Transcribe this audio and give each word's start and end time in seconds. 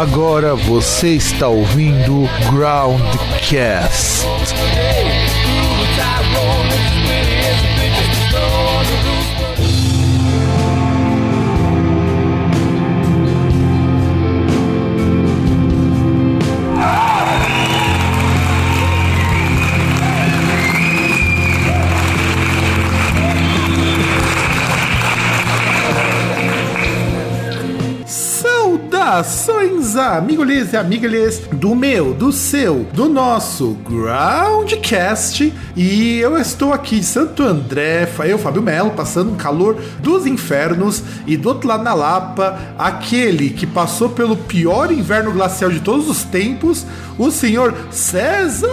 Agora 0.00 0.54
você 0.54 1.16
está 1.16 1.48
ouvindo 1.48 2.22
Groundcast. 2.52 4.28
Saudações, 29.88 29.96
amigolês 29.96 30.72
e 30.72 30.76
amigalhês 30.76 31.40
do 31.52 31.74
meu, 31.74 32.12
do 32.12 32.30
seu, 32.30 32.86
do 32.92 33.08
nosso 33.08 33.76
Groundcast. 33.88 35.52
E 35.74 36.18
eu 36.18 36.38
estou 36.38 36.72
aqui 36.72 37.00
de 37.00 37.06
Santo 37.06 37.42
André, 37.42 38.08
eu, 38.26 38.38
Fábio 38.38 38.62
Melo, 38.62 38.90
passando 38.90 39.32
um 39.32 39.36
calor 39.36 39.76
dos 40.00 40.26
infernos. 40.26 41.02
E 41.26 41.36
do 41.36 41.48
outro 41.48 41.68
lado 41.68 41.84
na 41.84 41.94
Lapa, 41.94 42.58
aquele 42.78 43.50
que 43.50 43.66
passou 43.66 44.10
pelo 44.10 44.36
pior 44.36 44.92
inverno 44.92 45.32
glacial 45.32 45.70
de 45.70 45.80
todos 45.80 46.08
os 46.08 46.22
tempos, 46.24 46.86
o 47.18 47.30
senhor 47.30 47.74
César. 47.90 48.68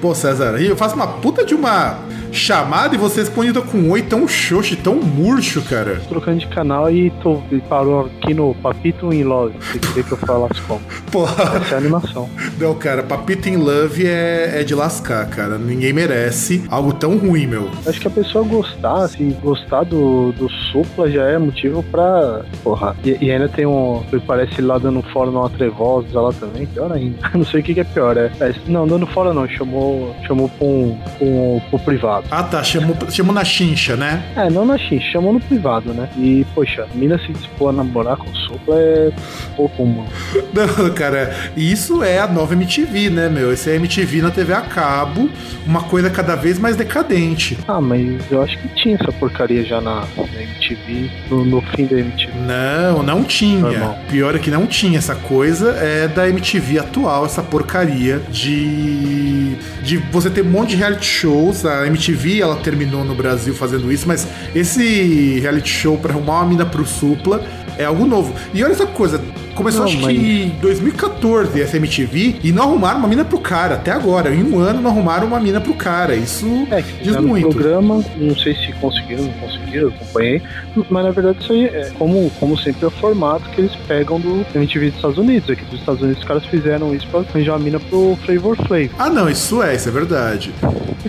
Pô, 0.00 0.14
César, 0.14 0.60
eu 0.60 0.76
faço 0.76 0.94
uma 0.94 1.06
puta 1.06 1.44
de 1.44 1.54
uma 1.54 1.98
chamada 2.36 2.94
e 2.94 2.98
você 2.98 3.20
responde 3.20 3.52
com 3.62 3.90
oi 3.90 4.02
tão 4.02 4.28
xoxo, 4.28 4.76
tão 4.76 4.96
murcho, 4.96 5.62
cara. 5.62 6.00
Trocando 6.08 6.38
de 6.38 6.46
canal 6.48 6.90
e, 6.90 7.10
tô, 7.22 7.40
e 7.50 7.58
parou 7.60 8.06
aqui 8.06 8.34
no 8.34 8.54
Papito 8.56 9.12
in 9.12 9.24
Love. 9.24 9.54
Você 9.60 9.78
queria 9.78 10.02
que 10.02 10.12
eu 10.12 10.18
falasse 10.18 10.60
como. 10.62 10.80
Porra. 11.10 11.56
Essa 11.56 11.74
é 11.74 11.74
a 11.74 11.78
animação. 11.78 12.28
Não, 12.58 12.74
cara, 12.74 13.02
Papito 13.02 13.48
in 13.48 13.56
Love 13.56 14.06
é, 14.06 14.60
é 14.60 14.64
de 14.64 14.74
lascar, 14.74 15.26
cara. 15.28 15.58
Ninguém 15.58 15.92
merece 15.92 16.64
algo 16.68 16.92
tão 16.92 17.16
ruim, 17.16 17.46
meu. 17.46 17.70
Acho 17.86 18.00
que 18.00 18.06
a 18.06 18.10
pessoa 18.10 18.44
gostar, 18.44 19.04
assim, 19.04 19.30
gostar 19.42 19.84
do, 19.84 20.32
do 20.32 20.48
Supla 20.50 21.10
já 21.10 21.24
é 21.24 21.38
motivo 21.38 21.82
pra. 21.84 22.44
Porra. 22.62 22.96
E, 23.04 23.16
e 23.24 23.30
ainda 23.30 23.48
tem 23.48 23.66
um. 23.66 24.04
Parece 24.26 24.60
lá 24.60 24.78
dando 24.78 25.02
fora 25.02 25.30
numa 25.30 25.48
trevosa 25.48 26.20
lá 26.20 26.32
também. 26.32 26.66
Pior 26.66 26.92
ainda. 26.92 27.16
Não 27.34 27.44
sei 27.44 27.60
o 27.60 27.62
que, 27.62 27.74
que 27.74 27.80
é 27.80 27.84
pior. 27.84 28.16
É, 28.16 28.30
é, 28.40 28.54
não, 28.66 28.86
dando 28.86 29.06
fora 29.06 29.32
não. 29.32 29.48
Chamou, 29.48 30.14
chamou 30.26 30.48
pra 30.48 30.66
um, 30.66 30.98
pra 31.18 31.26
um, 31.26 31.60
pro 31.70 31.78
privado. 31.78 32.25
Ah, 32.30 32.42
tá. 32.42 32.62
Chamou, 32.62 32.96
chamou 33.10 33.34
na 33.34 33.44
chincha, 33.44 33.96
né? 33.96 34.22
É, 34.36 34.50
não 34.50 34.64
na 34.64 34.76
chincha, 34.78 35.12
chamou 35.12 35.32
no 35.32 35.40
privado, 35.40 35.92
né? 35.92 36.08
E, 36.16 36.44
poxa, 36.54 36.86
a 36.90 36.96
mina 36.96 37.18
se 37.18 37.32
dispor 37.32 37.70
a 37.70 37.72
namorar 37.72 38.16
com 38.16 38.28
o 38.30 38.36
Supla 38.36 38.76
é 38.78 39.12
pouco, 39.56 39.86
mano. 39.86 40.08
Não, 40.52 40.90
cara, 40.94 41.34
isso 41.56 42.02
é 42.02 42.18
a 42.18 42.26
nova 42.26 42.54
MTV, 42.54 43.10
né, 43.10 43.28
meu? 43.28 43.52
Esse 43.52 43.70
é 43.70 43.76
MTV 43.76 44.22
na 44.22 44.30
TV 44.30 44.52
a 44.52 44.62
cabo, 44.62 45.28
uma 45.66 45.82
coisa 45.82 46.10
cada 46.10 46.34
vez 46.34 46.58
mais 46.58 46.76
decadente. 46.76 47.58
Ah, 47.68 47.80
mas 47.80 48.20
eu 48.30 48.42
acho 48.42 48.58
que 48.58 48.68
tinha 48.68 48.96
essa 48.96 49.12
porcaria 49.12 49.64
já 49.64 49.80
na, 49.80 50.00
na 50.16 50.42
MTV, 50.42 51.10
no, 51.30 51.44
no 51.44 51.60
fim 51.60 51.86
da 51.86 51.98
MTV. 51.98 52.32
Não, 52.38 53.02
não 53.02 53.22
tinha. 53.22 53.60
Normal. 53.60 53.98
Pior 54.08 54.34
é 54.34 54.38
que 54.38 54.50
não 54.50 54.66
tinha 54.66 54.98
essa 54.98 55.14
coisa, 55.14 55.72
é 55.72 56.08
da 56.08 56.28
MTV 56.28 56.78
atual, 56.78 57.24
essa 57.26 57.42
porcaria 57.42 58.20
de. 58.30 59.45
De 59.82 59.96
você 60.10 60.28
ter 60.30 60.42
um 60.42 60.50
monte 60.50 60.70
de 60.70 60.76
reality 60.76 61.06
shows. 61.06 61.64
A 61.64 61.86
MTV 61.86 62.40
ela 62.40 62.56
terminou 62.56 63.04
no 63.04 63.14
Brasil 63.14 63.54
fazendo 63.54 63.92
isso, 63.92 64.06
mas 64.06 64.26
esse 64.54 65.38
reality 65.40 65.68
show 65.68 65.96
pra 65.96 66.12
arrumar 66.12 66.40
uma 66.40 66.46
mina 66.46 66.66
pro 66.66 66.84
Supla 66.86 67.44
é 67.78 67.84
algo 67.84 68.06
novo. 68.06 68.34
E 68.52 68.62
olha 68.64 68.72
essa 68.72 68.86
coisa. 68.86 69.20
Começou 69.56 69.80
Não, 69.80 69.88
acho 69.88 70.00
mas- 70.02 70.16
que 70.16 70.42
em 70.44 70.48
2014 70.60 71.60
essa 71.60 71.76
MTV 71.78 72.36
e 72.44 72.52
não 72.52 72.64
arrumaram 72.64 72.98
uma 73.00 73.08
mina 73.08 73.24
pro 73.24 73.38
cara 73.38 73.74
até 73.76 73.90
agora. 73.90 74.32
Em 74.34 74.42
um 74.44 74.58
ano 74.60 74.80
não 74.82 74.90
arrumaram 74.90 75.26
uma 75.26 75.40
mina 75.40 75.60
pro 75.60 75.74
cara. 75.74 76.14
Isso 76.14 76.68
É, 76.70 76.82
diz 77.02 77.16
muito. 77.16 77.48
programa, 77.48 78.04
não 78.16 78.36
sei 78.36 78.54
se 78.54 78.72
conseguiram, 78.74 79.24
não 79.24 79.32
conseguiram, 79.32 79.88
acompanhei, 79.88 80.42
mas 80.90 81.04
na 81.04 81.10
verdade 81.10 81.38
isso 81.40 81.52
aí 81.52 81.64
é 81.64 81.90
como, 81.98 82.30
como 82.38 82.56
sempre 82.58 82.84
é 82.84 82.88
o 82.88 82.90
formato 82.90 83.48
que 83.50 83.62
eles 83.62 83.72
pegam 83.88 84.20
do 84.20 84.44
MTV 84.54 84.86
dos 84.88 84.96
Estados 84.96 85.18
Unidos. 85.18 85.50
Aqui 85.50 85.64
dos 85.64 85.80
Estados 85.80 86.02
Unidos 86.02 86.22
os 86.22 86.28
caras 86.28 86.44
fizeram 86.46 86.94
isso 86.94 87.06
pra 87.08 87.20
arranjar 87.20 87.54
a 87.54 87.58
mina 87.58 87.80
pro 87.80 88.16
Flavor 88.24 88.56
Flav. 88.66 88.90
Ah, 88.98 89.08
não, 89.08 89.28
isso 89.28 89.62
é, 89.62 89.74
isso 89.74 89.88
é 89.88 89.92
verdade. 89.92 90.52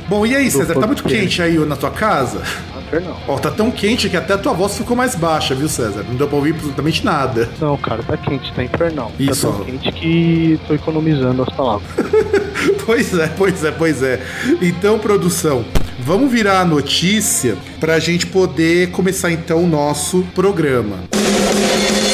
Bom, 0.07 0.25
e 0.25 0.35
aí, 0.35 0.49
César, 0.49 0.73
tá 0.75 0.87
muito 0.87 1.03
quente 1.03 1.41
aí 1.41 1.57
na 1.65 1.75
tua 1.75 1.91
casa? 1.91 2.41
Infernal. 2.87 3.19
Ó, 3.27 3.37
tá 3.37 3.51
tão 3.51 3.69
quente 3.69 4.09
que 4.09 4.17
até 4.17 4.33
a 4.33 4.37
tua 4.37 4.53
voz 4.53 4.77
ficou 4.77 4.95
mais 4.95 5.13
baixa, 5.15 5.53
viu, 5.53 5.67
César? 5.67 6.05
Não 6.07 6.15
deu 6.15 6.27
pra 6.27 6.37
ouvir 6.37 6.53
absolutamente 6.53 7.03
nada. 7.03 7.49
Não, 7.59 7.77
cara, 7.77 8.01
tá 8.01 8.15
quente, 8.17 8.51
tá 8.53 8.63
infernal. 8.63 9.11
Isso. 9.19 9.47
Tá 9.47 9.53
tão 9.53 9.65
quente 9.65 9.91
que 9.91 10.59
tô 10.67 10.73
economizando 10.73 11.43
as 11.43 11.49
palavras. 11.49 11.87
Pois 12.85 13.13
é, 13.17 13.27
pois 13.27 13.63
é, 13.63 13.71
pois 13.71 14.03
é. 14.03 14.21
Então, 14.61 14.97
produção, 14.97 15.63
vamos 15.99 16.31
virar 16.31 16.61
a 16.61 16.65
notícia 16.65 17.57
pra 17.79 17.99
gente 17.99 18.25
poder 18.25 18.91
começar 18.91 19.31
então 19.31 19.63
o 19.63 19.67
nosso 19.67 20.25
programa. 20.33 20.97
The 21.11 22.06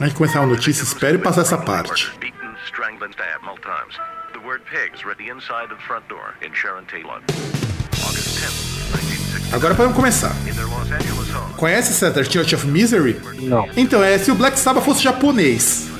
Antes 0.00 0.08
de 0.08 0.14
começar 0.14 0.40
a 0.40 0.46
notícia, 0.46 0.82
espere 0.82 1.18
passar 1.18 1.42
essa 1.42 1.58
parte. 1.58 2.10
Beaten, 2.18 2.54
strangled, 2.66 3.04
and 3.04 3.12
stabbed 3.12 3.44
multiple 3.44 3.70
times. 3.70 3.96
The 4.32 4.40
word 4.40 4.62
pigs 4.64 5.04
read 5.04 5.18
the 5.18 5.30
inside 5.30 5.72
of 5.72 5.76
the 5.76 5.86
front 5.86 6.08
door 6.08 6.34
in 6.42 6.54
Sharon 6.54 6.84
Tate 6.86 7.02
blood. 7.02 7.22
August 8.02 8.38
10th, 8.38 8.94
1960. 8.94 9.56
Agora 9.56 9.74
podemos 9.74 9.96
começar. 9.96 10.32
Conhece, 11.56 11.94
César, 11.94 12.24
Church 12.24 12.54
of 12.54 12.66
Misery? 12.66 13.20
Não. 13.42 13.68
Então, 13.76 14.02
é 14.02 14.18
se 14.18 14.30
o 14.30 14.34
Black 14.34 14.58
Sabbath 14.58 14.84
fosse 14.84 15.02
japonês. 15.02 15.93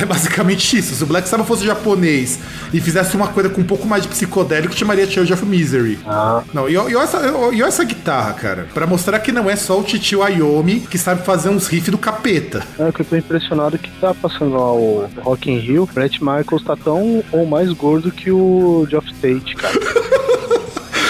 É 0.00 0.06
basicamente 0.06 0.78
isso. 0.78 0.94
Se 0.94 1.02
o 1.02 1.06
Black 1.06 1.28
Sabbath 1.28 1.46
fosse 1.46 1.64
japonês 1.64 2.38
e 2.72 2.80
fizesse 2.80 3.14
uma 3.16 3.28
coisa 3.28 3.50
com 3.50 3.60
um 3.60 3.64
pouco 3.64 3.86
mais 3.86 4.02
de 4.02 4.08
psicodélico, 4.08 4.74
chamaria 4.74 5.08
Church 5.08 5.32
of 5.32 5.44
Misery. 5.44 5.98
Ah, 6.06 6.42
Não, 6.54 6.68
e, 6.68 6.76
olha 6.76 6.98
essa, 7.02 7.20
essa 7.66 7.84
guitarra, 7.84 8.32
cara. 8.32 8.66
Pra 8.72 8.86
mostrar 8.86 9.18
que 9.20 9.30
não 9.32 9.48
é 9.50 9.56
só 9.56 9.78
o 9.78 9.82
Titio 9.82 10.26
Iommi 10.26 10.80
que 10.80 10.96
sabe 10.96 11.24
fazer 11.24 11.48
uns 11.50 11.66
riffs 11.66 11.90
do 11.90 11.98
capeta. 11.98 12.62
é 12.78 12.90
que 12.90 13.02
eu 13.02 13.04
tô 13.04 13.16
impressionado 13.16 13.78
que 13.78 13.90
tá 14.00 14.14
passando 14.14 14.52
lá 14.52 14.72
o 14.72 15.08
Rock 15.20 15.50
in 15.50 15.58
Rio, 15.58 15.88
Brett 15.92 16.22
Michaels 16.22 16.62
tá 16.64 16.76
tão 16.76 17.22
ou 17.30 17.46
mais 17.46 17.70
gordo 17.72 18.10
que 18.10 18.30
o 18.30 18.86
Geoff 18.88 19.12
Tate, 19.14 19.54
cara. 19.54 19.78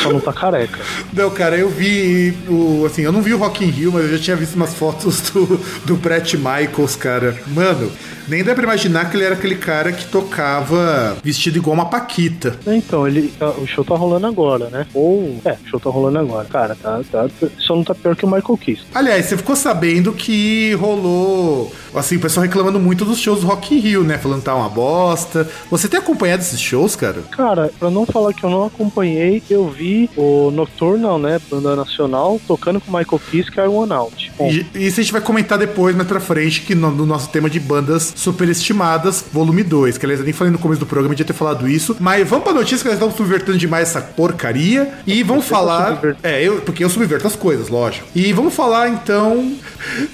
Só 0.03 0.13
não 0.13 0.21
tá 0.21 0.33
careca. 0.33 0.79
Não, 1.13 1.31
cara, 1.31 1.57
eu 1.57 1.69
vi 1.69 2.35
o. 2.49 2.85
Assim, 2.87 3.03
eu 3.03 3.13
não 3.13 3.23
vi 3.23 3.35
o 3.35 3.39
Rock 3.39 3.65
in 3.65 3.69
Rio, 3.71 3.93
mas 3.93 4.05
eu 4.05 4.17
já 4.17 4.19
tinha 4.19 4.37
visto 4.37 4.55
umas 4.55 4.75
fotos 4.75 5.21
do, 5.31 5.61
do 5.85 5.97
Brett 5.97 6.37
Michaels, 6.37 6.97
cara. 6.97 7.37
Mano, 7.49 7.91
nem 8.29 8.43
dá 8.45 8.55
pra 8.55 8.65
imaginar 8.65 9.11
que 9.11 9.17
ele 9.17 9.25
era 9.25 9.35
aquele 9.35 9.57
cara 9.57 9.93
que 9.93 10.07
tocava 10.07 11.17
vestido 11.23 11.59
igual 11.59 11.75
uma 11.75 11.87
Paquita. 11.87 12.57
Então, 12.67 13.07
ele, 13.07 13.29
tá- 13.39 13.51
o 13.51 13.67
show 13.67 13.85
tá 13.85 13.95
rolando 13.95 14.27
agora, 14.27 14.69
né? 14.71 14.87
Ou, 14.95 15.39
é, 15.45 15.53
o 15.65 15.69
show 15.69 15.81
tá 15.81 15.91
rolando 15.91 16.19
agora. 16.19 16.47
Cara, 16.49 16.77
tá, 16.81 17.01
tá, 17.11 17.27
só 17.59 17.75
não 17.75 17.85
tá 17.85 17.95
pior 17.95 18.15
que 18.17 18.25
o 18.25 18.29
Michael 18.31 18.57
Kiss. 18.59 18.83
Aliás, 18.95 19.27
você 19.27 19.37
ficou 19.37 19.57
sabendo 19.57 20.13
que 20.13 20.75
rolou. 20.75 21.73
Assim, 21.95 22.17
o 22.17 22.21
pessoal 22.21 22.45
reclamando 22.45 22.79
muito 22.79 23.05
dos 23.05 23.19
shows 23.19 23.41
do 23.41 23.47
Rock 23.49 23.75
in 23.75 23.81
Rio, 23.81 24.05
né? 24.05 24.17
Falando 24.19 24.39
que 24.39 24.45
tá 24.45 24.55
uma 24.55 24.69
bosta. 24.69 25.49
Você 25.71 25.89
tem 25.89 25.99
acompanhado 25.99 26.43
esses 26.43 26.61
shows, 26.61 26.95
cara? 26.95 27.23
Cara, 27.33 27.71
pra 27.79 27.91
não 27.91 28.07
falar 28.07 28.33
que 28.33 28.45
eu 28.45 28.51
não 28.51 28.65
acompanhei, 28.65 29.43
eu 29.51 29.69
vi 29.69 29.90
o 30.17 30.51
Nocturnal, 30.51 31.19
né, 31.19 31.41
banda 31.51 31.75
nacional, 31.77 32.41
tocando 32.47 32.81
com 32.81 32.91
o 32.91 32.99
Michael 32.99 33.21
que 33.31 33.61
era 33.61 33.71
One 33.71 33.93
Out. 33.93 34.33
Bom, 34.37 34.51
E, 34.51 34.67
e 34.75 34.87
isso 34.87 35.01
a 35.01 35.03
gente 35.03 35.13
vai 35.13 35.21
comentar 35.21 35.59
depois, 35.59 35.95
mais 35.95 36.09
pra 36.09 36.21
frente, 36.21 36.63
que 36.63 36.75
no, 36.75 36.91
no 36.91 37.07
nosso 37.07 37.29
tema 37.31 37.49
de 37.49 37.61
bandas 37.61 38.13
superestimadas, 38.17 39.25
volume 39.33 39.63
2. 39.63 39.99
Que 39.99 40.07
aliás, 40.07 40.21
eu 40.21 40.25
nem 40.25 40.33
falei 40.33 40.53
no 40.53 40.59
começo 40.59 40.81
do 40.81 40.87
programa, 40.87 41.15
tinha 41.15 41.27
ter 41.27 41.33
falado 41.33 41.69
isso. 41.69 41.97
Mas 42.01 42.29
vamos 42.29 42.45
pra 42.45 42.53
notícia 42.53 42.79
que 42.79 42.85
nós 42.85 42.95
estamos 42.95 43.15
subvertendo 43.17 43.59
demais 43.59 43.89
essa 43.89 44.01
porcaria. 44.01 44.93
E 45.07 45.23
vamos 45.23 45.47
falar. 45.47 46.01
É, 46.23 46.43
eu, 46.43 46.61
porque 46.63 46.85
eu 46.85 46.91
subverto 46.91 47.27
as 47.27 47.37
coisas, 47.37 47.69
lógico. 47.69 48.07
E 48.15 48.33
vamos 48.33 48.55
falar 48.55 48.89
então. 48.89 49.55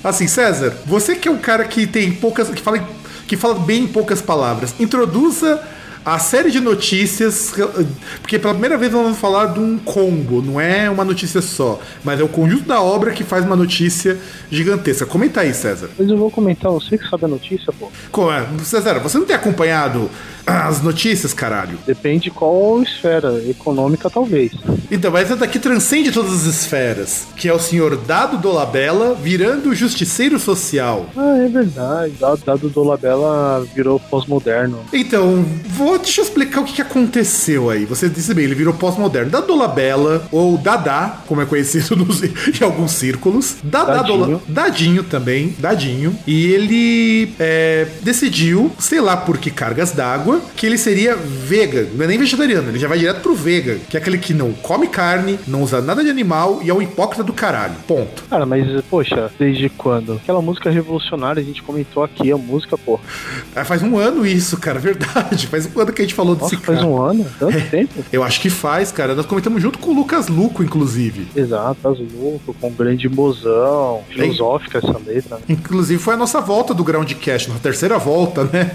Assim, 0.02 0.26
César, 0.26 0.76
você 0.86 1.14
que 1.16 1.28
é 1.28 1.30
um 1.30 1.38
cara 1.38 1.64
que 1.64 1.86
tem 1.86 2.12
poucas. 2.12 2.48
que 2.50 2.62
fala, 2.62 2.86
que 3.26 3.36
fala 3.36 3.54
bem 3.54 3.84
em 3.84 3.86
poucas 3.86 4.22
palavras, 4.22 4.74
introduza 4.78 5.60
a 6.06 6.20
série 6.20 6.52
de 6.52 6.60
notícias, 6.60 7.52
porque 8.22 8.38
pela 8.38 8.54
primeira 8.54 8.78
vez 8.78 8.92
nós 8.92 9.02
vamos 9.02 9.18
falar 9.18 9.46
de 9.46 9.58
um 9.58 9.76
combo, 9.76 10.40
não 10.40 10.60
é 10.60 10.88
uma 10.88 11.04
notícia 11.04 11.42
só, 11.42 11.80
mas 12.04 12.20
é 12.20 12.22
o 12.22 12.28
conjunto 12.28 12.62
da 12.64 12.80
obra 12.80 13.10
que 13.10 13.24
faz 13.24 13.44
uma 13.44 13.56
notícia 13.56 14.16
gigantesca. 14.48 15.04
Comenta 15.04 15.40
aí, 15.40 15.52
César. 15.52 15.90
Mas 15.98 16.08
eu 16.08 16.16
vou 16.16 16.30
comentar, 16.30 16.70
você 16.70 16.96
que 16.96 17.08
sabe 17.08 17.24
a 17.24 17.28
notícia, 17.28 17.72
pô. 17.72 17.90
Co- 18.12 18.32
é, 18.32 18.46
César, 18.62 19.00
você 19.00 19.18
não 19.18 19.26
tem 19.26 19.34
acompanhado 19.34 20.08
as 20.46 20.80
notícias, 20.80 21.34
caralho? 21.34 21.76
Depende 21.84 22.30
qual 22.30 22.80
esfera, 22.80 23.42
econômica 23.48 24.08
talvez. 24.08 24.52
Então, 24.88 25.10
mas 25.10 25.24
essa 25.24 25.34
daqui 25.34 25.58
transcende 25.58 26.12
todas 26.12 26.32
as 26.32 26.44
esferas, 26.44 27.26
que 27.36 27.48
é 27.48 27.52
o 27.52 27.58
senhor 27.58 27.96
Dado 27.96 28.38
Dolabella 28.38 29.12
virando 29.16 29.74
justiceiro 29.74 30.38
social. 30.38 31.06
Ah, 31.16 31.36
é 31.38 31.48
verdade. 31.48 32.12
Dado, 32.20 32.40
dado 32.46 32.68
Dolabella 32.68 33.66
virou 33.74 33.98
pós-moderno. 33.98 34.78
Então, 34.92 35.44
vou, 35.66 35.95
deixa 35.98 36.20
eu 36.20 36.24
explicar 36.24 36.60
o 36.60 36.64
que, 36.64 36.74
que 36.74 36.82
aconteceu 36.82 37.70
aí. 37.70 37.84
Você 37.84 38.08
disse 38.08 38.32
bem, 38.34 38.44
ele 38.44 38.54
virou 38.54 38.74
pós-moderno. 38.74 39.30
Dado 39.30 39.46
Dolabella, 39.46 40.26
ou 40.30 40.56
Dadá, 40.58 41.20
como 41.26 41.40
é 41.40 41.46
conhecido 41.46 41.94
nos- 41.96 42.22
em 42.22 42.32
alguns 42.62 42.92
círculos. 42.92 43.56
Dadá 43.62 43.96
Dadinho. 44.02 44.18
Dola- 44.26 44.40
Dadinho 44.48 45.02
também, 45.04 45.54
Dadinho. 45.58 46.16
E 46.26 46.46
ele 46.52 47.32
é, 47.38 47.86
decidiu, 48.02 48.70
sei 48.78 49.00
lá 49.00 49.16
por 49.16 49.38
que 49.38 49.50
cargas 49.50 49.92
d'água, 49.92 50.40
que 50.56 50.66
ele 50.66 50.78
seria 50.78 51.16
vega. 51.16 51.88
Não 51.94 52.04
é 52.04 52.08
nem 52.08 52.18
vegetariano, 52.18 52.68
ele 52.70 52.78
já 52.78 52.88
vai 52.88 52.98
direto 52.98 53.20
pro 53.20 53.34
vega, 53.34 53.78
que 53.88 53.96
é 53.96 54.00
aquele 54.00 54.18
que 54.18 54.34
não 54.34 54.52
come 54.52 54.88
carne, 54.88 55.38
não 55.46 55.62
usa 55.62 55.80
nada 55.80 56.02
de 56.02 56.10
animal 56.10 56.60
e 56.62 56.70
é 56.70 56.74
um 56.74 56.82
hipócrita 56.82 57.22
do 57.22 57.32
caralho. 57.32 57.74
Ponto. 57.86 58.24
Cara, 58.28 58.44
mas, 58.46 58.66
poxa, 58.90 59.30
desde 59.38 59.68
quando? 59.68 60.14
Aquela 60.14 60.40
música 60.42 60.70
revolucionária, 60.70 61.40
a 61.40 61.44
gente 61.44 61.62
comentou 61.62 62.02
aqui, 62.02 62.30
a 62.32 62.36
música, 62.36 62.76
pô. 62.78 62.98
Ah, 63.54 63.64
Faz 63.64 63.82
um 63.82 63.96
ano 63.98 64.24
isso, 64.26 64.56
cara, 64.58 64.78
verdade. 64.80 65.46
Faz 65.46 65.68
um 65.74 65.75
ano 65.80 65.92
que 65.92 66.02
a 66.02 66.04
gente 66.04 66.14
falou 66.14 66.34
desse 66.34 66.54
Nossa, 66.54 66.66
faz 66.66 66.78
cara. 66.78 66.90
um 66.90 67.00
ano? 67.02 67.26
Tanto 67.38 67.60
tempo? 67.70 68.04
Eu 68.12 68.22
acho 68.22 68.40
que 68.40 68.50
faz, 68.50 68.90
cara. 68.92 69.14
Nós 69.14 69.26
comentamos 69.26 69.62
junto 69.62 69.78
com 69.78 69.90
o 69.90 69.94
Lucas 69.94 70.28
Luco, 70.28 70.62
inclusive. 70.62 71.28
Exato, 71.34 71.88
Azuluco, 71.88 72.54
com 72.60 72.68
um 72.68 72.72
grande 72.72 73.08
mozão, 73.08 74.02
filosófica 74.08 74.78
essa 74.78 74.98
letra. 75.06 75.36
né? 75.36 75.42
Inclusive 75.48 76.02
foi 76.02 76.14
a 76.14 76.16
nossa 76.16 76.40
volta 76.40 76.72
do 76.74 76.84
Groundcast, 76.84 77.48
nossa 77.48 77.60
terceira 77.60 77.98
volta, 77.98 78.44
né? 78.44 78.70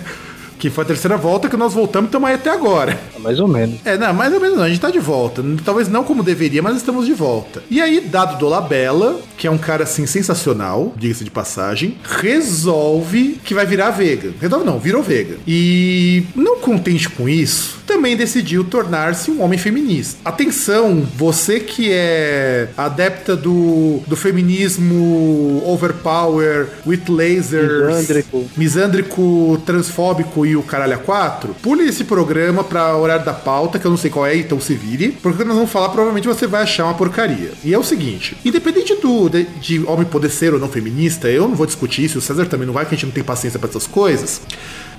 Que 0.61 0.69
foi 0.69 0.83
a 0.83 0.87
terceira 0.87 1.17
volta 1.17 1.49
que 1.49 1.57
nós 1.57 1.73
voltamos 1.73 2.05
e 2.05 2.09
estamos 2.09 2.29
aí 2.29 2.35
até 2.35 2.51
agora. 2.51 2.99
Mais 3.17 3.39
ou 3.39 3.47
menos. 3.47 3.79
É, 3.83 3.97
não, 3.97 4.13
mais 4.13 4.31
ou 4.31 4.39
menos 4.39 4.57
não, 4.57 4.63
a 4.63 4.69
gente 4.69 4.79
tá 4.79 4.91
de 4.91 4.99
volta. 4.99 5.43
Talvez 5.65 5.87
não 5.89 6.03
como 6.03 6.21
deveria, 6.21 6.61
mas 6.61 6.77
estamos 6.77 7.07
de 7.07 7.13
volta. 7.13 7.63
E 7.67 7.81
aí, 7.81 7.99
Dado 7.99 8.37
Dolabella, 8.37 9.19
que 9.39 9.47
é 9.47 9.51
um 9.51 9.57
cara 9.57 9.85
assim 9.85 10.05
sensacional, 10.05 10.93
diga-se 10.95 11.23
de 11.23 11.31
passagem, 11.31 11.97
resolve 12.03 13.39
que 13.43 13.55
vai 13.55 13.65
virar 13.65 13.89
vega. 13.89 14.33
Resolve 14.39 14.63
não, 14.63 14.77
virou 14.79 15.01
vega. 15.01 15.37
E 15.47 16.25
não 16.35 16.59
contente 16.59 17.09
com 17.09 17.27
isso, 17.27 17.79
também 17.87 18.15
decidiu 18.15 18.63
tornar-se 18.63 19.31
um 19.31 19.41
homem 19.41 19.57
feminista. 19.57 20.19
Atenção, 20.23 21.07
você 21.17 21.59
que 21.59 21.89
é 21.91 22.69
adepta 22.77 23.35
do, 23.35 23.99
do 24.05 24.15
feminismo 24.15 25.63
overpower, 25.65 26.67
with 26.85 27.01
lasers, 27.09 27.87
Misândrico. 27.87 28.45
misândrico, 28.55 29.61
transfóbico 29.65 30.45
e 30.45 30.50
o 30.55 30.63
caralho 30.63 30.95
a 30.95 30.97
quatro, 30.97 31.55
pule 31.61 31.87
esse 31.87 32.03
programa 32.03 32.63
pra 32.63 32.95
horário 32.95 33.25
da 33.25 33.33
pauta, 33.33 33.79
que 33.79 33.85
eu 33.85 33.91
não 33.91 33.97
sei 33.97 34.09
qual 34.09 34.25
é, 34.25 34.35
então 34.35 34.59
se 34.59 34.73
vire, 34.73 35.09
porque 35.21 35.43
nós 35.43 35.55
vamos 35.55 35.71
falar, 35.71 35.89
provavelmente 35.89 36.27
você 36.27 36.47
vai 36.47 36.63
achar 36.63 36.85
uma 36.85 36.93
porcaria. 36.93 37.51
E 37.63 37.73
é 37.73 37.77
o 37.77 37.83
seguinte, 37.83 38.37
independente 38.43 38.95
do 38.95 39.29
de, 39.29 39.43
de 39.59 39.83
homem 39.85 40.05
poder 40.05 40.29
ser 40.29 40.53
ou 40.53 40.59
não 40.59 40.69
feminista, 40.69 41.29
eu 41.29 41.47
não 41.47 41.55
vou 41.55 41.65
discutir 41.65 42.05
isso, 42.05 42.19
o 42.19 42.21
César 42.21 42.45
também 42.45 42.65
não 42.67 42.73
vai, 42.73 42.85
que 42.85 42.93
a 42.93 42.97
gente 42.97 43.05
não 43.05 43.13
tem 43.13 43.23
paciência 43.23 43.59
pra 43.59 43.69
essas 43.69 43.87
coisas. 43.87 44.41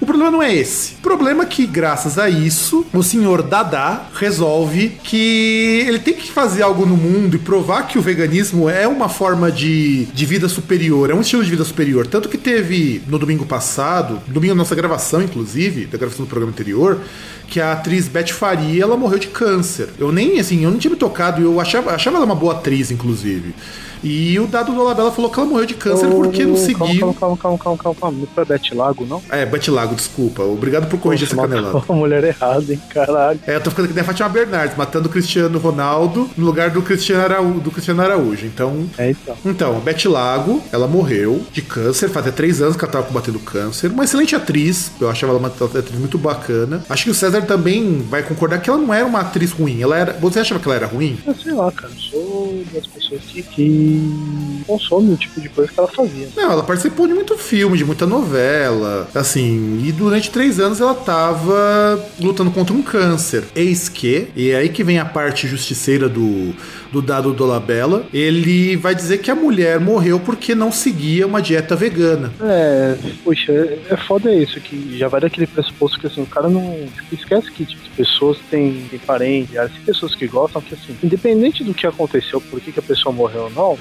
O 0.03 0.05
problema 0.05 0.33
não 0.33 0.43
é 0.43 0.53
esse. 0.53 0.95
O 0.95 1.03
problema 1.03 1.45
é 1.45 1.47
que, 1.47 1.65
graças 1.65 2.19
a 2.19 2.29
isso, 2.29 2.85
o 2.93 3.05
senhor 3.05 3.41
Dada 3.41 4.03
resolve 4.15 4.99
que 5.05 5.85
ele 5.87 6.01
tem 6.01 6.13
que 6.13 6.29
fazer 6.29 6.63
algo 6.63 6.85
no 6.85 6.97
mundo 6.97 7.37
e 7.37 7.39
provar 7.39 7.87
que 7.87 7.99
o 7.99 8.03
veganismo 8.03 8.69
é 8.69 8.89
uma 8.89 9.09
forma 9.09 9.53
de, 9.53 10.07
de 10.07 10.27
vida 10.27 10.49
superior, 10.49 11.09
é 11.11 11.15
um 11.15 11.21
estilo 11.21 11.45
de 11.45 11.51
vida 11.51 11.63
superior. 11.63 12.05
Tanto 12.05 12.29
que 12.29 12.37
teve 12.37 13.01
no 13.07 13.17
domingo 13.17 13.47
passado, 13.47 14.21
domingo 14.27 14.55
da 14.55 14.59
nossa 14.59 14.75
gravação, 14.75 15.23
inclusive, 15.23 15.42
da 15.87 15.99
gravação 15.99 16.25
do 16.25 16.29
programa 16.29 16.53
anterior, 16.53 17.01
que 17.49 17.61
a 17.61 17.73
atriz 17.73 18.09
Beth 18.09 18.29
Faria, 18.29 18.83
ela 18.83 18.97
morreu 18.97 19.19
de 19.19 19.29
câncer. 19.29 19.89
Eu 19.99 20.11
nem, 20.11 20.39
assim, 20.41 20.65
eu 20.65 20.71
não 20.71 20.79
tinha 20.79 20.91
me 20.91 20.97
tocado, 20.97 21.43
eu 21.43 21.61
achava, 21.61 21.93
achava 21.93 22.17
ela 22.17 22.27
uma 22.27 22.35
boa 22.35 22.55
atriz, 22.55 22.91
inclusive. 22.91 23.55
E 24.03 24.39
o 24.41 24.47
Dado 24.47 24.73
Dolabella 24.75 25.13
falou 25.13 25.31
que 25.31 25.39
ela 25.39 25.49
morreu 25.49 25.67
de 25.67 25.75
câncer 25.75 26.09
porque 26.09 26.45
não 26.45 26.57
seguiu... 26.57 27.15
Calma, 27.15 27.15
calma, 27.15 27.37
calma, 27.37 27.59
calma, 27.59 27.79
calma, 27.79 27.99
calma. 28.01 28.19
Não 28.19 28.27
foi 28.35 28.45
Bete 28.45 28.75
Lago, 28.75 29.07
não? 29.07 29.23
É, 29.31 29.47
Beth 29.47 29.69
Lago, 29.69 29.95
desculpa. 29.95 30.43
Obrigado 30.43 30.89
por 30.89 30.99
corrigir 30.99 31.27
essa 31.27 31.37
Nossa, 31.37 31.49
canelada. 31.49 31.93
mulher 31.93 32.25
errada, 32.25 32.73
hein, 32.73 32.81
caralho. 32.91 33.39
É, 33.47 33.57
eu 33.57 33.61
tô 33.61 33.71
ficando 33.71 33.87
aqui 33.87 33.95
da 33.95 34.05
Fátima 34.05 34.29
Bernardes, 34.29 34.77
matando 34.77 35.09
o 35.09 35.11
Cristiano 35.13 35.59
Ronaldo 35.59 36.29
no 36.37 36.45
lugar 36.45 36.71
do 36.71 36.83
Cristiano, 36.83 37.23
Araújo, 37.23 37.61
do 37.61 37.71
Cristiano 37.71 38.03
Araújo. 38.03 38.47
Então, 38.47 38.87
É, 38.99 39.11
então. 39.11 39.37
então, 39.45 39.81
Beth 39.81 40.05
Lago, 40.07 40.63
ela 40.73 40.87
morreu 40.89 41.43
de 41.53 41.63
câncer, 41.63 42.09
fazia 42.09 42.33
três 42.33 42.61
anos 42.61 42.77
que 42.77 42.85
ela 42.85 42.93
tava 42.93 43.07
combatendo 43.07 43.39
câncer. 43.39 43.91
Uma 43.91 44.05
excelente 44.05 44.35
atriz, 44.35 44.91
eu 45.01 45.09
achava 45.09 45.33
ela 45.33 45.39
uma 45.39 45.49
atriz 45.49 45.99
muito 45.99 46.19
bacana. 46.19 46.85
Acho 46.89 47.05
que 47.05 47.11
o 47.11 47.15
César 47.15 47.43
também 47.43 48.03
vai 48.09 48.23
concordar 48.23 48.59
que 48.61 48.69
ela 48.69 48.79
não 48.79 48.93
era 48.93 49.05
uma 49.07 49.21
atriz 49.21 49.53
ruim. 49.53 49.81
Ela 49.81 49.97
era. 49.99 50.13
Você 50.15 50.41
achava 50.41 50.61
que 50.61 50.67
ela 50.67 50.75
era 50.77 50.87
ruim? 50.87 51.19
Eu 51.27 51.35
sei 51.35 51.53
lá, 51.53 51.71
cara. 51.71 51.93
Eu 51.93 52.01
sou 52.01 52.65
das 52.73 52.87
pessoas 52.87 53.21
que, 53.33 53.43
que 53.93 54.65
consomem 54.67 55.13
o 55.13 55.17
tipo 55.17 55.41
de 55.41 55.49
coisa 55.49 55.71
que 55.71 55.79
ela 55.79 55.89
fazia. 55.89 56.29
Não, 56.37 56.53
ela 56.53 56.63
participou 56.63 57.07
de 57.07 57.15
muito 57.15 57.37
filme, 57.37 57.77
de 57.77 57.85
muita 57.85 58.07
novela, 58.07 59.09
assim, 59.15 59.83
e 59.85 59.93
durante 59.93 60.31
três 60.31 60.59
anos 60.59 60.81
ela 60.81 60.95
tava 60.95 62.01
lutando 62.21 62.51
contra 62.51 62.75
um 62.75 62.83
câncer. 62.83 63.45
Eis 63.55 63.89
que, 63.89 64.29
e 64.35 64.51
é 64.51 64.57
aí 64.57 64.69
que 64.69 64.85
vem 64.85 64.99
a 64.99 65.05
parte 65.05 65.47
justiceira 65.47 66.09
do, 66.09 66.55
do 66.93 67.01
Dado 67.01 67.33
Dolabella, 67.33 68.05
ele 68.13 68.77
vai 68.77 68.95
dizer 68.95 69.19
que 69.19 69.31
a 69.31 69.35
mulher 69.35 69.81
morreu 69.81 70.21
porque 70.21 70.55
não 70.55 70.71
seguia 70.71 71.27
uma 71.27 71.41
dieta 71.41 71.75
vegana. 71.75 72.33
É, 72.41 72.97
poxa, 73.25 73.53
é, 73.91 73.97
foda 73.97 74.33
isso, 74.33 74.61
que 74.61 74.99
já 74.99 75.09
vai 75.09 75.21
daquele 75.21 75.47
pressuposto 75.47 75.99
que 75.99 76.07
assim, 76.07 76.23
o 76.23 76.27
cara 76.27 76.49
não. 76.49 76.87
Tipo, 76.95 77.15
esquece 77.15 77.51
que 77.51 77.65
tipo, 77.65 77.83
as 77.83 77.89
pessoas 77.97 78.39
têm, 78.51 78.87
têm 78.91 78.99
parentes, 78.99 79.57
as 79.57 79.73
pessoas 79.73 80.15
que 80.15 80.27
gostam, 80.27 80.61
que 80.61 80.75
assim, 80.75 80.97
independente 81.03 81.65
do 81.65 81.73
que 81.73 81.87
aconteceu, 81.87 82.41
por 82.41 82.61
que, 82.61 82.79
a 82.79 82.83
pessoa 82.83 83.13
morreu 83.13 83.45
ou 83.45 83.51
não, 83.51 83.73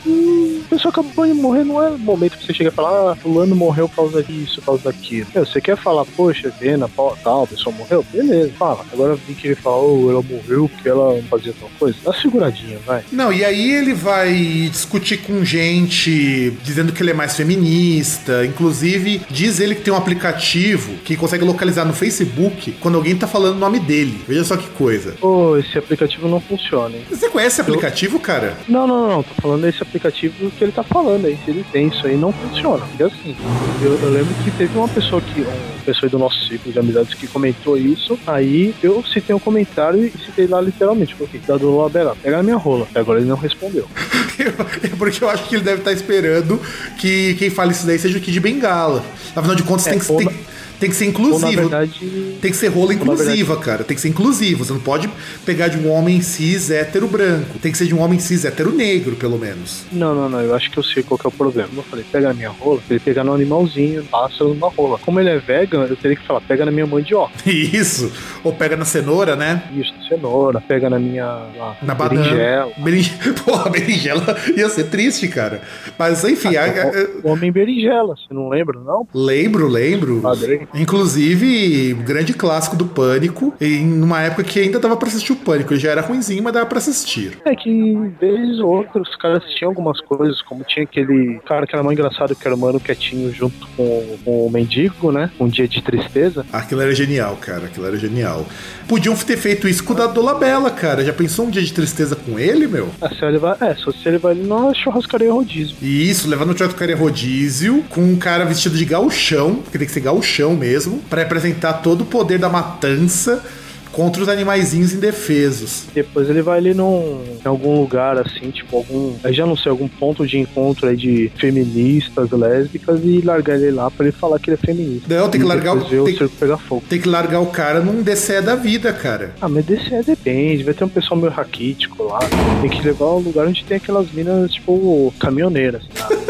a 0.65 0.69
pessoa 0.69 0.91
acabou 0.91 1.25
de 1.25 1.33
morrer, 1.33 1.63
não 1.63 1.81
é 1.81 1.89
momento 1.91 2.37
que 2.37 2.45
você 2.45 2.53
chega 2.53 2.69
e 2.69 2.73
fala, 2.73 3.11
ah, 3.11 3.15
fulano 3.15 3.55
morreu 3.55 3.89
por 3.89 3.95
causa 3.95 4.23
disso, 4.23 4.61
por 4.61 4.67
causa 4.67 4.83
daquilo. 4.85 5.27
Meu, 5.33 5.45
você 5.45 5.59
quer 5.59 5.75
falar, 5.77 6.05
poxa, 6.05 6.53
pena, 6.59 6.89
tal, 7.23 7.43
a 7.43 7.47
pessoa 7.47 7.75
morreu? 7.75 8.05
Beleza, 8.11 8.51
fala. 8.57 8.85
Agora 8.91 9.15
vem 9.15 9.35
que 9.35 9.47
ele 9.47 9.55
fala, 9.55 9.77
oh, 9.77 10.09
ela 10.09 10.21
morreu 10.21 10.69
porque 10.69 10.89
ela 10.89 11.15
não 11.15 11.23
fazia 11.23 11.53
tal 11.59 11.69
coisa. 11.79 11.97
Dá 12.03 12.13
seguradinha, 12.13 12.79
vai. 12.85 13.00
Não, 13.11 13.31
e 13.31 13.43
aí 13.43 13.71
ele 13.71 13.93
vai 13.93 14.33
discutir 14.71 15.17
com 15.17 15.43
gente 15.43 16.51
dizendo 16.63 16.91
que 16.91 17.01
ele 17.01 17.11
é 17.11 17.13
mais 17.13 17.35
feminista. 17.35 18.45
Inclusive, 18.45 19.21
diz 19.29 19.59
ele 19.59 19.75
que 19.75 19.81
tem 19.81 19.93
um 19.93 19.97
aplicativo 19.97 20.93
que 21.03 21.15
consegue 21.15 21.43
localizar 21.43 21.85
no 21.85 21.93
Facebook 21.93 22.73
quando 22.79 22.95
alguém 22.95 23.15
tá 23.15 23.27
falando 23.27 23.55
o 23.55 23.59
nome 23.59 23.79
dele. 23.79 24.21
Veja 24.27 24.43
só 24.43 24.57
que 24.57 24.67
coisa. 24.69 25.15
Pô, 25.19 25.57
esse 25.57 25.77
aplicativo 25.77 26.27
não 26.27 26.39
funciona, 26.39 26.95
hein? 26.95 27.03
Você 27.09 27.29
conhece 27.29 27.55
esse 27.55 27.61
aplicativo, 27.61 28.19
cara? 28.19 28.57
Não, 28.67 28.87
não, 28.87 29.07
não, 29.07 29.23
tô 29.23 29.33
falando 29.41 29.63
desse 29.63 29.81
aplicativo 29.81 30.51
que 30.51 30.63
ele 30.63 30.71
tá 30.71 30.83
falando 30.83 31.25
aí. 31.25 31.37
Se 31.43 31.51
ele 31.51 31.65
tem 31.71 31.87
isso 31.87 32.05
aí, 32.05 32.17
não 32.17 32.31
funciona. 32.31 32.85
Porque 32.85 33.03
assim, 33.03 33.35
eu, 33.81 33.93
eu 33.99 34.09
lembro 34.09 34.33
que 34.43 34.51
teve 34.51 34.77
uma 34.77 34.87
pessoa 34.87 35.21
que, 35.21 35.41
uma 35.41 35.83
pessoa 35.85 36.09
do 36.09 36.17
nosso 36.19 36.47
ciclo 36.47 36.71
de 36.71 36.79
amizades 36.79 37.13
que 37.13 37.27
comentou 37.27 37.77
isso. 37.77 38.17
Aí 38.25 38.73
eu 38.81 39.03
citei 39.03 39.35
um 39.35 39.39
comentário 39.39 40.05
e 40.05 40.11
citei 40.11 40.47
lá 40.47 40.61
literalmente, 40.61 41.15
porque 41.15 41.39
dado 41.45 41.69
o 41.69 41.81
Labela, 41.81 42.15
pega 42.21 42.37
na 42.37 42.43
minha 42.43 42.57
rola. 42.57 42.87
E 42.93 42.99
agora 42.99 43.19
ele 43.19 43.29
não 43.29 43.37
respondeu. 43.37 43.87
É 44.41 44.87
porque 44.95 45.23
eu 45.23 45.29
acho 45.29 45.47
que 45.47 45.55
ele 45.55 45.63
deve 45.63 45.79
estar 45.79 45.91
esperando 45.91 46.59
que 46.97 47.35
quem 47.35 47.51
fale 47.51 47.73
isso 47.73 47.85
daí 47.85 47.99
seja 47.99 48.17
o 48.17 48.21
Kid 48.21 48.39
Bengala. 48.39 49.03
Afinal 49.35 49.55
de 49.55 49.61
contas, 49.61 49.85
É, 49.85 49.91
tem, 49.91 49.99
que, 49.99 50.07
tem, 50.07 50.39
tem 50.81 50.89
que 50.89 50.95
ser 50.97 51.05
Ou 51.05 51.09
inclusivo. 51.11 51.61
verdade. 51.61 52.37
Tem 52.41 52.51
que 52.51 52.57
ser 52.57 52.67
rola 52.67 52.93
inclusiva, 52.93 53.55
cara. 53.57 53.83
Tem 53.85 53.95
que 53.95 54.01
ser 54.01 54.09
inclusivo. 54.09 54.65
Você 54.65 54.73
não 54.73 54.79
pode 54.81 55.09
pegar 55.45 55.69
de 55.69 55.77
um 55.77 55.89
homem 55.89 56.19
cis 56.21 56.69
hétero 56.69 57.07
branco. 57.07 57.57
Tem 57.61 57.71
que 57.71 57.77
ser 57.77 57.85
de 57.85 57.95
um 57.95 58.01
homem 58.01 58.19
cis 58.19 58.43
hétero 58.43 58.71
negro, 58.73 59.15
pelo 59.15 59.37
menos. 59.37 59.85
Não, 59.91 60.13
não, 60.13 60.27
não, 60.27 60.41
eu 60.41 60.53
acho 60.53 60.69
que 60.69 60.77
eu 60.77 60.83
sei 60.83 61.03
qual 61.03 61.17
que 61.17 61.25
é 61.25 61.29
o 61.29 61.31
problema. 61.31 61.69
Eu 61.75 61.83
falei, 61.83 62.03
pega 62.11 62.27
na 62.29 62.33
minha 62.33 62.49
rola, 62.49 62.81
ele 62.89 62.99
pegar 62.99 63.23
no 63.23 63.33
animalzinho, 63.33 64.03
passa 64.05 64.43
numa 64.43 64.67
rola. 64.69 64.97
Como 64.99 65.19
ele 65.19 65.29
é 65.29 65.37
vegan, 65.39 65.85
eu 65.85 65.95
teria 65.95 66.17
que 66.17 66.25
falar, 66.27 66.41
pega 66.41 66.65
na 66.65 66.71
minha 66.71 66.85
mandioca. 66.87 67.31
Isso. 67.45 68.11
Ou 68.43 68.51
pega 68.51 68.75
na 68.75 68.83
cenoura, 68.85 69.35
né? 69.35 69.63
Isso, 69.75 69.93
cenoura, 70.09 70.59
pega 70.59 70.89
na 70.89 70.97
minha. 70.99 71.25
Lá, 71.25 71.77
Na 71.81 71.93
banana. 71.93 72.21
berinjela. 72.23 72.71
Berinjela. 72.77 73.33
Porra, 73.45 73.69
berinjela 73.69 74.37
ia 74.57 74.67
ser 74.69 74.85
triste, 74.85 75.27
cara. 75.27 75.61
Mas 75.97 76.23
enfim, 76.23 76.55
a- 76.55 76.65
a- 76.65 77.27
Homem 77.29 77.51
berinjela, 77.51 78.15
você 78.15 78.33
não 78.33 78.49
lembra, 78.49 78.79
não? 78.79 79.07
lembro, 79.13 79.67
lembro. 79.67 80.21
Padrão. 80.21 80.59
Inclusive, 80.73 81.93
grande 81.93 82.33
clássico 82.33 82.75
do 82.75 82.85
Pânico, 82.85 83.53
em 83.59 84.01
uma 84.01 84.21
época 84.21 84.43
que 84.43 84.59
ainda 84.59 84.79
dava 84.79 84.95
pra 84.97 85.07
assistir 85.07 85.33
o 85.33 85.35
Pânico. 85.35 85.73
Ele 85.73 85.79
já 85.79 85.91
era 85.91 86.01
ruimzinho, 86.01 86.43
mas 86.43 86.53
dava 86.53 86.65
pra 86.65 86.77
assistir. 86.77 87.37
É 87.45 87.55
que, 87.55 87.93
vez 88.19 88.59
ou 88.59 88.77
outra, 88.77 89.01
os 89.01 89.15
caras 89.15 89.43
assistiam 89.43 89.69
algumas 89.69 89.99
coisas, 90.01 90.41
como 90.41 90.63
tinha 90.63 90.83
aquele 90.83 91.39
cara 91.45 91.67
que 91.67 91.75
era 91.75 91.83
mais 91.83 91.97
engraçado 91.97 92.35
que 92.35 92.47
era 92.47 92.55
o 92.55 92.59
Mano 92.59 92.79
Quietinho 92.79 93.33
junto 93.33 93.67
com, 93.75 94.17
com 94.23 94.45
o 94.45 94.51
Mendigo, 94.51 95.11
né? 95.11 95.29
Um 95.39 95.47
dia 95.47 95.67
de 95.67 95.81
tristeza. 95.81 96.45
Aquilo 96.51 96.81
era 96.81 96.93
genial, 96.93 97.37
cara. 97.37 97.65
Aquilo 97.65 97.85
era 97.85 97.97
genial. 97.97 98.45
Podiam 98.87 99.15
ter 99.15 99.37
feito 99.37 99.67
isso 99.67 99.83
com 99.83 99.93
o 99.93 99.95
da 99.95 100.07
Dolabella, 100.07 100.71
cara. 100.71 101.03
Já 101.03 101.13
pensou 101.13 101.45
um 101.45 101.49
dia 101.49 101.61
de 101.61 101.73
tristeza 101.73 102.15
com 102.15 102.39
ele, 102.39 102.67
meu? 102.67 102.89
Ah, 103.01 103.09
se 103.09 103.23
ele 103.23 103.37
vai, 103.37 103.55
é, 103.61 103.75
só 103.75 103.91
se 103.91 104.07
ele 104.07 104.17
vai 104.17 104.33
na 104.33 104.73
churrascaria 104.73 105.31
rodízio. 105.31 105.75
Isso, 105.81 106.27
levando 106.27 106.51
o 106.51 106.53
teatro 106.53 106.75
cara 106.75 106.95
rodízio, 106.95 107.83
com 107.89 108.01
um 108.01 108.15
cara 108.15 108.45
vestido 108.45 108.75
de 108.75 108.85
gauchão, 108.85 109.55
porque 109.55 109.77
tem 109.77 109.87
que 109.87 109.93
ser 109.93 110.01
gauchão 110.01 110.55
mesmo, 110.61 110.99
pra 111.09 111.23
representar 111.23 111.73
todo 111.81 112.01
o 112.01 112.05
poder 112.05 112.37
da 112.37 112.47
matança 112.49 113.43
contra 113.91 114.21
os 114.23 114.29
animaizinhos 114.29 114.93
indefesos. 114.93 115.83
Depois 115.93 116.29
ele 116.29 116.41
vai 116.41 116.59
ali 116.59 116.73
num, 116.73 117.21
em 117.43 117.45
algum 117.47 117.77
lugar 117.81 118.17
assim, 118.17 118.49
tipo 118.49 118.77
algum, 118.77 119.15
já 119.33 119.45
não 119.45 119.57
sei, 119.57 119.69
algum 119.69 119.89
ponto 119.89 120.25
de 120.25 120.37
encontro 120.37 120.87
aí 120.87 120.95
de 120.95 121.29
feministas, 121.35 122.31
lésbicas 122.31 123.01
e 123.03 123.19
largar 123.19 123.55
ele 123.57 123.71
lá 123.71 123.91
pra 123.91 124.05
ele 124.07 124.15
falar 124.15 124.39
que 124.39 124.49
ele 124.49 124.57
é 124.61 124.65
feminista. 124.65 125.13
Não, 125.13 125.27
tem 125.29 125.41
que 125.41 125.45
largar 125.47 125.75
o- 125.75 125.79
o 125.81 126.05
tem- 126.05 126.15
circo 126.15 126.33
pegar 126.39 126.57
fogo. 126.57 126.83
Tem 126.87 127.01
que 127.01 127.09
largar 127.09 127.41
o 127.41 127.47
cara 127.47 127.81
num 127.81 128.01
DCE 128.01 128.39
da 128.41 128.55
vida, 128.55 128.93
cara. 128.93 129.35
Ah, 129.41 129.49
mas 129.49 129.65
é 129.69 130.01
depende, 130.01 130.63
vai 130.63 130.73
ter 130.73 130.85
um 130.85 130.89
pessoal 130.89 131.19
meio 131.19 131.33
raquítico 131.33 132.03
lá. 132.03 132.19
Tem 132.61 132.69
que 132.69 132.81
levar 132.81 133.05
ao 133.07 133.19
lugar 133.19 133.45
onde 133.45 133.61
tem 133.65 133.75
aquelas 133.75 134.09
minas, 134.13 134.53
tipo, 134.53 135.13
caminhoneiras. 135.19 135.83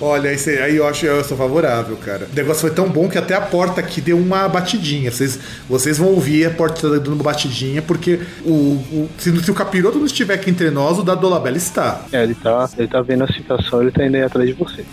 Olha, 0.00 0.32
esse, 0.32 0.50
aí 0.58 0.76
eu 0.76 0.86
acho 0.86 1.04
eu 1.06 1.22
sou 1.24 1.36
favorável, 1.36 1.96
cara. 1.96 2.26
O 2.32 2.34
negócio 2.36 2.60
foi 2.62 2.70
tão 2.70 2.88
bom 2.88 3.08
que 3.08 3.18
até 3.18 3.34
a 3.34 3.40
porta 3.40 3.80
aqui 3.80 4.00
deu 4.00 4.16
uma 4.18 4.48
batidinha. 4.48 5.10
Vocês, 5.10 5.38
vocês 5.68 5.98
vão 5.98 6.08
ouvir 6.08 6.46
a 6.46 6.50
porta 6.50 6.88
dando 6.88 7.12
uma 7.14 7.22
batidinha, 7.22 7.82
porque 7.82 8.20
o, 8.44 8.50
o- 8.52 9.08
se, 9.18 9.34
se 9.44 9.50
o 9.50 9.54
capiroto 9.54 9.98
não 9.98 10.06
estiver 10.06 10.34
aqui 10.34 10.50
entre 10.50 10.70
nós, 10.70 10.98
o 10.98 11.02
da 11.02 11.14
Dolabella 11.14 11.56
está. 11.56 12.02
É, 12.12 12.22
ele 12.22 12.34
tá, 12.34 12.68
ele 12.78 12.88
tá 12.88 13.00
vendo 13.02 13.24
a 13.24 13.28
situação, 13.28 13.82
ele 13.82 13.90
tá 13.90 14.04
indo 14.06 14.16
aí 14.16 14.22
atrás 14.22 14.46
de 14.48 14.54
você. 14.54 14.84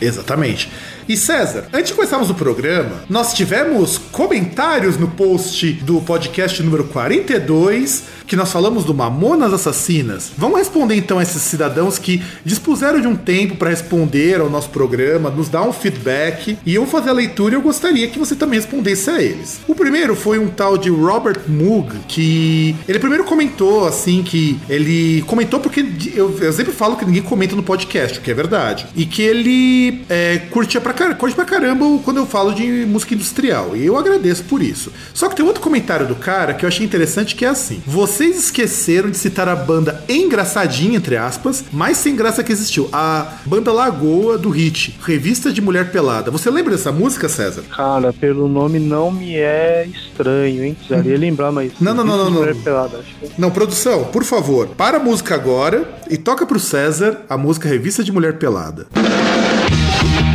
Exatamente. 0.00 0.70
E 1.06 1.18
César, 1.18 1.66
antes 1.70 1.88
de 1.88 1.94
começarmos 1.94 2.30
o 2.30 2.34
programa, 2.34 3.04
nós 3.10 3.34
tivemos 3.34 3.98
comentários 4.10 4.96
no 4.96 5.08
post 5.08 5.72
do 5.82 6.00
podcast 6.00 6.62
número 6.62 6.84
42, 6.84 8.04
que 8.26 8.34
nós 8.34 8.50
falamos 8.50 8.84
do 8.84 8.94
Mamonas 8.94 9.52
Assassinas. 9.52 10.32
Vamos 10.38 10.58
responder 10.58 10.94
então 10.94 11.18
a 11.18 11.22
esses 11.22 11.42
cidadãos 11.42 11.98
que 11.98 12.22
dispuseram 12.42 13.02
de 13.02 13.06
um 13.06 13.14
tempo 13.14 13.56
para 13.56 13.68
responder 13.68 14.40
ao 14.40 14.48
nosso 14.48 14.70
programa, 14.70 15.28
nos 15.28 15.50
dar 15.50 15.62
um 15.62 15.74
feedback, 15.74 16.56
e 16.64 16.74
eu 16.74 16.86
fazer 16.86 17.10
a 17.10 17.12
leitura 17.12 17.54
e 17.54 17.58
eu 17.58 17.62
gostaria 17.62 18.08
que 18.08 18.18
você 18.18 18.34
também 18.34 18.58
respondesse 18.58 19.10
a 19.10 19.22
eles. 19.22 19.60
O 19.68 19.74
primeiro 19.74 20.16
foi 20.16 20.38
um 20.38 20.48
tal 20.48 20.78
de 20.78 20.88
Robert 20.88 21.42
Moog, 21.46 21.94
que 22.08 22.74
ele 22.88 22.98
primeiro 22.98 23.24
comentou 23.24 23.86
assim 23.86 24.22
que 24.22 24.58
ele 24.70 25.22
comentou 25.26 25.60
porque 25.60 25.84
eu, 26.14 26.34
eu 26.40 26.52
sempre 26.52 26.72
falo 26.72 26.96
que 26.96 27.04
ninguém 27.04 27.22
comenta 27.22 27.54
no 27.54 27.62
podcast, 27.62 28.18
o 28.18 28.22
que 28.22 28.30
é 28.30 28.34
verdade, 28.34 28.86
e 28.96 29.04
que 29.04 29.20
ele 29.20 30.02
é, 30.08 30.38
curtia 30.50 30.80
pra, 30.80 30.93
car- 30.94 31.14
curte 31.16 31.34
pra 31.34 31.44
caramba 31.44 31.84
quando 32.04 32.16
eu 32.18 32.26
falo 32.26 32.52
de 32.54 32.86
música 32.86 33.14
industrial, 33.14 33.76
e 33.76 33.84
eu 33.86 33.96
agradeço 33.96 34.44
por 34.44 34.62
isso. 34.62 34.92
Só 35.12 35.28
que 35.28 35.36
tem 35.36 35.44
outro 35.44 35.60
comentário 35.62 36.06
do 36.06 36.14
cara 36.14 36.54
que 36.54 36.64
eu 36.64 36.68
achei 36.68 36.84
interessante 36.84 37.34
que 37.34 37.44
é 37.44 37.48
assim: 37.48 37.82
vocês 37.86 38.36
esqueceram 38.38 39.10
de 39.10 39.16
citar 39.18 39.48
a 39.48 39.56
banda 39.56 40.02
engraçadinha, 40.08 40.96
entre 40.96 41.16
aspas, 41.16 41.64
mais 41.72 41.98
sem 41.98 42.14
graça 42.16 42.42
que 42.42 42.52
existiu, 42.52 42.88
a 42.92 43.34
banda 43.44 43.72
Lagoa 43.72 44.38
do 44.38 44.48
Hit, 44.50 44.98
Revista 45.04 45.52
de 45.52 45.60
Mulher 45.60 45.90
Pelada. 45.90 46.30
Você 46.30 46.50
lembra 46.50 46.72
dessa 46.76 46.92
música, 46.92 47.28
César? 47.28 47.62
Cara, 47.74 48.12
pelo 48.12 48.48
nome 48.48 48.78
não 48.78 49.10
me 49.10 49.36
é 49.36 49.86
estranho, 49.86 50.64
hein? 50.64 50.74
Precisaria 50.74 51.18
lembrar, 51.18 51.50
mas. 51.52 51.72
Não, 51.80 51.94
não, 51.94 52.04
não, 52.04 52.16
não, 52.16 52.24
não. 52.30 52.40
Mulher 52.40 52.54
Pelada, 52.56 52.98
acho 52.98 53.14
que- 53.20 53.40
Não, 53.40 53.50
produção, 53.50 54.04
por 54.04 54.24
favor, 54.24 54.68
para 54.68 54.96
a 54.98 55.00
música 55.00 55.34
agora 55.34 55.88
e 56.08 56.16
toca 56.16 56.46
pro 56.46 56.58
César 56.60 57.22
a 57.28 57.36
música 57.36 57.68
Revista 57.68 58.02
de 58.04 58.12
Mulher 58.12 58.38
Pelada. 58.38 58.86
Eu 58.94 60.33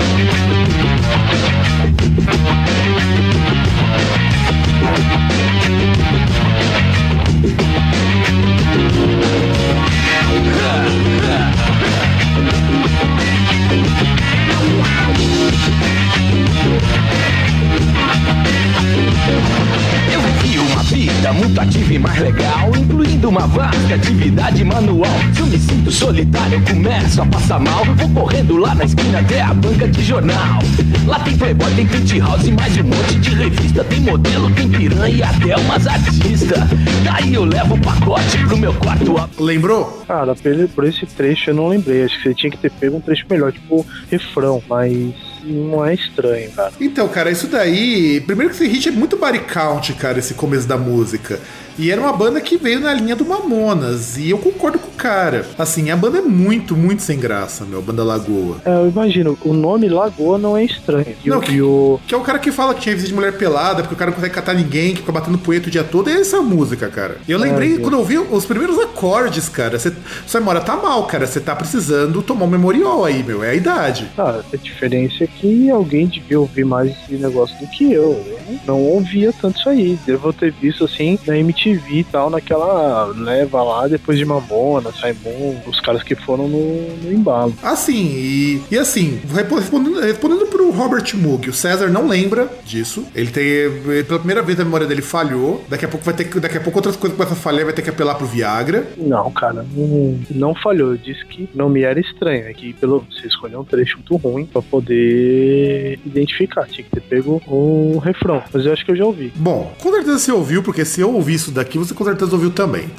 muito 21.40 21.60
ativa 21.60 21.94
e 21.94 22.00
mais 22.00 22.20
legal, 22.20 22.70
incluindo 22.78 23.30
uma 23.30 23.48
vasta 23.48 23.96
atividade 23.96 24.64
manual. 24.64 25.10
Se 25.34 25.40
eu 25.42 25.48
me 25.48 25.58
sinto 25.58 25.92
solitário, 25.92 26.56
eu 26.56 26.62
começo 26.74 27.22
a 27.22 27.26
passar 27.26 27.60
mal. 27.60 27.84
Vou 27.96 28.10
correndo 28.10 28.58
lá 28.58 28.76
na 28.76 28.84
esquina 28.84 29.20
até 29.20 29.42
a 29.42 29.54
banca 29.54 29.88
de 29.88 30.04
jornal. 30.04 30.60
Lá 31.06 31.20
tem 31.20 31.38
playboy, 31.38 31.74
tem 31.76 31.88
penthouse 31.88 32.48
e 32.48 32.52
mais 32.52 32.78
um 32.78 32.84
monte 32.84 33.16
de 33.20 33.30
revista. 33.36 33.84
Tem 33.86 34.00
modelo, 34.02 34.50
tem 34.52 34.70
piranha 34.70 35.16
e 35.16 35.24
até 35.24 35.56
umas 35.58 35.88
artistas. 35.88 36.60
Daí 37.04 37.34
eu 37.34 37.46
levo 37.46 37.76
o 37.76 37.80
pacote 37.82 38.38
pro 38.48 38.58
meu 38.58 38.74
quarto. 38.74 39.18
a- 39.18 39.30
Lembrou? 39.40 40.04
Cara, 40.08 40.36
por 40.76 40.84
esse 40.86 41.06
trecho 41.06 41.50
eu 41.52 41.56
não 41.56 41.68
lembrei. 41.70 42.04
Acho 42.04 42.18
que 42.18 42.24
você 42.24 42.34
tinha 42.36 42.52
que 42.52 42.58
ter 42.58 42.70
pego 42.72 42.98
um 42.98 43.02
trecho 43.02 43.26
melhor, 43.30 43.52
tipo 43.52 43.86
refrão, 44.12 44.62
mas 44.70 45.14
não 45.44 45.86
é 45.86 45.94
estranho, 45.94 46.52
cara. 46.52 46.72
Então, 46.80 47.08
cara, 47.08 47.32
isso 47.32 47.48
daí. 47.48 48.22
Primeiro 48.22 48.54
que 48.54 48.64
esse 48.64 48.68
hit 48.72 48.90
é 48.90 48.92
muito 48.92 49.18
body 49.18 49.40
count, 49.40 49.94
cara, 49.94 50.20
esse 50.20 50.34
começo 50.34 50.68
da 50.68 50.78
música. 50.78 51.40
E 51.80 51.90
era 51.92 52.00
uma 52.02 52.12
banda 52.14 52.40
que 52.42 52.58
veio 52.58 52.80
na 52.82 52.94
linha 52.94 53.16
do 53.16 53.26
Mamonas. 53.26 54.18
E 54.18 54.30
eu 54.30 54.38
concordo 54.38 54.78
com 54.78 54.88
o 54.90 54.92
cara. 54.92 55.46
Assim, 55.58 55.90
a 55.90 55.96
banda 55.96 56.18
é 56.18 56.22
muito, 56.22 56.76
muito 56.76 57.02
sem 57.02 57.18
graça, 57.18 57.64
meu, 57.66 57.82
Banda 57.82 58.04
Lagoa. 58.04 58.58
É, 58.66 58.74
eu 58.74 58.90
imagino, 58.90 59.38
o 59.44 59.54
nome 59.54 59.88
Lagoa 59.90 60.38
não 60.38 60.58
é 60.58 60.64
estranho. 60.66 61.16
E, 61.24 61.30
Não, 61.30 61.38
o- 61.40 61.42
que- 61.42 61.62
o. 61.62 62.00
Que 62.06 62.14
é 62.14 62.18
o 62.18 62.22
cara 62.22 62.38
que 62.40 62.52
fala 62.52 62.74
que 62.74 62.82
tinha 62.82 62.94
visita 62.94 63.10
de 63.10 63.16
mulher 63.16 63.38
pelada, 63.38 63.82
porque 63.82 63.96
o 63.96 63.98
cara 63.98 64.12
não 64.12 64.16
consegue 64.16 64.34
catar 64.36 64.54
ninguém, 64.54 64.92
que 64.94 65.00
fica 65.00 65.12
batendo 65.12 65.38
poeta 65.38 65.68
o 65.68 65.72
dia 65.72 65.84
todo. 65.84 66.10
É 66.10 66.14
essa 66.20 66.42
música, 66.42 66.88
cara. 66.90 67.18
Eu 67.28 67.38
lembrei, 67.40 67.70
Deus. 67.70 67.82
quando 67.82 67.94
eu 67.94 68.00
ouvi 68.00 68.18
os 68.18 68.46
primeiros 68.46 68.78
acordes, 68.80 69.48
cara, 69.50 69.80
você, 69.80 69.94
sua 70.28 70.40
memória 70.42 70.62
tá 70.62 70.76
mal, 70.76 71.06
cara. 71.08 71.26
Você 71.26 71.40
tá 71.40 71.56
precisando 71.56 72.22
tomar 72.22 72.46
um 72.46 72.50
memorial 72.50 73.06
aí, 73.06 73.24
meu. 73.24 73.44
É 73.44 73.52
a 73.52 73.56
idade. 73.56 74.08
Ah, 74.18 74.42
a 74.54 74.58
diferença 74.58 75.24
é 75.24 75.28
que 75.28 75.70
alguém 75.70 76.08
devia 76.08 76.40
ouvir 76.40 76.66
mais 76.66 76.92
esse 76.92 77.14
negócio 77.16 77.58
do 77.60 77.68
que 77.68 77.92
eu. 77.94 78.22
Eu 78.50 78.60
não 78.68 78.82
ouvia 78.82 79.32
tanto 79.42 79.58
isso 79.60 79.70
aí. 79.70 79.98
Devo 80.06 80.34
ter 80.34 80.52
visto 80.52 80.84
assim 80.84 81.18
na 81.26 81.38
MTV 81.38 81.69
e 81.74 82.04
tal, 82.04 82.30
naquela 82.30 83.06
leva 83.06 83.64
lá, 83.64 83.88
depois 83.88 84.18
de 84.18 84.26
Mamona, 84.26 84.92
Simon, 84.92 85.62
os 85.68 85.80
caras 85.80 86.04
que 86.04 86.16
foram 86.16 86.48
no, 86.48 86.96
no 86.98 87.12
embalo. 87.12 87.54
Assim, 87.62 88.14
e, 88.16 88.62
e 88.72 88.78
assim, 88.78 89.20
respondendo, 89.26 90.00
respondendo 90.00 90.46
pro 90.48 90.72
Robert 90.72 91.06
Moog, 91.16 91.50
o 91.50 91.54
César 91.54 91.90
não 91.90 92.08
lembra 92.08 92.50
disso. 92.66 93.06
Ele 93.14 93.32
tem. 93.32 93.44
ele, 93.46 94.04
Pela 94.04 94.20
primeira 94.20 94.42
vez 94.42 94.60
a 94.60 94.64
memória 94.64 94.88
dele 94.88 95.02
falhou. 95.02 95.64
Daqui 95.70 95.86
a 95.86 95.88
pouco 95.88 96.06
vai 96.06 96.14
ter 96.14 96.26
que. 96.26 96.40
Daqui 96.40 96.58
a 96.58 96.62
pouco 96.62 96.80
outras 96.80 96.96
coisas 96.96 97.18
começam 97.18 97.38
a 97.38 97.40
falhar, 97.40 97.66
vai 97.66 97.74
ter 97.74 97.82
que 97.82 97.90
apelar 97.90 98.16
pro 98.16 98.26
Viagra. 98.26 98.88
Não, 98.98 99.32
cara, 99.32 99.66
não, 99.76 100.20
não 100.32 100.56
falhou. 100.56 100.92
Eu 100.92 100.98
disse 100.98 101.26
que 101.26 101.50
não 101.54 101.70
me 101.70 101.82
era 101.82 102.00
estranho. 102.00 102.46
É 102.46 102.54
que 102.54 102.74
pelo, 102.74 103.06
você 103.10 103.28
escolheu 103.28 103.60
um 103.60 103.66
trecho 103.66 103.98
muito 103.98 104.16
ruim 104.16 104.46
pra 104.46 104.62
poder 104.62 106.00
identificar. 106.06 106.68
Tinha 106.68 106.84
que 106.84 106.92
ter 106.92 107.02
pego 107.02 107.42
o 107.48 107.98
refrão. 107.98 108.42
Mas 108.54 108.66
eu 108.66 108.74
acho 108.74 108.86
que 108.86 108.92
eu 108.92 108.96
já 108.96 109.06
ouvi. 109.06 109.32
Bom, 109.36 109.74
com 109.82 109.92
certeza 109.92 110.20
você 110.20 110.32
ouviu, 110.32 110.64
porque 110.64 110.86
se 110.86 111.02
eu 111.02 111.14
ouvir 111.14 111.36
isso 111.36 111.52
daqui, 111.60 111.78
você 111.78 111.94
com 111.94 112.04
certeza 112.04 112.32
ouviu 112.34 112.52
também. 112.52 112.90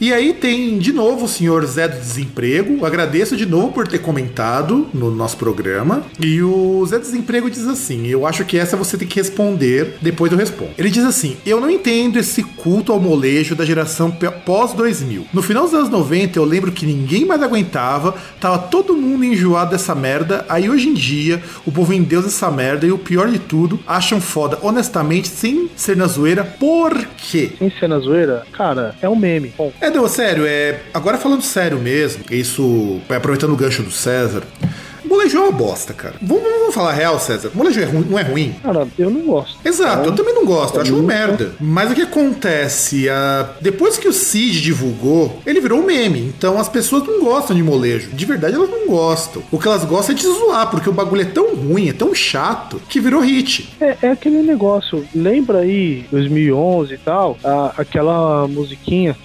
E 0.00 0.12
aí 0.12 0.34
tem 0.34 0.78
de 0.78 0.92
novo 0.92 1.24
o 1.24 1.28
senhor 1.28 1.64
Zé 1.66 1.86
do 1.88 1.98
Desemprego. 1.98 2.84
Agradeço 2.84 3.36
de 3.36 3.46
novo 3.46 3.72
por 3.72 3.86
ter 3.88 3.98
comentado 3.98 4.86
no 4.92 5.10
nosso 5.10 5.36
programa. 5.36 6.02
E 6.20 6.42
o 6.42 6.84
Zé 6.86 6.98
do 6.98 7.02
Desemprego 7.02 7.50
diz 7.50 7.66
assim: 7.66 8.06
Eu 8.06 8.26
acho 8.26 8.44
que 8.44 8.58
essa 8.58 8.76
você 8.76 8.96
tem 8.98 9.06
que 9.06 9.16
responder, 9.16 9.96
depois 10.02 10.30
eu 10.32 10.38
respondo. 10.38 10.72
Ele 10.76 10.90
diz 10.90 11.04
assim: 11.04 11.36
Eu 11.46 11.60
não 11.60 11.70
entendo 11.70 12.18
esse 12.18 12.42
culto 12.42 12.92
ao 12.92 13.00
molejo 13.00 13.54
da 13.54 13.64
geração 13.64 14.10
pe- 14.10 14.30
pós-2000. 14.30 15.24
No 15.32 15.42
final 15.42 15.64
dos 15.64 15.74
anos 15.74 15.88
90, 15.88 16.38
eu 16.38 16.44
lembro 16.44 16.72
que 16.72 16.86
ninguém 16.86 17.24
mais 17.24 17.42
aguentava, 17.42 18.14
tava 18.40 18.58
todo 18.58 18.94
mundo 18.96 19.24
enjoado 19.24 19.70
dessa 19.70 19.94
merda. 19.94 20.44
Aí 20.48 20.68
hoje 20.68 20.88
em 20.88 20.94
dia, 20.94 21.42
o 21.64 21.72
povo 21.72 21.92
endeusa 21.92 22.28
essa 22.28 22.50
merda 22.50 22.86
e 22.86 22.92
o 22.92 22.98
pior 22.98 23.28
de 23.28 23.38
tudo, 23.38 23.78
acham 23.86 24.20
foda, 24.20 24.58
honestamente, 24.62 25.28
sem 25.28 25.68
ser 25.76 25.96
na 25.96 26.06
zoeira. 26.06 26.44
Por 26.44 26.94
quê? 27.16 27.52
Sem 27.58 27.70
ser 27.70 27.88
na 27.88 27.98
zoeira, 27.98 28.44
cara, 28.52 28.94
é 29.00 29.08
um 29.08 29.16
meme. 29.16 29.52
Bom, 29.56 29.72
É, 29.84 29.90
não, 29.90 30.08
sério, 30.08 30.46
é. 30.46 30.80
Agora 30.94 31.18
falando 31.18 31.42
sério 31.42 31.78
mesmo, 31.78 32.24
isso. 32.30 33.02
Aproveitando 33.06 33.52
o 33.52 33.56
gancho 33.56 33.82
do 33.82 33.90
César. 33.90 34.42
O 35.14 35.16
molejo 35.16 35.38
é 35.38 35.40
uma 35.42 35.52
bosta, 35.52 35.94
cara. 35.94 36.16
Vamos, 36.20 36.42
vamos 36.42 36.74
falar 36.74 36.92
real, 36.92 37.20
César. 37.20 37.50
O 37.54 37.56
molejo 37.58 37.80
é 37.80 37.84
ruim, 37.84 38.04
não 38.10 38.18
é 38.18 38.22
ruim? 38.22 38.52
Cara, 38.60 38.86
eu 38.98 39.08
não 39.10 39.20
gosto. 39.22 39.56
Exato, 39.64 40.04
É. 40.04 40.08
eu 40.08 40.14
também 40.14 40.34
não 40.34 40.44
gosto, 40.44 40.74
eu 40.74 40.82
acho 40.82 40.92
uma 40.92 41.02
Nunca. 41.02 41.14
merda. 41.14 41.52
Mas 41.60 41.90
o 41.92 41.94
que 41.94 42.02
acontece? 42.02 43.08
a- 43.08 43.50
Depois 43.60 43.96
que 43.96 44.08
o 44.08 44.12
Cid 44.12 44.60
divulgou, 44.60 45.40
ele 45.46 45.60
virou 45.60 45.78
um 45.80 45.86
meme. 45.86 46.20
Então 46.36 46.58
as 46.58 46.68
pessoas 46.68 47.06
não 47.06 47.20
gostam 47.22 47.54
de 47.54 47.62
molejo. 47.62 48.10
De 48.12 48.24
verdade, 48.26 48.56
elas 48.56 48.68
não 48.68 48.86
gostam. 48.88 49.40
O 49.52 49.58
que 49.58 49.68
elas 49.68 49.84
gostam 49.84 50.14
é 50.16 50.18
de 50.18 50.24
zoar, 50.24 50.68
porque 50.68 50.90
o 50.90 50.92
bagulho 50.92 51.22
é 51.22 51.26
tão 51.26 51.54
ruim, 51.54 51.88
é 51.88 51.92
tão 51.92 52.12
chato, 52.12 52.82
que 52.88 52.98
virou 52.98 53.20
hit. 53.20 53.72
É, 53.80 53.96
é 54.02 54.10
aquele 54.10 54.42
negócio, 54.42 55.04
lembra 55.14 55.58
aí, 55.60 56.04
2011 56.10 56.94
e 56.94 56.98
tal, 56.98 57.38
a- 57.44 57.72
aquela 57.78 58.48
musiquinha, 58.48 59.16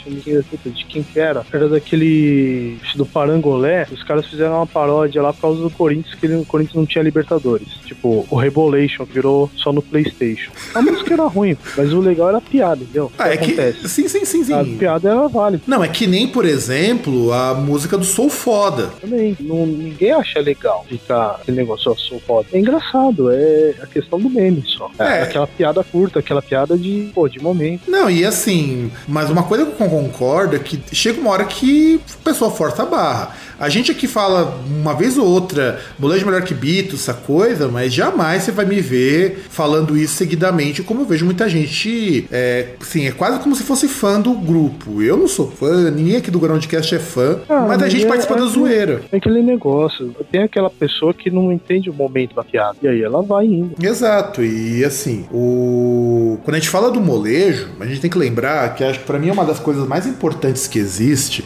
puta, 0.50 0.69
de 0.69 0.86
quem 0.86 1.01
que 1.01 1.19
era? 1.19 1.43
Era 1.51 1.67
daquele, 1.67 2.77
do 2.96 3.05
Parangolé, 3.08 3.88
os 3.91 4.03
caras 4.03 4.27
fizeram 4.27 4.58
uma 4.58 4.67
paródia 4.67 5.22
lá 5.22 5.34
por 5.34 5.41
causa 5.41 5.62
do 5.62 5.69
Corinthians, 5.79 6.13
que 6.19 6.25
ele- 6.25 6.36
o 6.36 6.45
Corinthians 6.45 6.75
não 6.75 6.86
tinha 6.86 7.01
Libertadores. 7.03 7.69
Tipo, 7.86 8.27
o 8.29 8.36
Rebolation 8.36 9.05
virou 9.05 9.50
só 9.55 9.71
no 9.71 9.81
Playstation. 9.81 10.51
A 10.75 10.81
música 10.81 11.13
era 11.13 11.24
ruim, 11.24 11.55
mas 11.77 11.93
o 11.93 12.01
legal 12.01 12.27
era 12.27 12.38
a 12.39 12.41
piada, 12.41 12.83
entendeu? 12.83 13.09
Ah, 13.17 13.29
é 13.29 13.38
que 13.38 13.45
acontece? 13.53 13.79
que. 13.79 13.88
Sim, 13.89 14.07
sim, 14.09 14.25
sim, 14.25 14.43
sim. 14.43 14.53
A 14.53 14.65
piada 14.77 15.09
era 15.09 15.27
válida 15.29 15.63
Não, 15.65 15.81
é 15.83 15.88
que 15.88 16.05
nem, 16.05 16.27
por 16.27 16.43
exemplo, 16.45 17.31
a 17.31 17.53
música 17.53 17.98
do 17.98 18.03
Sou 18.03 18.29
Foda. 18.29 18.89
também. 19.00 19.38
Não, 19.39 19.65
ninguém 19.65 20.12
acha 20.12 20.39
legal 20.41 20.86
ficar 20.89 21.38
aquele 21.41 21.57
negócio, 21.57 21.91
ó, 21.91 21.95
sou 21.95 22.19
foda. 22.19 22.48
É 22.51 22.59
engraçado, 22.59 23.31
é 23.31 23.75
a 23.81 23.88
questão 23.88 24.19
do 24.19 24.29
meme 24.29 24.63
só. 24.67 24.91
É. 25.00 25.24
Aquela 25.24 25.48
piada 25.48 25.83
curta, 25.83 26.19
aquela 26.19 26.41
piada 26.41 26.77
de, 26.77 27.09
pô, 27.15 27.27
de 27.29 27.39
momento. 27.41 27.89
Não, 27.89 28.09
e 28.09 28.25
assim, 28.25 28.91
mas 29.07 29.29
uma 29.29 29.43
coisa 29.43 29.65
que 29.65 29.71
eu 29.81 29.88
concordo 29.89 30.55
é 30.55 30.59
que 30.59 30.79
chega 30.91 31.21
uma 31.21 31.31
hora 31.31 31.45
que 31.45 32.00
o 32.13 32.17
pessoal 32.24 32.53
força 32.55 32.83
a 32.83 32.86
barra. 32.86 33.36
A 33.59 33.67
gente 33.69 33.91
aqui 33.91 34.07
fala 34.07 34.57
uma 34.67 34.93
vez 34.93 35.17
ou 35.17 35.27
outra, 35.27 35.68
molejo 35.97 36.25
melhor 36.25 36.41
que 36.41 36.53
Beatles, 36.53 37.01
essa 37.01 37.13
coisa, 37.13 37.67
mas 37.67 37.93
jamais 37.93 38.43
você 38.43 38.51
vai 38.51 38.65
me 38.65 38.79
ver 38.81 39.43
falando 39.49 39.97
isso 39.97 40.15
seguidamente, 40.15 40.83
como 40.83 41.01
eu 41.01 41.05
vejo 41.05 41.25
muita 41.25 41.47
gente. 41.49 42.27
É, 42.31 42.69
assim, 42.81 43.07
é 43.07 43.11
quase 43.11 43.39
como 43.39 43.55
se 43.55 43.63
fosse 43.63 43.88
fã 43.88 44.19
do 44.19 44.33
grupo. 44.33 45.01
Eu 45.01 45.17
não 45.17 45.27
sou 45.27 45.49
fã, 45.49 45.89
ninguém 45.91 46.17
aqui 46.17 46.29
do 46.31 46.39
Groundcast 46.39 46.95
é 46.95 46.99
fã, 46.99 47.39
Ah, 47.49 47.65
mas 47.67 47.81
a 47.81 47.89
gente 47.89 48.05
é- 48.05 48.07
participa 48.07 48.35
é 48.35 48.39
da 48.39 48.45
zoeira. 48.45 49.01
É 49.11 49.17
aquele 49.17 49.41
negócio. 49.41 50.15
Tem 50.31 50.43
aquela 50.43 50.69
pessoa 50.69 51.13
que 51.13 51.29
não 51.29 51.51
entende 51.51 51.89
o 51.89 51.93
momento 51.93 52.35
da 52.35 52.43
piada. 52.43 52.77
E 52.81 52.88
aí 52.88 53.01
ela 53.01 53.21
vai 53.21 53.45
indo. 53.45 53.73
Exato, 53.81 54.43
e 54.43 54.83
assim, 54.83 55.25
o 55.31 56.38
quando 56.43 56.55
a 56.55 56.59
gente 56.59 56.69
fala 56.69 56.89
do 56.91 56.99
molejo, 57.01 57.67
a 57.79 57.85
gente 57.85 58.01
tem 58.01 58.09
que 58.09 58.17
lembrar 58.17 58.73
que 58.75 58.83
acho 58.83 58.99
que 58.99 59.05
pra 59.05 59.19
mim 59.19 59.29
é 59.29 59.31
uma 59.33 59.45
das 59.45 59.59
coisas 59.59 59.88
mais 59.88 60.05
importantes 60.05 60.67
que 60.67 60.79
existe. 60.79 61.43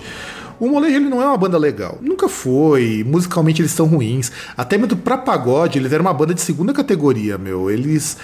O 0.60 0.68
molejo 0.68 0.96
ele 0.96 1.10
não 1.10 1.22
é 1.22 1.26
uma 1.26 1.38
banda 1.38 1.58
legal. 1.58 1.98
Nunca 2.02 2.28
foi. 2.28 3.04
Musicalmente 3.06 3.62
eles 3.62 3.72
são 3.72 3.86
ruins. 3.86 4.32
Até 4.56 4.78
mesmo 4.78 4.98
pra 4.98 5.18
pagode, 5.18 5.80
eles 5.80 5.92
eram 5.92 6.06
uma 6.06 6.14
banda 6.14 6.34
de 6.34 6.42
segunda 6.42 6.74
categoria, 6.74 7.38
meu. 7.38 7.70
Eles 7.70 8.18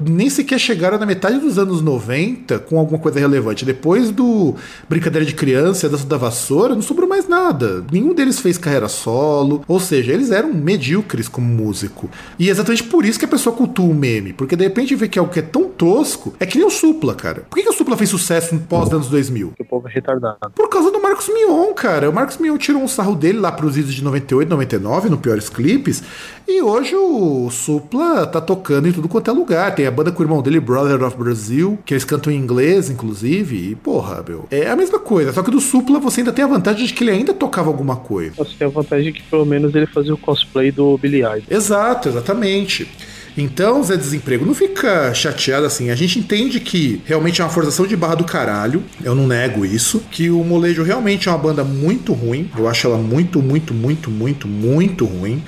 nem 0.00 0.30
sequer 0.30 0.58
chegaram 0.58 0.98
na 0.98 1.06
metade 1.06 1.38
dos 1.38 1.58
anos 1.58 1.80
90 1.80 2.58
com 2.60 2.78
alguma 2.78 2.98
coisa 2.98 3.18
relevante. 3.18 3.64
Depois 3.64 4.10
do 4.10 4.54
Brincadeira 4.88 5.26
de 5.26 5.34
Criança 5.34 5.86
e 5.86 5.90
Dança 5.90 6.06
da 6.06 6.16
Vassoura, 6.16 6.74
não 6.74 6.82
sobrou 6.82 7.08
mais 7.08 7.28
nada. 7.28 7.84
Nenhum 7.90 8.14
deles 8.14 8.40
fez 8.40 8.58
carreira 8.58 8.88
solo. 8.88 9.62
Ou 9.66 9.80
seja, 9.80 10.12
eles 10.12 10.30
eram 10.30 10.52
medíocres 10.52 11.28
como 11.28 11.46
músico. 11.46 12.10
E 12.38 12.48
é 12.48 12.50
exatamente 12.50 12.84
por 12.84 13.04
isso 13.04 13.18
que 13.18 13.24
a 13.24 13.28
pessoa 13.28 13.54
cultua 13.54 13.86
o 13.86 13.94
meme. 13.94 14.32
Porque 14.32 14.56
de 14.56 14.64
repente 14.64 14.94
vê 14.94 15.08
que 15.08 15.18
algo 15.18 15.32
que 15.32 15.38
é 15.38 15.42
tão 15.42 15.64
tosco 15.68 16.34
é 16.38 16.46
que 16.46 16.58
nem 16.58 16.66
o 16.66 16.70
Supla, 16.70 17.14
cara. 17.14 17.42
Por 17.48 17.56
que, 17.56 17.62
que 17.62 17.68
o 17.68 17.72
Supla 17.72 17.96
fez 17.96 18.10
sucesso 18.10 18.54
no 18.54 18.60
pós-anos 18.60 19.08
2000? 19.08 19.52
Que 19.56 19.62
o 19.62 19.66
povo 19.66 19.88
é 19.88 19.90
retardado. 19.90 20.38
Por 20.54 20.68
causa 20.68 20.90
do 20.90 21.00
Marcos 21.00 21.28
Mion, 21.28 21.72
cara. 21.74 22.10
O 22.10 22.12
Marcos 22.12 22.38
Mion 22.38 22.56
tirou 22.56 22.82
um 22.82 22.88
sarro 22.88 23.14
dele 23.14 23.38
lá 23.38 23.52
pros 23.52 23.74
vídeos 23.74 23.94
de 23.94 24.02
98, 24.02 24.48
99, 24.48 25.08
no 25.08 25.18
Piores 25.18 25.48
Clipes. 25.48 26.02
E 26.50 26.62
hoje 26.62 26.96
o 26.96 27.50
Supla 27.50 28.26
tá 28.26 28.40
tocando 28.40 28.88
em 28.88 28.92
tudo 28.92 29.06
quanto 29.06 29.30
é 29.30 29.34
lugar. 29.34 29.74
Tem 29.74 29.86
a 29.86 29.90
banda 29.90 30.10
com 30.10 30.22
o 30.22 30.24
irmão 30.24 30.40
dele, 30.40 30.58
Brother 30.58 31.02
of 31.02 31.14
Brazil, 31.14 31.78
que 31.84 31.92
eles 31.92 32.06
cantam 32.06 32.32
em 32.32 32.36
inglês, 32.36 32.88
inclusive. 32.88 33.72
E, 33.72 33.74
porra, 33.74 34.24
meu. 34.26 34.46
É 34.50 34.70
a 34.70 34.74
mesma 34.74 34.98
coisa. 34.98 35.30
Só 35.30 35.42
que 35.42 35.50
do 35.50 35.60
Supla 35.60 36.00
você 36.00 36.22
ainda 36.22 36.32
tem 36.32 36.42
a 36.42 36.48
vantagem 36.48 36.86
de 36.86 36.94
que 36.94 37.04
ele 37.04 37.10
ainda 37.10 37.34
tocava 37.34 37.68
alguma 37.68 37.96
coisa. 37.96 38.32
Você 38.38 38.54
tem 38.58 38.66
a 38.66 38.70
vantagem 38.70 39.12
que 39.12 39.22
pelo 39.24 39.44
menos 39.44 39.74
ele 39.74 39.86
fazia 39.88 40.14
o 40.14 40.16
cosplay 40.16 40.72
do 40.72 40.96
Billy 40.96 41.18
Idol. 41.18 41.42
Exato, 41.50 42.08
exatamente. 42.08 42.88
Então, 43.36 43.82
Zé 43.84 43.96
Desemprego, 43.96 44.46
não 44.46 44.54
fica 44.54 45.12
chateado 45.12 45.66
assim. 45.66 45.90
A 45.90 45.94
gente 45.94 46.18
entende 46.18 46.58
que 46.60 47.02
realmente 47.04 47.42
é 47.42 47.44
uma 47.44 47.50
forçação 47.50 47.86
de 47.86 47.94
barra 47.94 48.14
do 48.14 48.24
caralho. 48.24 48.82
Eu 49.04 49.14
não 49.14 49.26
nego 49.26 49.66
isso. 49.66 50.02
Que 50.10 50.30
o 50.30 50.42
Molejo 50.42 50.82
realmente 50.82 51.28
é 51.28 51.30
uma 51.30 51.38
banda 51.38 51.62
muito 51.62 52.14
ruim. 52.14 52.50
Eu 52.56 52.66
acho 52.66 52.86
ela 52.86 52.96
muito, 52.96 53.42
muito, 53.42 53.74
muito, 53.74 54.10
muito, 54.10 54.48
muito 54.48 55.04
ruim. 55.04 55.42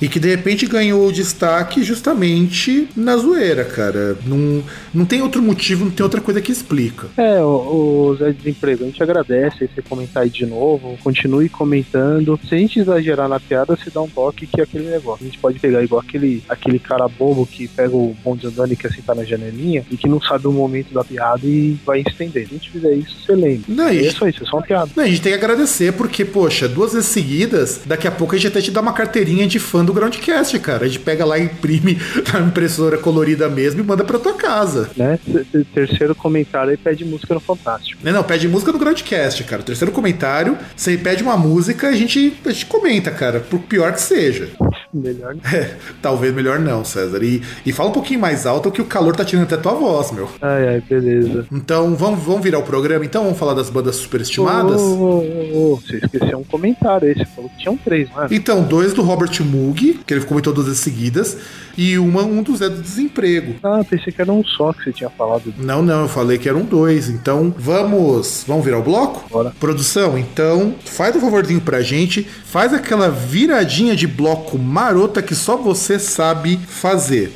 E 0.00 0.08
que 0.08 0.20
de 0.20 0.28
repente 0.28 0.66
ganhou 0.66 1.10
destaque 1.10 1.82
justamente 1.82 2.88
na 2.96 3.16
zoeira, 3.16 3.64
cara. 3.64 4.16
Não, 4.26 4.62
não 4.92 5.04
tem 5.04 5.22
outro 5.22 5.42
motivo, 5.42 5.84
não 5.84 5.92
tem 5.92 6.04
outra 6.04 6.20
coisa 6.20 6.40
que 6.40 6.52
explica. 6.52 7.08
É, 7.16 7.40
o, 7.40 8.10
o 8.10 8.16
Zé 8.16 8.32
Desemprego, 8.32 8.84
a 8.84 8.86
gente 8.86 9.02
agradece 9.02 9.68
você 9.74 9.82
comentar 9.82 10.22
aí 10.24 10.30
de 10.30 10.44
novo, 10.44 10.98
continue 11.02 11.48
comentando. 11.48 12.38
Se 12.46 12.54
a 12.54 12.58
gente 12.58 12.78
exagerar 12.78 13.28
na 13.28 13.40
piada, 13.40 13.76
se 13.76 13.90
dá 13.90 14.02
um 14.02 14.08
toque 14.08 14.46
que 14.46 14.60
é 14.60 14.64
aquele 14.64 14.90
negócio. 14.90 15.24
A 15.24 15.28
gente 15.28 15.38
pode 15.38 15.58
pegar 15.58 15.82
igual 15.82 16.00
aquele, 16.00 16.42
aquele 16.48 16.78
cara 16.78 17.08
bobo 17.08 17.46
que 17.46 17.66
pega 17.68 17.94
o 17.94 18.14
bonde 18.22 18.46
andando 18.46 18.72
e 18.72 18.76
quer 18.76 18.92
sentar 18.92 19.16
na 19.16 19.24
janelinha 19.24 19.84
e 19.90 19.96
que 19.96 20.08
não 20.08 20.20
sabe 20.20 20.46
o 20.46 20.52
momento 20.52 20.92
da 20.92 21.04
piada 21.04 21.46
e 21.46 21.76
vai 21.84 22.00
estender. 22.00 22.46
Se 22.46 22.54
a 22.54 22.58
gente 22.58 22.70
fizer 22.70 22.94
isso, 22.94 23.16
você 23.24 23.34
lembra. 23.34 23.64
Não, 23.68 23.88
É 23.88 23.94
isso 23.94 24.24
aí, 24.24 24.30
isso 24.30 24.42
é 24.42 24.46
só 24.46 24.56
uma 24.56 24.62
piada. 24.62 24.90
Não, 24.94 25.04
a 25.04 25.06
gente 25.06 25.22
tem 25.22 25.32
que 25.32 25.38
agradecer, 25.38 25.92
porque, 25.92 26.24
poxa, 26.24 26.68
duas 26.68 26.92
vezes 26.92 27.08
seguidas, 27.08 27.80
daqui 27.86 28.06
a 28.06 28.10
pouco 28.10 28.34
a 28.34 28.38
gente 28.38 28.48
até 28.48 28.60
te 28.60 28.70
dá 28.70 28.80
uma 28.80 28.92
carteirinha 28.92 29.46
de 29.46 29.58
fã 29.58 29.85
do 29.86 29.92
Groundcast, 29.94 30.58
cara. 30.58 30.84
A 30.84 30.88
gente 30.88 31.00
pega 31.00 31.24
lá, 31.24 31.38
imprime 31.38 31.98
na 32.32 32.40
impressora 32.40 32.98
colorida 32.98 33.48
mesmo 33.48 33.80
e 33.80 33.84
manda 33.84 34.04
pra 34.04 34.18
tua 34.18 34.34
casa. 34.34 34.90
Né? 34.96 35.18
Te- 35.24 35.44
te- 35.44 35.64
Terceiro 35.64 36.14
comentário 36.14 36.70
aí 36.70 36.76
pede 36.76 37.04
música 37.04 37.32
no 37.34 37.40
Fantástico. 37.40 38.00
Não, 38.04 38.12
não, 38.12 38.22
pede 38.24 38.48
música 38.48 38.72
no 38.72 38.78
Groundcast, 38.78 39.44
cara. 39.44 39.62
Terceiro 39.62 39.92
comentário, 39.92 40.56
você 40.76 40.96
pede 40.98 41.22
uma 41.22 41.36
música, 41.36 41.88
a 41.88 41.92
gente, 41.92 42.34
a 42.44 42.50
gente 42.50 42.66
comenta, 42.66 43.10
cara, 43.10 43.40
por 43.40 43.60
pior 43.60 43.92
que 43.92 44.00
seja. 44.00 44.48
Melhor. 44.96 45.36
É, 45.52 45.76
talvez 46.02 46.34
melhor 46.34 46.58
não, 46.58 46.84
César. 46.84 47.22
E, 47.22 47.42
e 47.64 47.72
fala 47.72 47.90
um 47.90 47.92
pouquinho 47.92 48.20
mais 48.20 48.46
alto 48.46 48.70
que 48.70 48.80
o 48.80 48.84
calor 48.84 49.14
tá 49.14 49.24
tirando 49.24 49.44
até 49.44 49.56
tua 49.56 49.74
voz, 49.74 50.10
meu. 50.10 50.28
Ai, 50.40 50.68
ai, 50.68 50.80
beleza. 50.80 51.46
Então, 51.52 51.94
vamos, 51.94 52.22
vamos 52.22 52.42
virar 52.42 52.58
o 52.58 52.62
programa, 52.62 53.04
então? 53.04 53.24
Vamos 53.24 53.38
falar 53.38 53.54
das 53.54 53.70
bandas 53.70 53.96
superestimadas? 53.96 54.80
Ô, 54.80 54.84
ô, 54.84 55.18
ô, 55.18 55.72
ô, 55.72 55.76
Você 55.76 55.96
esqueceu 55.96 56.38
um 56.38 56.44
comentário 56.44 57.08
aí, 57.08 57.14
você 57.14 57.24
falou 57.26 57.50
que 57.50 57.58
tinham 57.58 57.76
três, 57.76 58.10
mano. 58.10 58.28
Então, 58.30 58.62
dois 58.62 58.92
do 58.92 59.02
Robert 59.02 59.30
Moog, 59.42 60.00
que 60.06 60.14
ele 60.14 60.24
comentou 60.24 60.52
duas 60.52 60.66
vezes 60.66 60.82
seguidas, 60.82 61.36
e 61.76 61.98
uma, 61.98 62.22
um 62.22 62.42
do 62.42 62.56
Zé 62.56 62.68
do 62.68 62.80
Desemprego. 62.80 63.56
Ah, 63.62 63.82
pensei 63.88 64.12
que 64.12 64.20
era 64.20 64.32
um 64.32 64.42
só 64.44 64.72
que 64.72 64.84
você 64.84 64.92
tinha 64.92 65.10
falado. 65.10 65.52
Não, 65.58 65.82
não, 65.82 66.02
eu 66.02 66.08
falei 66.08 66.38
que 66.38 66.48
eram 66.48 66.62
dois. 66.62 67.08
Então, 67.08 67.54
vamos, 67.56 68.44
vamos 68.46 68.64
virar 68.64 68.78
o 68.78 68.82
bloco? 68.82 69.28
Bora. 69.30 69.52
Produção, 69.60 70.16
então, 70.16 70.74
faz 70.84 71.14
um 71.14 71.20
favorzinho 71.20 71.60
pra 71.60 71.82
gente, 71.82 72.22
faz 72.22 72.72
aquela 72.72 73.10
viradinha 73.10 73.94
de 73.94 74.06
bloco 74.06 74.58
marota 74.86 75.20
que 75.20 75.34
só 75.34 75.56
você 75.56 75.98
sabe 75.98 76.58
fazer. 76.58 77.32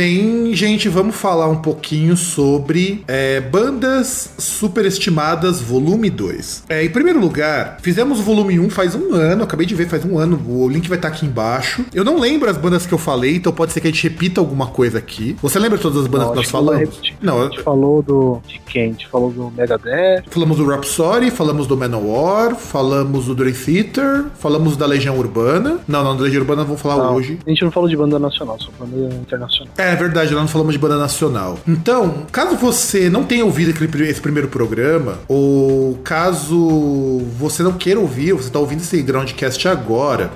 Bem, 0.00 0.54
gente, 0.54 0.88
vamos 0.88 1.14
falar 1.14 1.46
um 1.46 1.56
pouquinho 1.56 2.16
sobre 2.16 3.04
é, 3.06 3.38
bandas 3.38 4.32
superestimadas, 4.38 5.60
volume 5.60 6.08
2. 6.08 6.64
É, 6.70 6.82
em 6.82 6.88
primeiro 6.88 7.20
lugar, 7.20 7.76
fizemos 7.82 8.18
o 8.18 8.22
volume 8.22 8.58
1 8.58 8.70
faz 8.70 8.94
um 8.94 9.12
ano, 9.12 9.44
acabei 9.44 9.66
de 9.66 9.74
ver 9.74 9.90
faz 9.90 10.02
um 10.02 10.16
ano, 10.16 10.40
o 10.48 10.66
link 10.66 10.88
vai 10.88 10.96
estar 10.96 11.08
aqui 11.08 11.26
embaixo. 11.26 11.84
Eu 11.92 12.02
não 12.02 12.18
lembro 12.18 12.48
as 12.48 12.56
bandas 12.56 12.86
que 12.86 12.94
eu 12.94 12.96
falei, 12.96 13.36
então 13.36 13.52
pode 13.52 13.72
ser 13.72 13.82
que 13.82 13.88
a 13.88 13.90
gente 13.90 14.02
repita 14.02 14.40
alguma 14.40 14.68
coisa 14.68 14.96
aqui. 14.96 15.36
Você 15.42 15.58
lembra 15.58 15.76
todas 15.76 15.98
as 15.98 16.06
bandas 16.06 16.28
Não, 16.28 16.32
que 16.32 16.36
nós 16.36 16.46
acho 16.46 16.50
que 16.50 16.56
não 16.56 16.64
falamos? 16.64 17.46
A 17.50 17.50
gente 17.50 17.62
falou 17.62 18.02
do. 18.02 18.40
De 18.48 18.58
quem? 18.60 18.84
A 18.84 18.92
gente 18.92 19.06
falou 19.06 19.30
do 19.30 19.50
Megadeth. 19.50 20.22
falamos 20.30 20.56
do 20.56 20.64
Rhapsody, 20.64 21.30
falamos 21.30 21.66
do 21.66 21.76
Manowar, 21.76 22.54
falamos 22.56 23.26
do 23.26 23.34
Dream 23.34 23.52
Theater, 23.52 24.30
falamos 24.38 24.78
da 24.78 24.86
Legião 24.86 25.18
Urbana. 25.18 25.78
Não, 25.86 26.02
não, 26.02 26.16
da 26.16 26.22
Legião 26.22 26.40
Urbana 26.40 26.64
vamos 26.64 26.80
falar 26.80 27.04
Não, 27.04 27.16
hoje. 27.16 27.38
A 27.46 27.50
gente 27.50 27.62
não 27.62 27.70
falou 27.70 27.86
de 27.86 27.98
banda 27.98 28.18
nacional, 28.18 28.58
só 28.58 28.70
banda 28.78 29.14
internacional. 29.14 29.74
É 29.76 29.89
verdade, 29.96 30.32
nós 30.32 30.42
não 30.42 30.48
falamos 30.48 30.72
de 30.72 30.78
banda 30.78 30.96
nacional. 30.96 31.58
Então, 31.66 32.26
caso 32.32 32.56
você 32.56 33.08
não 33.08 33.24
tenha 33.24 33.44
ouvido 33.44 33.70
aquele, 33.70 34.08
esse 34.08 34.20
primeiro 34.20 34.48
programa, 34.48 35.18
ou 35.28 35.98
caso 36.04 37.22
você 37.38 37.62
não 37.62 37.72
queira 37.72 38.00
ouvir, 38.00 38.32
você 38.32 38.48
está 38.48 38.58
ouvindo 38.58 38.80
esse 38.80 39.00
Groundcast 39.02 39.68
agora, 39.68 40.30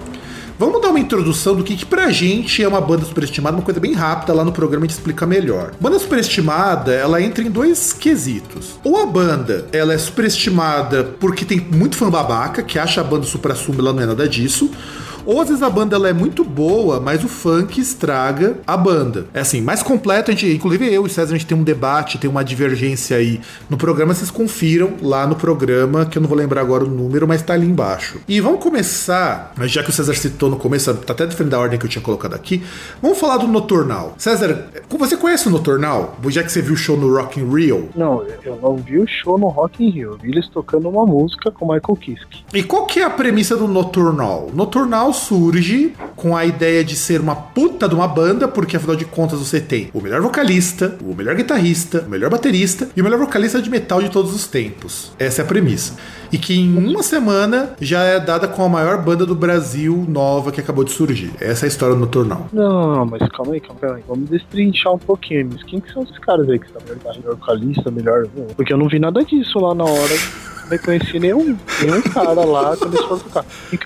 Vamos 0.57 0.81
dar 0.81 0.91
uma 0.91 1.01
introdução 1.01 1.57
do 1.57 1.65
que, 1.65 1.75
que 1.75 1.85
pra 1.85 2.11
gente 2.11 2.63
é 2.63 2.69
uma 2.69 2.81
banda 2.81 3.05
superestimada, 3.05 3.57
uma 3.57 3.63
coisa 3.65 3.81
bem 3.81 3.93
rápida 3.93 4.33
lá 4.33 4.45
no 4.45 4.53
programa 4.53 4.85
a 4.85 4.89
gente 4.89 4.97
explica 4.97 5.27
melhor. 5.27 5.73
Banda 5.81 5.99
superestimada, 5.99 6.95
ela 6.95 7.21
entra 7.21 7.43
em 7.43 7.51
dois 7.51 7.93
quesitos. 7.93 8.79
Ou 8.85 8.97
a 8.97 9.05
banda, 9.05 9.67
ela 9.73 9.93
é 9.93 9.99
superestimada 9.99 11.03
porque 11.19 11.45
tem 11.45 11.59
muito 11.59 11.97
fã 11.97 12.09
babaca, 12.09 12.63
que 12.63 12.79
acha 12.79 13.01
a 13.01 13.05
banda 13.05 13.27
supra-sumo, 13.27 13.81
ela 13.81 13.93
não 13.93 14.03
é 14.05 14.07
nada 14.07 14.29
disso. 14.29 14.71
Às 15.27 15.49
vezes 15.49 15.63
a 15.63 15.69
banda 15.69 15.97
ela 15.97 16.09
é 16.09 16.13
muito 16.13 16.43
boa, 16.43 17.01
mas 17.01 17.23
o 17.23 17.29
funk 17.29 17.79
estraga 17.79 18.57
a 18.67 18.77
banda. 18.77 19.27
É 19.35 19.41
assim, 19.41 19.61
mais 19.61 19.83
completo, 19.83 20.31
a 20.31 20.35
gente, 20.35 20.47
inclusive 20.55 20.87
eu 20.87 21.03
e 21.03 21.07
o 21.07 21.09
César, 21.11 21.35
a 21.35 21.39
gente 21.39 21.47
tem 21.47 21.57
um 21.57 21.63
debate, 21.63 22.17
tem 22.17 22.31
uma 22.31 22.43
divergência 22.43 23.17
aí 23.17 23.41
no 23.69 23.77
programa, 23.77 24.15
vocês 24.15 24.31
confiram 24.31 24.95
lá 25.03 25.27
no 25.27 25.37
programa, 25.37 26.07
que 26.07 26.17
eu 26.17 26.23
não 26.23 26.29
vou 26.29 26.39
lembrar 26.39 26.63
agora 26.63 26.85
o 26.85 26.89
número, 26.89 27.29
mas 27.29 27.43
tá 27.43 27.53
ali 27.53 27.67
embaixo. 27.67 28.21
E 28.27 28.41
vamos 28.41 28.61
começar, 28.61 29.53
já 29.65 29.83
que 29.83 29.91
o 29.91 29.93
César 29.93 30.15
citou 30.15 30.49
no 30.49 30.57
começo, 30.57 30.95
tá 30.95 31.13
até 31.13 31.27
diferente 31.27 31.51
da 31.51 31.59
ordem 31.59 31.79
que 31.79 31.85
eu 31.85 31.91
tinha 31.91 32.03
colocado 32.03 32.35
aqui, 32.35 32.63
vamos 33.03 33.19
falar 33.19 33.37
do 33.37 33.47
Noturnal. 33.47 34.15
César, 34.17 34.69
você 34.89 35.17
conhece 35.17 35.49
o 35.49 35.51
Noturnal? 35.51 36.17
Já 36.29 36.43
que 36.43 36.51
você 36.51 36.63
viu 36.63 36.75
o 36.75 36.77
show 36.77 36.97
no 36.97 37.15
Rock 37.15 37.39
in 37.39 37.55
Rio? 37.55 37.91
Não, 37.95 38.25
eu 38.45 38.59
não 38.63 38.77
vi 38.77 38.99
o 38.99 39.07
show 39.07 39.37
no 39.39 39.49
Rock 39.49 39.85
in 39.85 39.91
Rio. 39.91 40.13
Eu 40.13 40.19
vi 40.19 40.31
eles 40.31 40.49
tocando 40.49 40.89
uma 40.89 41.05
música 41.05 41.51
com 41.51 41.67
Michael 41.67 41.97
Kiske. 41.97 42.45
E 42.55 42.63
qual 42.63 42.87
que 42.87 43.01
é 43.01 43.05
a 43.05 43.11
premissa 43.11 43.57
do 43.57 43.69
Noturnal? 43.69 44.51
Noturnal 44.55 45.13
surge 45.15 45.95
com 46.17 46.37
a 46.37 46.45
ideia 46.45 46.85
de 46.85 46.97
ser 46.97 47.21
uma 47.21 47.35
puta 47.35 47.89
de 47.89 47.95
uma 47.95 48.07
banda, 48.07 48.47
porque 48.47 48.77
afinal 48.77 48.97
de 48.97 49.05
contas 49.05 49.39
você 49.39 49.61
tem 49.61 49.89
o 49.95 50.01
melhor 50.01 50.21
vocalista, 50.21 50.97
o 51.03 51.15
melhor 51.15 51.35
guitarrista, 51.35 52.05
o 52.07 52.11
melhor 52.11 52.31
baterista 52.31 52.89
e 52.95 53.01
o 53.01 53.05
melhor 53.05 53.19
vocalista 53.19 53.63
de 53.63 53.71
metal 53.71 54.03
de 54.03 54.11
todos 54.11 54.35
os 54.35 54.47
tempos. 54.47 55.13
Essa 55.19 55.43
é 55.43 55.45
a 55.45 55.49
premissa. 55.49 55.95
E 56.35 56.39
que 56.39 56.53
em 56.53 56.77
uma 56.77 57.01
semana 57.01 57.77
já 57.81 58.03
é 58.03 58.19
dada 58.19 58.49
com 58.49 58.65
a 58.65 58.69
maior 58.69 59.01
banda 59.01 59.25
do 59.25 59.37
Brasil 59.37 60.05
nova 60.09 60.51
que 60.51 60.61
acabou 60.61 60.83
de 60.83 60.91
surgir. 60.91 61.31
Essa 61.41 61.65
é 61.65 61.67
a 61.67 61.69
história 61.69 61.95
do 61.95 62.01
Noturnal. 62.01 62.49
Não, 62.53 62.97
não, 62.97 63.07
mas 63.07 63.29
calma 63.29 63.55
aí, 63.55 63.61
calma 63.61 63.95
aí. 63.95 64.03
Vamos 64.09 64.29
destrinchar 64.29 64.95
um 64.95 64.99
pouquinho. 64.99 65.51
Mas 65.53 65.63
quem 65.63 65.79
que 65.79 65.93
são 65.93 66.03
esses 66.03 66.19
caras 66.19 66.51
aí 66.51 66.59
que 66.59 66.67
são 66.73 66.83
melhor, 66.83 67.17
melhor 67.17 67.37
vocalista, 67.37 67.89
melhor. 67.89 68.27
Porque 68.57 68.73
eu 68.73 68.77
não 68.77 68.89
vi 68.89 68.99
nada 68.99 69.23
disso 69.23 69.61
lá 69.61 69.77
na 69.77 69.85
hora 69.85 70.15
não 70.65 70.71
reconheci 70.71 71.19
nenhum, 71.19 71.57
nenhum 71.81 72.03
cara 72.03 72.45
lá 72.45 72.77
quando 72.77 72.95
eles 72.95 73.07
foram 73.07 73.21
tocar. 73.21 73.45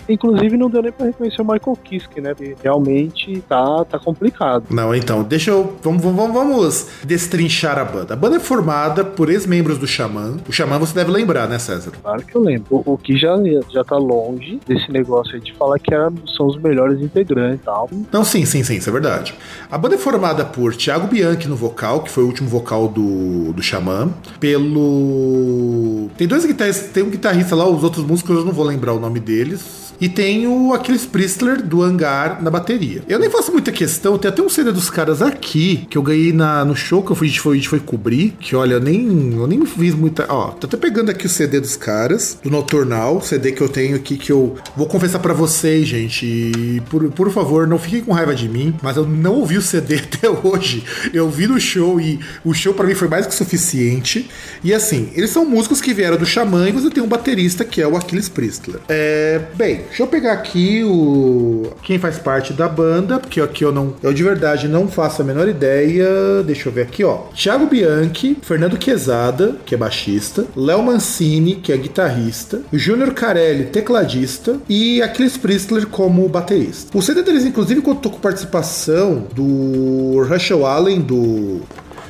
Inclusive, 0.09 0.57
não 0.57 0.71
deu 0.71 0.83
nem 0.83 0.93
pra 0.93 1.07
reconhecer 1.07 1.43
o 1.43 1.45
Michael 1.45 1.77
Kiske, 1.85 2.21
né? 2.21 2.35
Porque 2.35 2.57
realmente 2.63 3.43
tá, 3.49 3.85
tá 3.85 3.99
complicado. 3.99 4.65
Não, 4.71 4.95
então, 4.95 5.23
deixa 5.23 5.51
eu. 5.51 5.77
Vamos, 5.83 6.03
vamos, 6.03 6.33
vamos 6.33 6.89
destrinchar 7.05 7.79
a 7.79 7.85
banda. 7.85 8.15
A 8.15 8.17
banda 8.17 8.37
é 8.37 8.41
formada 8.41 9.05
por 9.05 9.29
ex-membros 9.29 9.79
do 9.79 9.87
Xamã. 9.87 10.37
O 10.49 10.53
Xamã 10.53 10.79
você 10.79 10.95
deve 10.95 11.11
lembrar, 11.11 11.49
né, 11.49 11.59
César? 11.59 11.93
Claro 12.01 12.23
que 12.23 12.38
eu 12.39 12.45
lembro. 12.45 12.67
O, 12.71 12.95
o 12.95 12.99
que 12.99 13.17
já, 13.17 13.37
já 13.71 13.85
tá 13.85 13.97
longe 13.97 14.61
desse 14.67 14.91
negócio 14.91 15.35
aí 15.35 15.41
de 15.41 15.53
falar 15.55 15.79
que 15.79 15.93
era, 15.93 16.13
são 16.37 16.47
os 16.47 16.57
melhores 16.61 17.01
integrantes 17.01 17.61
e 17.61 17.65
tal. 17.65 17.91
Não, 18.13 18.25
sim, 18.25 18.45
sim, 18.45 18.63
sim, 18.63 18.77
isso 18.77 18.89
é 18.89 18.93
verdade. 18.93 19.35
A 19.71 19.77
banda 19.77 19.97
é 19.97 19.99
formada 19.99 20.45
por 20.45 20.75
Thiago 20.75 21.07
Bianchi 21.07 21.49
no 21.49 21.57
vocal, 21.57 22.03
que 22.03 22.11
foi 22.11 22.25
o 22.25 22.27
último 22.27 22.49
vocal 22.49 22.89
do, 22.89 23.53
do 23.53 23.63
Xamã, 23.63 24.11
pelo. 24.41 26.09
Tem 26.17 26.27
dois 26.27 26.45
guitarristas, 26.45 26.91
tem 26.91 27.03
um 27.03 27.11
guitarrista 27.11 27.55
lá, 27.55 27.69
os 27.69 27.85
outros 27.85 28.05
músicos 28.05 28.37
eu 28.37 28.45
não 28.45 28.53
vou 28.53 28.65
lembrar 28.65 28.93
o 28.93 29.01
nome 29.01 29.21
deles. 29.21 29.88
E 30.01 30.09
tem 30.09 30.47
o 30.47 30.73
Aquiles 30.73 31.05
Priestler 31.05 31.63
do 31.63 31.83
Hangar 31.83 32.43
na 32.43 32.51
bateria. 32.51 33.03
Eu 33.09 33.19
nem 33.19 33.29
faço 33.29 33.51
muita 33.51 33.73
questão, 33.73 34.17
tem 34.17 34.29
até 34.29 34.41
um 34.41 34.49
CD 34.49 34.71
dos 34.71 34.89
caras 34.89 35.21
aqui 35.21 35.87
que 35.91 35.99
eu 35.99 36.03
ganhei 36.03 36.33
na, 36.33 36.65
no 36.65 36.77
show 36.77 37.03
que 37.03 37.11
eu 37.11 37.17
fui, 37.17 37.31
foi, 37.31 37.61
foi 37.63 37.81
cobrir. 37.81 38.35
Que 38.39 38.55
olha, 38.55 38.75
eu 38.75 38.81
nem, 38.81 39.35
eu 39.37 39.47
nem 39.47 39.65
fiz 39.67 39.95
muita. 39.95 40.27
Ó, 40.29 40.49
tô 40.49 40.67
até 40.67 40.77
pegando 40.77 41.11
aqui 41.11 41.27
o 41.27 41.29
CD 41.29 41.61
dos 41.61 41.77
caras, 41.77 42.39
do 42.43 42.51
Noturnal, 42.51 43.21
CD 43.21 43.53
que 43.53 43.61
eu 43.61 43.69
tenho 43.69 43.97
aqui 43.97 44.17
que 44.17 44.31
eu 44.31 44.57
vou 44.77 44.87
confessar 44.87 45.19
para 45.19 45.35
vocês, 45.35 45.87
gente. 45.87 46.83
Por, 46.89 47.11
por 47.11 47.31
favor, 47.31 47.67
não 47.67 47.79
fiquem 47.79 48.03
com 48.03 48.13
raiva 48.13 48.35
de 48.35 48.49
mim, 48.49 48.75
mas 48.83 48.97
eu 48.97 49.07
não 49.07 49.35
ouvi 49.35 49.59
o 49.59 49.63
CD 49.63 49.97
até 50.13 50.31
hoje. 50.31 50.85
Eu 51.13 51.29
vi 51.29 51.49
no 51.49 51.61
show 51.61 52.01
e 52.01 52.21
o 52.45 52.55
show 52.55 52.73
para 52.73 52.87
mim 52.87 52.95
foi 52.95 53.09
mais 53.09 53.27
que 53.27 53.35
suficiente. 53.35 54.31
E 54.63 54.73
assim, 54.73 55.11
eles 55.15 55.31
são 55.31 55.45
músicos 55.45 55.81
que 55.81 55.93
vieram 55.93 56.17
do 56.17 56.27
Xamã 56.27 56.69
e 56.69 56.73
você 56.73 56.89
tem 56.89 57.03
um 57.03 57.09
baterista 57.09 57.65
que 57.65 57.83
é 57.83 57.87
o 57.87 57.97
Aquiles 57.97 58.29
Priestler. 58.29 58.81
É, 58.89 59.41
bem, 59.57 59.88
Deixa 59.89 60.03
eu 60.03 60.07
pegar 60.07 60.33
aqui 60.33 60.85
o 60.85 61.73
quem 61.83 61.99
faz 61.99 62.19
parte 62.19 62.53
da 62.53 62.69
banda, 62.69 63.19
porque 63.19 63.41
aqui 63.41 63.65
eu 63.65 63.73
não, 63.73 63.95
eu 64.03 64.13
de 64.13 64.23
verdade 64.23 64.69
não 64.69 64.87
faço 64.87 65.23
a 65.23 65.25
menor 65.25 65.49
ideia. 65.49 66.43
Deixa 66.45 66.69
eu 66.69 66.73
ver 66.73 66.83
aqui, 66.83 67.03
ó. 67.03 67.23
Thiago 67.35 67.67
Bianchi, 67.67 68.37
Fernando 68.43 68.79
Quezada, 68.79 69.57
que 69.65 69.75
é 69.75 69.79
baixista, 69.79 70.47
Léo 70.57 70.83
Mancini, 70.83 71.57
que 71.57 71.73
é 71.73 71.77
guitarrista, 71.77 72.61
Júnior 72.73 73.13
Carelli, 73.15 73.65
tecladista 73.65 74.57
e 74.69 75.03
Aquiles 75.03 75.37
Priestler 75.37 75.87
como 75.87 76.29
baterista. 76.29 76.97
O 76.97 77.03
CD 77.03 77.23
deles 77.23 77.45
inclusive 77.45 77.81
contou 77.81 78.13
com 78.13 78.19
participação 78.19 79.27
do 79.35 80.25
Russell 80.29 80.67
Allen 80.67 81.01
do 81.01 81.63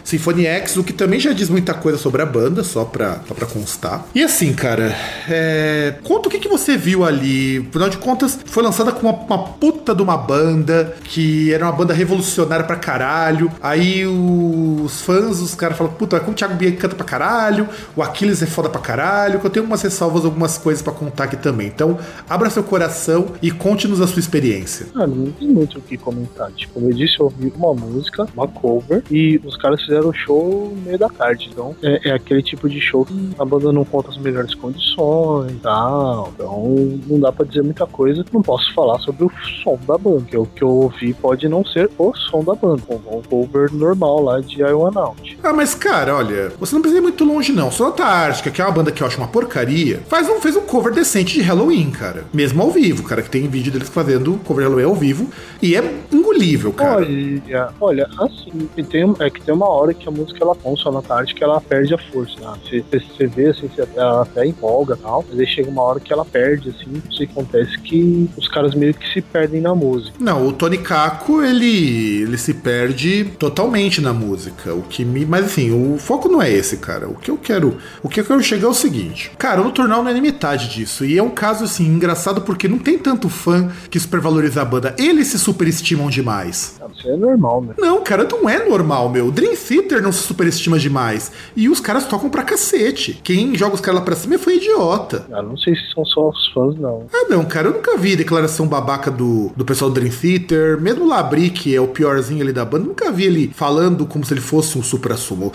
Symphony 0.09 0.47
X, 0.47 0.79
o 0.79 0.83
que 0.83 0.95
também 0.95 1.21
já 1.21 1.35
diz 1.35 1.51
muita 1.51 1.75
coisa 1.75 1.99
sobre 1.99 2.23
a 2.23 2.27
banda, 2.27 2.65
só 2.65 2.83
pra, 2.83 3.21
só 3.29 3.35
pra 3.35 3.47
constar. 3.47 4.07
E 4.15 4.25
assim, 4.25 4.55
cara, 4.55 4.97
é... 5.29 5.97
conta 6.03 6.29
o 6.29 6.31
que, 6.31 6.39
que 6.39 6.49
você 6.49 6.79
viu 6.79 7.05
ali. 7.05 7.59
Afinal 7.69 7.91
de 7.91 7.99
contas, 7.99 8.39
foi 8.47 8.63
lançada 8.63 8.91
com 8.91 9.07
uma, 9.07 9.13
uma 9.13 9.49
puta 9.49 9.95
de 9.95 10.01
uma 10.01 10.17
banda, 10.17 10.97
que 11.05 11.53
era 11.53 11.67
uma 11.67 11.73
banda 11.73 11.93
revolucionária 11.93 12.65
pra 12.65 12.77
caralho. 12.77 13.53
Aí 13.63 14.07
os 14.07 15.03
fãs, 15.03 15.41
os 15.41 15.55
caras 15.55 15.77
falam, 15.77 15.93
puta, 15.93 16.19
como 16.21 16.33
o 16.33 16.35
Thiago 16.35 16.55
Bianchi 16.55 16.79
canta 16.79 16.97
pra 16.97 17.05
caralho, 17.05 17.69
o 17.95 18.03
Aquiles 18.03 18.43
é 18.43 18.47
foda 18.47 18.71
pra 18.71 18.81
caralho, 18.81 19.41
que 19.41 19.47
eu 19.47 19.51
tenho 19.51 19.67
umas 19.67 19.83
ressalvas, 19.83 20.25
algumas 20.25 20.57
coisas 20.57 20.83
pra 20.83 20.95
contar 20.95 21.25
aqui 21.25 21.37
também. 21.37 21.67
Então, 21.67 21.99
abra 22.27 22.49
seu 22.49 22.63
coração 22.63 23.27
e 23.43 23.51
conte-nos 23.51 24.01
a 24.01 24.07
sua 24.07 24.21
experiência. 24.21 24.87
Ah, 24.95 25.07
não 25.07 25.31
tem 25.33 25.49
muito 25.49 25.79
o 25.79 25.83
que 25.83 25.99
comentar. 25.99 26.51
Tipo, 26.53 26.75
como 26.75 26.89
eu 26.89 26.95
disse, 26.95 27.21
eu 27.21 27.27
ouvi 27.27 27.53
uma 27.55 27.75
música, 27.75 28.27
uma 28.35 28.49
cover, 28.49 29.03
e 29.11 29.39
os 29.45 29.55
caras 29.59 29.83
fizeram 29.83 29.98
o 30.07 30.13
show 30.13 30.73
no 30.75 30.83
meio 30.83 30.99
da 30.99 31.09
tarde. 31.09 31.49
Então, 31.53 31.75
é, 31.83 32.11
é, 32.11 32.13
aquele 32.13 32.43
tipo 32.43 32.69
de 32.69 32.81
show 32.81 33.05
que 33.05 33.31
a 33.39 33.45
banda 33.45 33.73
não 33.73 33.85
conta 33.85 34.11
as 34.11 34.19
melhores 34.19 34.55
condições 34.55 35.53
e 35.53 35.57
tal. 35.57 36.33
Então, 36.35 37.01
não 37.07 37.21
dá 37.21 37.33
pra 37.33 37.47
dizer 37.47 37.63
muita 37.63 37.87
coisa. 37.87 38.25
Não 38.33 38.43
posso 38.43 38.73
falar 38.75 38.99
sobre 39.01 39.25
o 39.25 39.31
som 39.63 39.79
da 39.87 39.97
banda, 39.99 40.25
que 40.29 40.37
o 40.37 40.47
que 40.47 40.63
eu 40.63 40.69
ouvi 40.69 41.15
pode 41.15 41.49
não 41.49 41.65
ser 41.65 41.91
o 41.99 42.15
som 42.15 42.43
da 42.43 42.55
banda. 42.55 42.83
Um 42.89 43.23
cover 43.23 43.73
normal 43.73 44.23
lá 44.23 44.41
de 44.41 44.61
I 44.61 44.73
One 44.73 44.97
Out. 44.97 45.39
Ah, 45.43 45.53
mas 45.53 45.75
cara, 45.75 46.17
olha, 46.17 46.53
você 46.59 46.75
não 46.75 46.83
precisa 46.83 47.01
ir 47.01 47.03
muito 47.03 47.25
longe, 47.25 47.53
não. 47.53 47.71
Sonata 47.71 48.05
Ártica, 48.05 48.51
que 48.51 48.61
é 48.61 48.65
uma 48.65 48.73
banda 48.73 48.93
que 48.93 49.03
eu 49.03 49.07
acho 49.07 49.19
uma 49.19 49.29
porcaria, 49.29 50.03
faz 50.09 50.29
um, 50.29 50.41
fez 50.41 50.57
um 50.57 50.63
cover 50.63 50.93
decente 50.93 51.35
de 51.35 51.43
Halloween, 51.43 51.91
cara. 51.91 52.25
Mesmo 52.33 52.63
ao 52.63 52.71
vivo, 52.71 53.03
cara, 53.03 53.23
que 53.23 53.31
tem 53.31 53.49
vídeo 53.49 53.73
deles 53.73 53.89
fazendo 53.89 54.39
cover 54.45 54.65
de 54.65 54.71
Halloween 54.71 54.89
ao 54.89 54.95
vivo. 54.95 55.29
E 55.63 55.75
é 55.75 55.83
engolível, 56.39 56.73
cara. 56.73 57.01
Olha, 57.01 57.73
olha 57.81 58.09
assim, 58.21 58.69
tem, 58.85 59.15
é 59.21 59.31
que 59.31 59.43
tem 59.43 59.55
uma 59.55 59.69
hora 59.69 59.93
que 59.93 60.09
a 60.09 60.11
música 60.11 60.39
ela 60.43 60.55
com 60.55 60.77
Sonata 60.77 61.15
Ártica 61.15 61.45
ela 61.45 61.61
perde 61.61 61.95
a 61.95 61.99
força. 61.99 62.39
Né? 62.41 62.59
Você, 62.63 62.85
você 62.91 63.27
vê 63.27 63.49
assim, 63.49 63.69
você, 63.69 63.87
ela 63.97 64.23
até 64.23 64.47
empolga 64.47 64.95
e 64.95 65.03
tal, 65.03 65.25
mas 65.29 65.39
aí 65.39 65.47
chega 65.47 65.69
uma 65.69 65.83
hora 65.83 66.01
que 66.01 66.13
ela 66.13 66.25
perde, 66.25 66.71
assim, 66.71 67.03
não 67.05 67.13
sei 67.13 67.27
o 67.27 67.29
que 67.29 67.33
acontece, 67.39 67.79
que 67.79 68.31
os 68.37 68.49
caras 68.49 68.75
meio 68.75 68.95
que 68.95 69.13
se 69.13 69.21
perdem 69.21 69.61
na 69.61 69.75
música. 69.75 70.17
Não, 70.21 70.47
o 70.47 70.53
Tony 70.53 70.79
Kako, 70.79 71.43
ele, 71.43 72.23
ele 72.23 72.39
se 72.39 72.55
perde 72.55 73.25
totalmente 73.39 74.01
na 74.01 74.13
música. 74.13 74.75
O 74.75 74.83
que 74.83 75.05
me. 75.05 75.27
Mas 75.27 75.47
assim, 75.47 75.71
o 75.71 75.99
foco 75.99 76.29
não 76.29 76.41
é 76.41 76.51
esse, 76.51 76.79
cara. 76.79 77.09
O 77.09 77.15
que 77.15 77.31
eu 77.31 77.37
quero. 77.37 77.77
O 78.03 78.09
que 78.09 78.21
eu 78.21 78.25
quero 78.25 78.43
chegar 78.43 78.67
é 78.67 78.71
o 78.71 78.75
seguinte. 78.75 79.31
Cara, 79.39 79.61
o 79.61 79.65
Noturnal 79.65 80.03
não 80.03 80.11
é 80.11 80.13
nem 80.13 80.23
metade 80.23 80.69
disso. 80.69 81.05
E 81.05 81.19
é 81.19 81.23
um 81.23 81.31
caso, 81.31 81.65
assim, 81.65 81.87
engraçado 81.87 82.43
porque 82.43 82.69
não 82.69 82.79
tem 82.79 82.99
tanto 82.99 83.29
fã 83.29 83.71
que 83.91 83.99
supervaloriza 83.99 84.63
a 84.63 84.65
banda. 84.65 84.95
Eles 84.99 85.29
se 85.29 85.39
superestimam 85.39 86.09
demais. 86.09 86.28
Não, 86.29 86.78
isso 86.99 87.09
é 87.09 87.17
normal, 87.17 87.63
né? 87.63 87.75
Não, 87.79 88.03
cara, 88.03 88.27
não 88.31 88.49
é 88.49 88.69
normal, 88.69 89.09
meu. 89.09 89.31
Dream 89.31 89.55
Theater 89.55 90.03
não 90.03 90.13
se 90.13 90.23
superestima 90.23 90.79
demais. 90.79 91.31
E 91.55 91.69
os 91.69 91.81
caras 91.81 92.07
tocam 92.07 92.29
pra 92.29 92.43
cacete. 92.43 93.21
Quem 93.23 93.55
joga 93.57 93.75
os 93.75 93.81
caras 93.81 94.01
lá 94.01 94.05
pra 94.05 94.17
cima 94.17 94.39
foi 94.39 94.57
idiota. 94.57 95.27
Ah, 95.33 95.43
não 95.43 95.57
sei 95.57 95.75
se 95.75 95.93
são 95.95 96.05
só 96.05 96.29
os 96.29 96.49
fãs, 96.53 96.77
não. 96.77 97.07
Ah, 97.13 97.27
não, 97.31 97.45
cara, 97.45 97.69
eu 97.69 97.75
nunca 97.75 97.97
vi 97.97 98.17
declaração 98.17 98.67
babaca 98.67 99.11
do, 99.11 99.51
do 99.57 99.65
pessoal 99.65 99.91
do 99.91 99.95
Dream 99.95 100.13
Theater. 100.13 100.81
Mesmo 100.81 101.05
o 101.05 101.09
Labri, 101.09 101.51
que 101.51 101.75
é 101.75 101.81
o 101.81 101.89
piorzinho 101.89 102.43
ali 102.43 102.53
da 102.53 102.65
banda, 102.65 102.87
nunca 102.87 103.11
vi 103.13 103.25
ele 103.25 103.51
falando 103.55 104.07
como 104.07 104.25
se 104.25 104.35
ele 104.35 104.41
fosse 104.41 104.77
um 104.79 104.83
supra-sumo. 104.83 105.53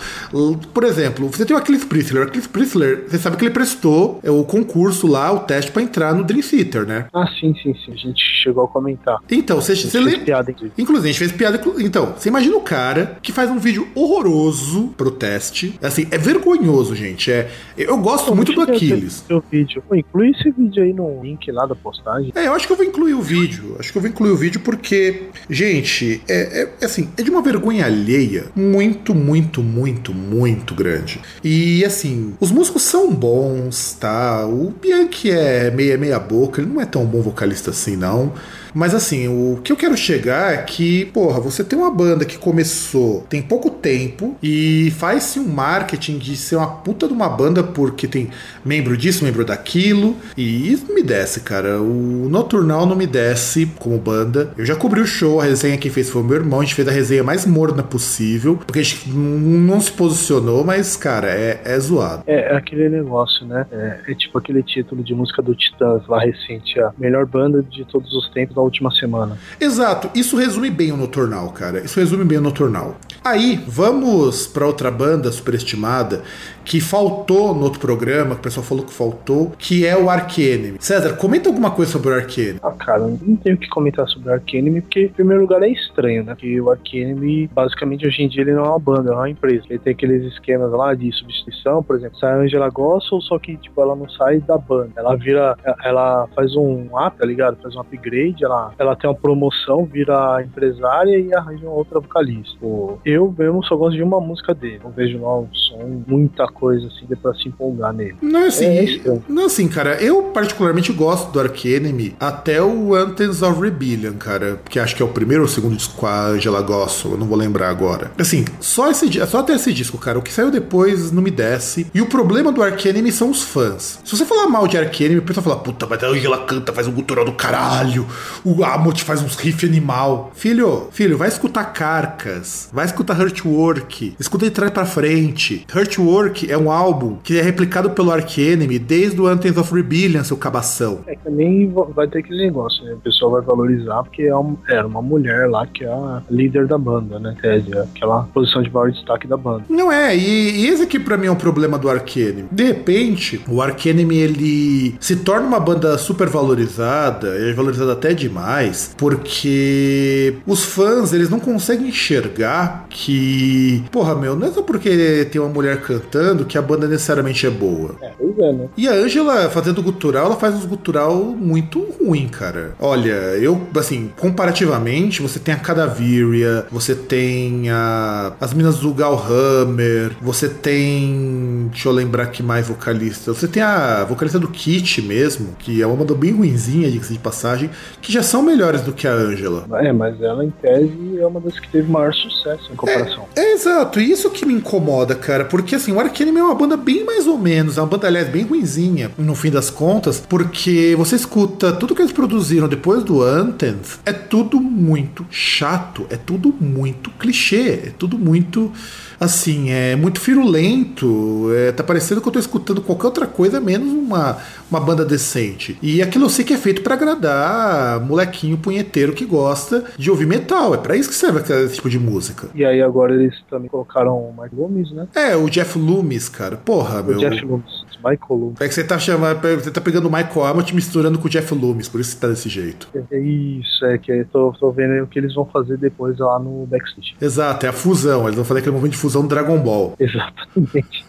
Por 0.72 0.84
exemplo, 0.84 1.28
você 1.28 1.44
tem 1.44 1.54
o 1.54 1.58
Aquiles 1.58 1.84
Priestler. 1.84 2.22
O 2.22 2.26
Aquiles 2.26 2.46
Priestler, 2.46 3.04
você 3.08 3.18
sabe 3.18 3.36
que 3.36 3.44
ele 3.44 3.52
prestou 3.52 4.20
é, 4.22 4.30
o 4.30 4.44
concurso 4.44 5.06
lá, 5.06 5.32
o 5.32 5.40
teste 5.40 5.70
pra 5.70 5.82
entrar 5.82 6.14
no 6.14 6.24
Dream 6.24 6.42
Theater, 6.42 6.86
né? 6.86 7.06
Ah, 7.12 7.26
sim, 7.38 7.54
sim, 7.62 7.74
sim. 7.84 7.92
A 7.92 7.96
gente 7.96 8.22
chegou 8.42 8.64
a 8.64 8.68
comentar. 8.68 9.18
Então, 9.30 9.60
você, 9.60 9.74
você 9.74 10.00
lembra? 10.00 10.44
Inclusive, 10.78 11.08
a 11.08 11.12
gente 11.12 11.18
fez 11.18 11.32
piada. 11.34 11.60
Então, 11.78 12.14
você 12.16 12.28
imagina 12.28 12.56
o 12.56 12.60
cara 12.60 13.18
que 13.22 13.32
faz 13.32 13.50
um 13.50 13.58
vídeo 13.58 13.86
horroroso 13.94 14.94
pro 14.96 15.10
teste. 15.10 15.78
Assim, 15.82 16.06
é 16.10 16.18
vergonhoso, 16.18 16.94
gente. 16.94 17.30
É, 17.30 17.48
eu 17.76 17.96
gosto 17.98 18.34
muito 18.34 18.52
do 18.52 18.62
Aquiles. 18.62 19.24
Seu 19.26 19.42
vídeo. 19.50 19.82
Pô, 19.88 19.94
inclui 19.94 20.30
esse 20.30 20.50
vídeo 20.50 20.82
aí 20.82 20.92
no 20.92 21.22
link 21.22 21.50
lá 21.50 21.66
da 21.66 21.74
postagem. 21.74 22.32
É, 22.34 22.46
eu 22.46 22.54
acho 22.54 22.66
que 22.66 22.72
eu 22.72 22.76
vou 22.76 22.86
incluir 22.86 23.14
o 23.14 23.22
vídeo. 23.22 23.76
Acho 23.78 23.92
que 23.92 23.98
eu 23.98 24.02
vou 24.02 24.10
incluir 24.10 24.30
o 24.30 24.36
vídeo 24.36 24.60
porque, 24.60 25.24
gente, 25.48 26.22
é, 26.28 26.62
é- 26.62 26.68
é 26.80 26.84
assim, 26.84 27.08
é 27.16 27.22
de 27.22 27.30
uma 27.30 27.42
vergonha 27.42 27.84
alheia 27.86 28.46
muito, 28.54 29.14
muito, 29.14 29.62
muito, 29.62 30.12
muito 30.14 30.74
grande. 30.74 31.20
E 31.42 31.84
assim, 31.84 32.34
os 32.40 32.50
músicos 32.50 32.82
são 32.82 33.12
bons, 33.12 33.94
tá? 34.00 34.46
O 34.46 34.72
Bianchi 34.80 35.30
é 35.30 35.70
meia 35.70 35.96
meia 35.98 36.18
boca, 36.18 36.60
ele 36.60 36.70
não 36.70 36.80
é 36.80 36.86
tão 36.86 37.04
bom 37.04 37.20
vocalista 37.20 37.70
assim, 37.70 37.96
não. 37.96 38.32
Mas 38.76 38.92
assim, 38.92 39.28
o 39.28 39.60
que 39.62 39.70
eu 39.70 39.76
quero 39.76 39.96
chegar 39.96 40.52
é 40.52 40.56
que, 40.58 41.04
porra, 41.24 41.40
você 41.40 41.64
tem 41.64 41.78
uma 41.78 41.90
banda 41.90 42.22
que 42.26 42.36
começou 42.36 43.24
tem 43.28 43.40
pouco 43.40 43.70
tempo 43.70 44.36
e 44.42 44.92
faz-se 44.98 45.38
um 45.38 45.48
marketing 45.48 46.18
de 46.18 46.36
ser 46.36 46.56
uma 46.56 46.66
puta 46.66 47.06
de 47.06 47.14
uma 47.14 47.28
banda 47.28 47.62
porque 47.62 48.06
tem 48.06 48.28
membro 48.64 48.96
disso, 48.96 49.24
membro 49.24 49.44
daquilo. 49.44 50.16
E 50.36 50.72
isso 50.72 50.92
me 50.92 51.02
desce, 51.02 51.40
cara. 51.40 51.80
O 51.80 52.28
Noturnal 52.28 52.86
não 52.86 52.96
me 52.96 53.06
desce 53.06 53.66
como 53.78 53.98
banda. 53.98 54.52
Eu 54.56 54.66
já 54.66 54.76
cobri 54.76 55.00
o 55.00 55.06
show, 55.06 55.40
a 55.40 55.44
resenha 55.44 55.78
quem 55.78 55.90
fez 55.90 56.10
foi 56.10 56.22
o 56.22 56.24
meu 56.24 56.36
irmão. 56.36 56.60
A 56.60 56.62
gente 56.62 56.74
fez 56.74 56.86
a 56.86 56.90
resenha 56.90 57.24
mais 57.24 57.46
morna 57.46 57.82
possível. 57.82 58.56
Porque 58.56 58.80
a 58.80 58.82
gente 58.82 59.08
não 59.10 59.80
se 59.80 59.92
posicionou, 59.92 60.64
mas, 60.64 60.96
cara, 60.96 61.28
é, 61.28 61.60
é 61.64 61.78
zoado. 61.78 62.22
É, 62.26 62.52
é 62.52 62.56
aquele 62.56 62.88
negócio, 62.88 63.46
né? 63.46 63.66
É, 63.72 64.12
é 64.12 64.14
tipo 64.14 64.38
aquele 64.38 64.62
título 64.62 65.02
de 65.02 65.14
música 65.14 65.42
do 65.42 65.54
Titãs 65.54 66.06
lá 66.06 66.20
recente, 66.20 66.78
a 66.80 66.92
melhor 66.98 67.26
banda 67.26 67.62
de 67.62 67.84
todos 67.84 68.12
os 68.12 68.28
tempos 68.30 68.54
da 68.54 68.62
última 68.62 68.90
semana. 68.90 69.38
Exato, 69.60 70.10
isso 70.14 70.36
resume 70.36 70.70
bem 70.70 70.92
o 70.92 70.96
Noturnal, 70.96 71.13
cara. 71.54 71.80
Isso 71.80 72.00
resume 72.00 72.24
bem 72.24 72.38
o 72.38 72.40
Noturnal. 72.40 72.96
Aí, 73.24 73.62
vamos 73.66 74.46
para 74.46 74.66
outra 74.66 74.90
banda 74.90 75.32
superestimada 75.32 76.22
que 76.64 76.80
faltou 76.80 77.54
no 77.54 77.64
outro 77.64 77.78
programa, 77.78 78.34
que 78.34 78.40
o 78.40 78.42
pessoal 78.42 78.64
falou 78.64 78.84
que 78.84 78.92
faltou, 78.92 79.52
que 79.58 79.86
é 79.86 79.96
o 79.96 80.08
Arcanime. 80.10 80.76
César, 80.80 81.14
comenta 81.16 81.48
alguma 81.48 81.70
coisa 81.70 81.92
sobre 81.92 82.10
o 82.10 82.14
Arcanime. 82.14 82.58
Ah, 82.62 82.72
cara, 82.72 83.00
não 83.00 83.36
tenho 83.36 83.56
o 83.56 83.58
que 83.58 83.68
comentar 83.68 84.06
sobre 84.08 84.30
o 84.30 84.32
Arcanime, 84.32 84.80
porque, 84.80 85.04
em 85.04 85.08
primeiro 85.08 85.42
lugar, 85.42 85.62
é 85.62 85.68
estranho, 85.68 86.24
né? 86.24 86.34
Porque 86.34 86.60
o 86.60 86.70
Arcanime, 86.70 87.48
basicamente, 87.48 88.06
hoje 88.06 88.22
em 88.22 88.28
dia, 88.28 88.42
ele 88.42 88.52
não 88.52 88.64
é 88.64 88.68
uma 88.68 88.78
banda, 88.78 89.12
é 89.12 89.14
uma 89.14 89.30
empresa. 89.30 89.64
Ele 89.68 89.78
tem 89.78 89.92
aqueles 89.92 90.32
esquemas 90.32 90.70
lá 90.72 90.94
de 90.94 91.12
substituição, 91.12 91.82
por 91.82 91.96
exemplo, 91.96 92.18
sai 92.18 92.32
a 92.32 92.36
Angela 92.36 92.68
Gossel, 92.70 93.20
só 93.20 93.38
que, 93.38 93.56
tipo, 93.56 93.80
ela 93.80 93.94
não 93.94 94.08
sai 94.08 94.40
da 94.40 94.56
banda. 94.56 94.92
Ela 94.96 95.16
vira, 95.16 95.56
ela 95.82 96.26
faz 96.34 96.54
um 96.56 96.88
tá 97.18 97.26
ligado? 97.26 97.56
Faz 97.62 97.74
um 97.74 97.80
upgrade, 97.80 98.44
ela, 98.44 98.72
ela 98.78 98.96
tem 98.96 99.08
uma 99.08 99.16
promoção, 99.16 99.84
vira 99.84 100.42
empresária 100.42 101.03
e 101.10 101.34
arranja 101.34 101.66
uma 101.66 101.74
outra 101.74 102.00
vocalista. 102.00 102.58
Eu 103.04 103.34
mesmo 103.36 103.64
só 103.64 103.76
gosto 103.76 103.96
de 103.96 104.02
uma 104.02 104.20
música 104.20 104.54
dele. 104.54 104.80
Não 104.82 104.90
vejo 104.90 105.20
lá 105.20 105.38
um 105.40 105.48
som, 105.52 106.02
muita 106.06 106.46
coisa 106.46 106.86
assim, 106.86 107.06
dê 107.08 107.16
pra 107.16 107.34
se 107.34 107.48
empolgar 107.48 107.92
nele. 107.92 108.16
Não 108.20 108.40
é 108.40 108.46
assim, 108.46 108.66
é 108.66 109.20
não 109.28 109.46
assim, 109.46 109.68
cara, 109.68 110.02
eu 110.02 110.24
particularmente 110.24 110.92
gosto 110.92 111.32
do 111.32 111.40
Arcanime 111.40 112.14
até 112.18 112.62
o 112.62 112.94
Anthems 112.94 113.42
of 113.42 113.60
Rebellion, 113.60 114.14
cara, 114.14 114.60
que 114.68 114.78
acho 114.78 114.96
que 114.96 115.02
é 115.02 115.04
o 115.04 115.08
primeiro 115.08 115.42
ou 115.42 115.48
segundo 115.48 115.76
disco 115.76 115.96
com 115.96 116.06
a 116.06 116.26
Angela 116.26 116.62
Gosso, 116.62 117.08
eu 117.08 117.18
não 117.18 117.26
vou 117.26 117.36
lembrar 117.36 117.68
agora. 117.68 118.10
Assim, 118.18 118.44
só 118.60 118.90
esse 118.90 119.04
só 119.26 119.38
até 119.40 119.54
esse 119.54 119.72
disco, 119.72 119.98
cara, 119.98 120.18
o 120.18 120.22
que 120.22 120.32
saiu 120.32 120.50
depois 120.50 121.10
não 121.12 121.22
me 121.22 121.30
desce. 121.30 121.86
E 121.94 122.00
o 122.00 122.06
problema 122.06 122.52
do 122.52 122.62
Arcanime 122.62 123.12
são 123.12 123.30
os 123.30 123.42
fãs. 123.42 124.00
Se 124.04 124.16
você 124.16 124.24
falar 124.24 124.48
mal 124.48 124.66
de 124.66 124.78
Arcanime, 124.78 125.18
o 125.18 125.22
pessoal 125.22 125.44
fala, 125.44 125.56
puta, 125.56 125.86
mas 125.86 126.02
a 126.02 126.08
Angela 126.08 126.44
canta, 126.44 126.72
faz 126.72 126.86
um 126.86 126.92
gutural 126.92 127.24
do 127.24 127.32
caralho, 127.32 128.06
o 128.44 128.64
Amot 128.64 129.02
faz 129.04 129.22
uns 129.22 129.36
riff 129.36 129.66
animal. 129.66 130.32
Filho, 130.34 130.88
filho, 130.94 131.18
vai 131.18 131.26
escutar 131.26 131.64
Carcas, 131.72 132.70
vai 132.72 132.84
escutar 132.86 133.20
Hurtwork, 133.20 134.14
escuta 134.18 134.44
de 134.44 134.52
trás 134.52 134.70
pra 134.70 134.86
frente. 134.86 135.66
Hurtwork 135.74 136.50
é 136.50 136.56
um 136.56 136.70
álbum 136.70 137.16
que 137.22 137.36
é 137.36 137.42
replicado 137.42 137.90
pelo 137.90 138.12
Arcanime 138.12 138.78
desde 138.78 139.20
o 139.20 139.26
Anthems 139.26 139.56
of 139.56 139.74
Rebellion, 139.74 140.22
seu 140.22 140.36
cabação. 140.36 141.00
É 141.08 141.16
que 141.16 141.24
também 141.24 141.72
vai 141.92 142.06
ter 142.06 142.20
aquele 142.20 142.44
negócio, 142.44 142.84
né? 142.84 142.92
O 142.92 142.98
pessoal 142.98 143.32
vai 143.32 143.42
valorizar 143.42 144.04
porque 144.04 144.22
é 144.22 144.36
um, 144.36 144.56
era 144.68 144.86
uma 144.86 145.02
mulher 145.02 145.50
lá 145.50 145.66
que 145.66 145.84
é 145.84 145.88
a 145.88 146.22
líder 146.30 146.68
da 146.68 146.78
banda, 146.78 147.18
né? 147.18 147.34
Tese, 147.42 147.76
aquela 147.76 148.22
posição 148.32 148.62
de 148.62 148.72
maior 148.72 148.92
destaque 148.92 149.26
da 149.26 149.36
banda. 149.36 149.64
Não 149.68 149.90
é, 149.90 150.16
e, 150.16 150.60
e 150.60 150.68
esse 150.68 150.84
aqui 150.84 151.00
pra 151.00 151.16
mim 151.16 151.26
é 151.26 151.30
um 151.32 151.36
problema 151.36 151.76
do 151.76 151.90
Arcanime. 151.90 152.46
De 152.52 152.62
repente, 152.62 153.42
o 153.48 153.60
Arcanime 153.60 154.16
ele 154.16 154.94
se 155.00 155.16
torna 155.16 155.48
uma 155.48 155.58
banda 155.58 155.98
super 155.98 156.28
valorizada, 156.28 157.36
é 157.36 157.52
valorizada 157.52 157.94
até 157.94 158.14
demais, 158.14 158.94
porque 158.96 160.36
os 160.46 160.64
fãs 160.64 160.83
eles 161.12 161.28
não 161.28 161.38
conseguem 161.38 161.88
enxergar 161.88 162.86
que, 162.88 163.84
porra, 163.90 164.14
meu, 164.14 164.36
não 164.36 164.46
é 164.46 164.50
só 164.50 164.62
porque 164.62 165.26
tem 165.30 165.40
uma 165.40 165.50
mulher 165.50 165.80
cantando 165.80 166.44
que 166.44 166.58
a 166.58 166.62
banda 166.62 166.86
necessariamente 166.86 167.46
é 167.46 167.50
boa. 167.50 167.94
É, 168.00 168.10
pois 168.18 168.38
é, 168.38 168.52
né? 168.52 168.68
E 168.76 168.88
a 168.88 168.92
Angela 168.92 169.50
fazendo 169.50 169.82
gutural, 169.82 170.26
ela 170.26 170.36
faz 170.36 170.54
uns 170.54 170.64
gutural 170.64 171.16
muito 171.16 171.80
ruim, 172.00 172.28
cara. 172.28 172.74
Olha, 172.78 173.12
eu, 173.38 173.60
assim, 173.76 174.10
comparativamente, 174.18 175.22
você 175.22 175.38
tem 175.38 175.54
a 175.54 175.58
Cadaveria, 175.58 176.66
você 176.70 176.94
tem 176.94 177.70
a, 177.70 178.32
as 178.40 178.52
minas 178.52 178.78
do 178.78 178.92
Gal 178.92 179.14
Hammer, 179.28 180.12
você 180.20 180.48
tem. 180.48 181.68
Deixa 181.70 181.88
eu 181.88 181.92
lembrar 181.92 182.26
que 182.26 182.42
mais 182.42 182.68
vocalista. 182.68 183.32
Você 183.32 183.46
tem 183.46 183.62
a 183.62 184.04
vocalista 184.04 184.38
do 184.38 184.48
Kit 184.48 185.02
mesmo, 185.02 185.54
que 185.58 185.82
é 185.82 185.86
uma 185.86 185.96
banda 185.96 186.14
bem 186.14 186.32
ruinzinha, 186.32 186.90
de 186.90 187.18
passagem, 187.18 187.70
que 188.00 188.12
já 188.12 188.22
são 188.22 188.42
melhores 188.42 188.82
do 188.82 188.92
que 188.92 189.06
a 189.06 189.12
Angela. 189.12 189.66
É, 189.80 189.92
mas 189.92 190.20
ela, 190.20 190.44
em 190.44 190.52
tese, 190.74 191.18
é 191.18 191.26
uma 191.26 191.40
das 191.40 191.58
que 191.58 191.68
teve 191.68 191.90
maior 191.90 192.12
sucesso 192.12 192.72
em 192.72 192.76
comparação. 192.76 193.26
É, 193.36 193.40
é 193.40 193.52
exato, 193.54 194.00
e 194.00 194.10
isso 194.10 194.30
que 194.30 194.44
me 194.44 194.54
incomoda, 194.54 195.14
cara, 195.14 195.44
porque 195.44 195.74
assim, 195.74 195.92
o 195.92 196.00
Arcanime 196.00 196.38
é 196.38 196.42
uma 196.42 196.54
banda 196.54 196.76
bem 196.76 197.04
mais 197.04 197.26
ou 197.26 197.38
menos, 197.38 197.78
é 197.78 197.80
uma 197.80 197.86
banda, 197.86 198.06
aliás, 198.06 198.28
bem 198.28 198.44
ruinzinha, 198.44 199.10
no 199.16 199.34
fim 199.34 199.50
das 199.50 199.70
contas, 199.70 200.20
porque 200.20 200.94
você 200.96 201.16
escuta 201.16 201.72
tudo 201.72 201.94
que 201.94 202.02
eles 202.02 202.12
produziram 202.12 202.68
depois 202.68 203.02
do 203.02 203.22
Anthem, 203.22 203.76
é 204.04 204.12
tudo 204.12 204.60
muito 204.60 205.26
chato, 205.30 206.06
é 206.10 206.16
tudo 206.16 206.54
muito 206.60 207.10
clichê, 207.10 207.80
é 207.86 207.92
tudo 207.96 208.18
muito 208.18 208.72
assim, 209.18 209.70
é 209.70 209.96
muito 209.96 210.20
firulento. 210.20 211.48
É, 211.54 211.72
tá 211.72 211.82
parecendo 211.82 212.20
que 212.20 212.28
eu 212.28 212.32
tô 212.32 212.38
escutando 212.38 212.80
qualquer 212.80 213.06
outra 213.06 213.26
coisa 213.26 213.60
menos 213.60 213.92
uma, 213.92 214.38
uma 214.70 214.80
banda 214.80 215.04
decente. 215.04 215.78
E 215.82 216.02
aquilo 216.02 216.26
eu 216.26 216.30
sei 216.30 216.44
que 216.44 216.54
é 216.54 216.58
feito 216.58 216.82
para 216.82 216.94
agradar 216.94 218.00
molequinho 218.00 218.56
punheteiro 218.58 219.12
que 219.12 219.24
gosta 219.24 219.84
de 219.96 220.10
ouvir 220.10 220.26
metal. 220.26 220.74
É 220.74 220.78
para 220.78 220.96
isso 220.96 221.08
que 221.08 221.14
serve 221.14 221.40
esse 221.64 221.76
tipo 221.76 221.90
de 221.90 221.98
música. 221.98 222.48
E 222.54 222.64
aí 222.64 222.82
agora 222.82 223.14
eles 223.14 223.34
também 223.50 223.68
colocaram 223.68 224.16
o 224.16 224.34
Mike 224.40 224.54
Loomis, 224.54 224.90
né? 224.92 225.06
É, 225.14 225.36
o 225.36 225.48
Jeff 225.48 225.78
Loomis, 225.78 226.28
cara. 226.28 226.56
Porra, 226.56 227.00
o 227.00 227.04
meu. 227.04 227.18
Jeff 227.18 227.44
Loomis. 227.44 227.83
Michael 228.04 228.40
Loomis. 228.40 228.60
É 228.60 228.68
que 228.68 228.74
você 228.74 228.84
tá 228.84 228.98
chamando, 228.98 229.40
você 229.40 229.70
tá 229.70 229.80
pegando 229.80 230.08
o 230.08 230.12
Michael 230.12 230.44
Amott 230.44 230.74
misturando 230.74 231.18
com 231.18 231.26
o 231.26 231.30
Jeff 231.30 231.54
Loomis, 231.54 231.88
por 231.88 232.00
isso 232.00 232.14
que 232.14 232.20
tá 232.20 232.28
desse 232.28 232.48
jeito. 232.48 232.88
É 233.10 233.18
isso, 233.18 233.84
é 233.86 233.98
que 233.98 234.12
eu 234.12 234.26
tô, 234.26 234.52
tô 234.52 234.70
vendo 234.70 235.02
o 235.02 235.06
que 235.06 235.18
eles 235.18 235.34
vão 235.34 235.46
fazer 235.46 235.76
depois 235.78 236.18
lá 236.18 236.38
no 236.38 236.66
backstage. 236.66 237.14
Exato, 237.20 237.66
é 237.66 237.68
a 237.68 237.72
fusão. 237.72 238.24
Eles 238.24 238.36
vão 238.36 238.44
fazer 238.44 238.60
aquele 238.60 238.72
movimento 238.72 238.92
de 238.92 238.98
fusão 238.98 239.22
do 239.22 239.28
Dragon 239.28 239.58
Ball. 239.58 239.94
Exatamente. 239.98 241.04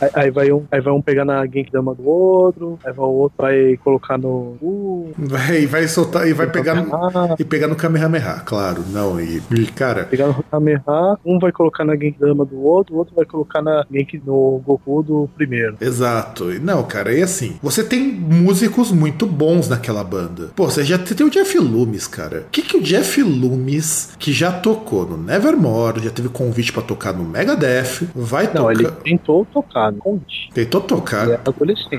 Aí, 0.00 0.10
aí, 0.14 0.30
vai 0.30 0.52
um, 0.52 0.64
aí 0.70 0.80
vai 0.80 0.92
um 0.92 1.02
pegar 1.02 1.24
na 1.24 1.44
Genkidama 1.46 1.94
do 1.94 2.06
outro, 2.06 2.78
aí 2.84 2.92
vai 2.92 3.04
o 3.04 3.10
outro 3.10 3.36
vai 3.38 3.76
colocar 3.82 4.18
no. 4.18 4.56
Uh, 4.60 5.12
vai, 5.16 5.66
vai 5.66 5.86
soltar 5.88 6.26
e 6.28 6.32
vai 6.32 6.50
pegar 6.50 6.74
no, 6.74 6.90
e 7.38 7.44
pegar 7.44 7.68
no 7.68 7.76
Kamehameha, 7.76 8.42
claro. 8.44 8.84
Não, 8.90 9.20
e, 9.20 9.42
e 9.52 9.66
cara. 9.66 10.04
Pegar 10.04 10.26
no 10.28 10.42
Kamehameha, 10.42 11.18
um 11.24 11.38
vai 11.38 11.52
colocar 11.52 11.84
na 11.84 11.96
Genkidama 11.96 12.44
do 12.44 12.62
outro, 12.62 12.94
o 12.94 12.98
outro 12.98 13.14
vai 13.14 13.24
colocar 13.24 13.62
na 13.62 13.84
Genki, 13.90 14.20
no 14.24 14.60
Goku 14.64 15.02
do 15.02 15.28
primeiro. 15.36 15.76
Exato. 15.80 16.44
Não, 16.60 16.82
cara, 16.82 17.12
e 17.12 17.22
assim, 17.22 17.56
você 17.62 17.84
tem 17.84 18.12
músicos 18.12 18.90
muito 18.90 19.26
bons 19.26 19.68
naquela 19.68 20.04
banda. 20.04 20.50
Pô, 20.54 20.64
você 20.64 20.84
já 20.84 20.98
tem 20.98 21.26
o 21.26 21.30
Jeff 21.30 21.58
Loomis, 21.58 22.06
cara. 22.06 22.44
O 22.46 22.50
que, 22.50 22.62
que 22.62 22.76
o 22.76 22.82
Jeff 22.82 23.22
Loomis, 23.22 24.14
que 24.18 24.32
já 24.32 24.52
tocou 24.52 25.06
no 25.06 25.16
Nevermore, 25.16 26.02
já 26.02 26.10
teve 26.10 26.28
convite 26.28 26.72
para 26.72 26.82
tocar 26.82 27.12
no 27.12 27.24
Megadeth, 27.24 28.08
vai 28.14 28.46
Não, 28.46 28.52
tocar. 28.52 28.72
ele 28.72 28.90
tentou 29.02 29.44
tocar 29.46 29.93
no 29.94 30.00
convite. 30.00 30.50
Tentou 30.52 30.80
tocar. 30.80 31.28
É. 31.30 31.40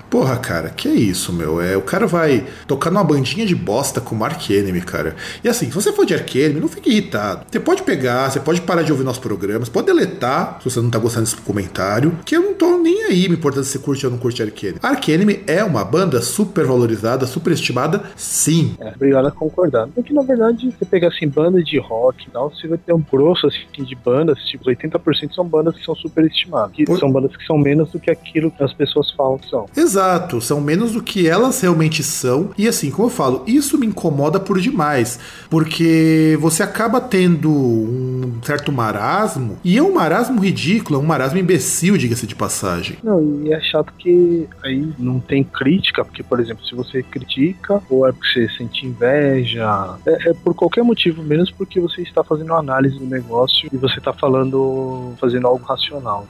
Porra, 0.09 0.37
cara, 0.37 0.69
que 0.69 0.87
é 0.87 0.93
isso, 0.93 1.31
meu? 1.33 1.61
É, 1.61 1.75
o 1.75 1.81
cara 1.81 2.07
vai 2.07 2.45
tocar 2.67 2.91
numa 2.91 3.03
bandinha 3.03 3.45
de 3.45 3.55
bosta 3.55 3.99
com 4.01 4.15
o 4.17 4.23
Ark 4.23 4.53
Enemy, 4.53 4.81
cara. 4.81 5.15
E 5.43 5.49
assim, 5.49 5.65
se 5.67 5.71
você 5.71 5.91
for 5.91 6.05
de 6.05 6.13
Ark 6.13 6.37
Enemy, 6.39 6.59
não 6.59 6.67
fique 6.67 6.89
irritado. 6.89 7.45
Você 7.49 7.59
pode 7.59 7.83
pegar, 7.83 8.29
você 8.29 8.39
pode 8.39 8.61
parar 8.61 8.83
de 8.83 8.91
ouvir 8.91 9.03
nossos 9.03 9.21
programas, 9.21 9.69
pode 9.69 9.87
deletar 9.87 10.59
se 10.61 10.69
você 10.69 10.79
não 10.81 10.89
tá 10.89 10.99
gostando 10.99 11.25
desse 11.25 11.37
comentário, 11.37 12.17
que 12.25 12.35
eu 12.35 12.41
não 12.41 12.53
tô 12.53 12.77
nem 12.77 13.05
aí 13.05 13.27
me 13.29 13.35
importando 13.35 13.63
se 13.65 13.71
você 13.73 13.79
curte 13.79 14.05
ou 14.05 14.11
não 14.11 14.17
curte 14.19 14.41
Ark 14.41 14.63
Enemy. 14.65 14.79
Ark 14.81 15.11
Enemy 15.11 15.43
é 15.47 15.63
uma 15.63 15.83
banda 15.83 16.21
super 16.21 16.65
valorizada, 16.65 17.25
super 17.25 17.51
estimada, 17.53 18.03
sim. 18.15 18.75
É, 18.79 18.89
obrigado 18.95 19.27
a 19.27 19.31
concordar. 19.31 19.87
Porque 19.93 20.13
na 20.13 20.21
verdade, 20.21 20.71
você 20.77 20.85
pegar 20.85 21.09
assim, 21.09 21.27
banda 21.27 21.61
de 21.63 21.77
rock 21.79 22.25
e 22.27 22.31
tal, 22.31 22.49
você 22.49 22.67
vai 22.67 22.77
ter 22.77 22.93
um 22.93 23.01
grosso 23.01 23.47
assim, 23.47 23.83
de 23.83 23.95
bandas, 23.95 24.39
tipo, 24.45 24.65
80% 24.65 25.33
são 25.33 25.45
bandas 25.45 25.75
que 25.75 25.83
são 25.83 25.95
super 25.95 26.25
estimadas. 26.25 26.71
Que 26.75 26.85
Por- 26.85 26.99
são 26.99 27.11
bandas 27.11 27.35
que 27.35 27.45
são 27.45 27.57
menos 27.57 27.74
do 27.83 27.99
que 27.99 28.11
aquilo 28.11 28.51
que 28.51 28.63
as 28.63 28.73
pessoas 28.73 29.11
falam 29.11 29.37
que 29.37 29.49
são. 29.49 29.65
Exato, 29.75 30.39
são 30.41 30.61
menos 30.61 30.93
do 30.93 31.03
que 31.03 31.27
elas 31.27 31.59
realmente 31.61 32.03
são. 32.03 32.51
E 32.57 32.67
assim, 32.67 32.91
como 32.91 33.07
eu 33.07 33.11
falo, 33.11 33.43
isso 33.45 33.77
me 33.77 33.87
incomoda 33.87 34.39
por 34.39 34.59
demais, 34.59 35.19
porque 35.49 36.37
você 36.39 36.63
acaba 36.63 37.01
tendo 37.01 37.51
um 37.51 38.39
certo 38.43 38.71
marasmo, 38.71 39.57
e 39.63 39.77
é 39.77 39.83
um 39.83 39.93
marasmo 39.93 40.39
ridículo, 40.41 40.99
é 40.99 41.01
um 41.01 41.05
marasmo 41.05 41.39
imbecil, 41.39 41.97
diga-se 41.97 42.27
de 42.27 42.35
passagem. 42.35 42.97
Não, 43.03 43.21
e 43.43 43.53
é 43.53 43.59
chato 43.59 43.93
que 43.97 44.47
aí 44.63 44.87
não 44.97 45.19
tem 45.19 45.43
crítica, 45.43 46.03
porque, 46.03 46.23
por 46.23 46.39
exemplo, 46.39 46.65
se 46.65 46.75
você 46.75 47.01
critica, 47.03 47.81
ou 47.89 48.07
é 48.07 48.11
porque 48.11 48.27
você 48.27 48.49
sente 48.57 48.85
inveja, 48.85 49.97
é, 50.05 50.29
é 50.29 50.33
por 50.33 50.53
qualquer 50.53 50.83
motivo, 50.83 51.23
menos 51.23 51.51
porque 51.51 51.79
você 51.79 52.01
está 52.01 52.23
fazendo 52.23 52.53
análise 52.53 52.97
do 52.97 53.05
negócio 53.05 53.69
e 53.71 53.77
você 53.77 53.99
está 53.99 54.13
falando, 54.13 55.13
fazendo 55.19 55.47
algo 55.47 55.63
racional. 55.65 56.27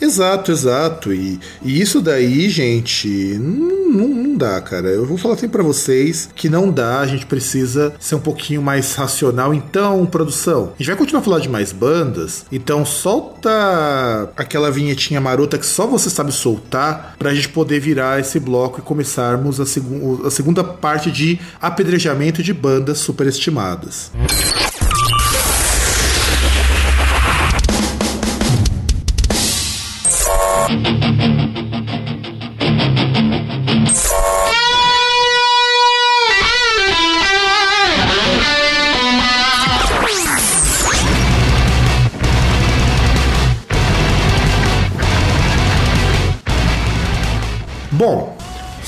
Exato, 0.00 0.50
exato. 0.50 0.85
Exato, 0.86 1.12
e, 1.12 1.40
e 1.62 1.80
isso 1.80 2.00
daí, 2.00 2.48
gente, 2.48 3.08
não, 3.38 4.08
não, 4.08 4.36
dá, 4.36 4.60
cara. 4.60 4.88
Eu 4.88 5.04
vou 5.04 5.18
falar 5.18 5.34
assim 5.34 5.48
pra 5.48 5.62
vocês 5.62 6.28
que 6.34 6.48
não 6.48 6.70
dá, 6.70 7.00
a 7.00 7.06
gente 7.06 7.26
precisa 7.26 7.94
ser 7.98 8.14
um 8.14 8.20
pouquinho 8.20 8.62
mais 8.62 8.94
racional. 8.94 9.52
Então, 9.52 10.06
produção, 10.06 10.72
a 10.74 10.78
gente 10.78 10.86
vai 10.86 10.96
continuar 10.96 11.22
falar 11.22 11.40
de 11.40 11.48
mais 11.48 11.72
bandas, 11.72 12.44
então 12.52 12.84
solta 12.84 14.30
aquela 14.36 14.70
vinhetinha 14.70 15.20
marota 15.20 15.58
que 15.58 15.66
só 15.66 15.86
você 15.86 16.08
sabe 16.08 16.30
soltar 16.30 17.16
pra 17.18 17.34
gente 17.34 17.48
poder 17.48 17.80
virar 17.80 18.20
esse 18.20 18.38
bloco 18.38 18.78
e 18.78 18.82
começarmos 18.82 19.60
a, 19.60 19.64
a 19.64 20.30
segunda 20.30 20.62
parte 20.62 21.10
de 21.10 21.38
apedrejamento 21.60 22.42
de 22.42 22.52
bandas 22.52 22.98
superestimadas. 22.98 24.12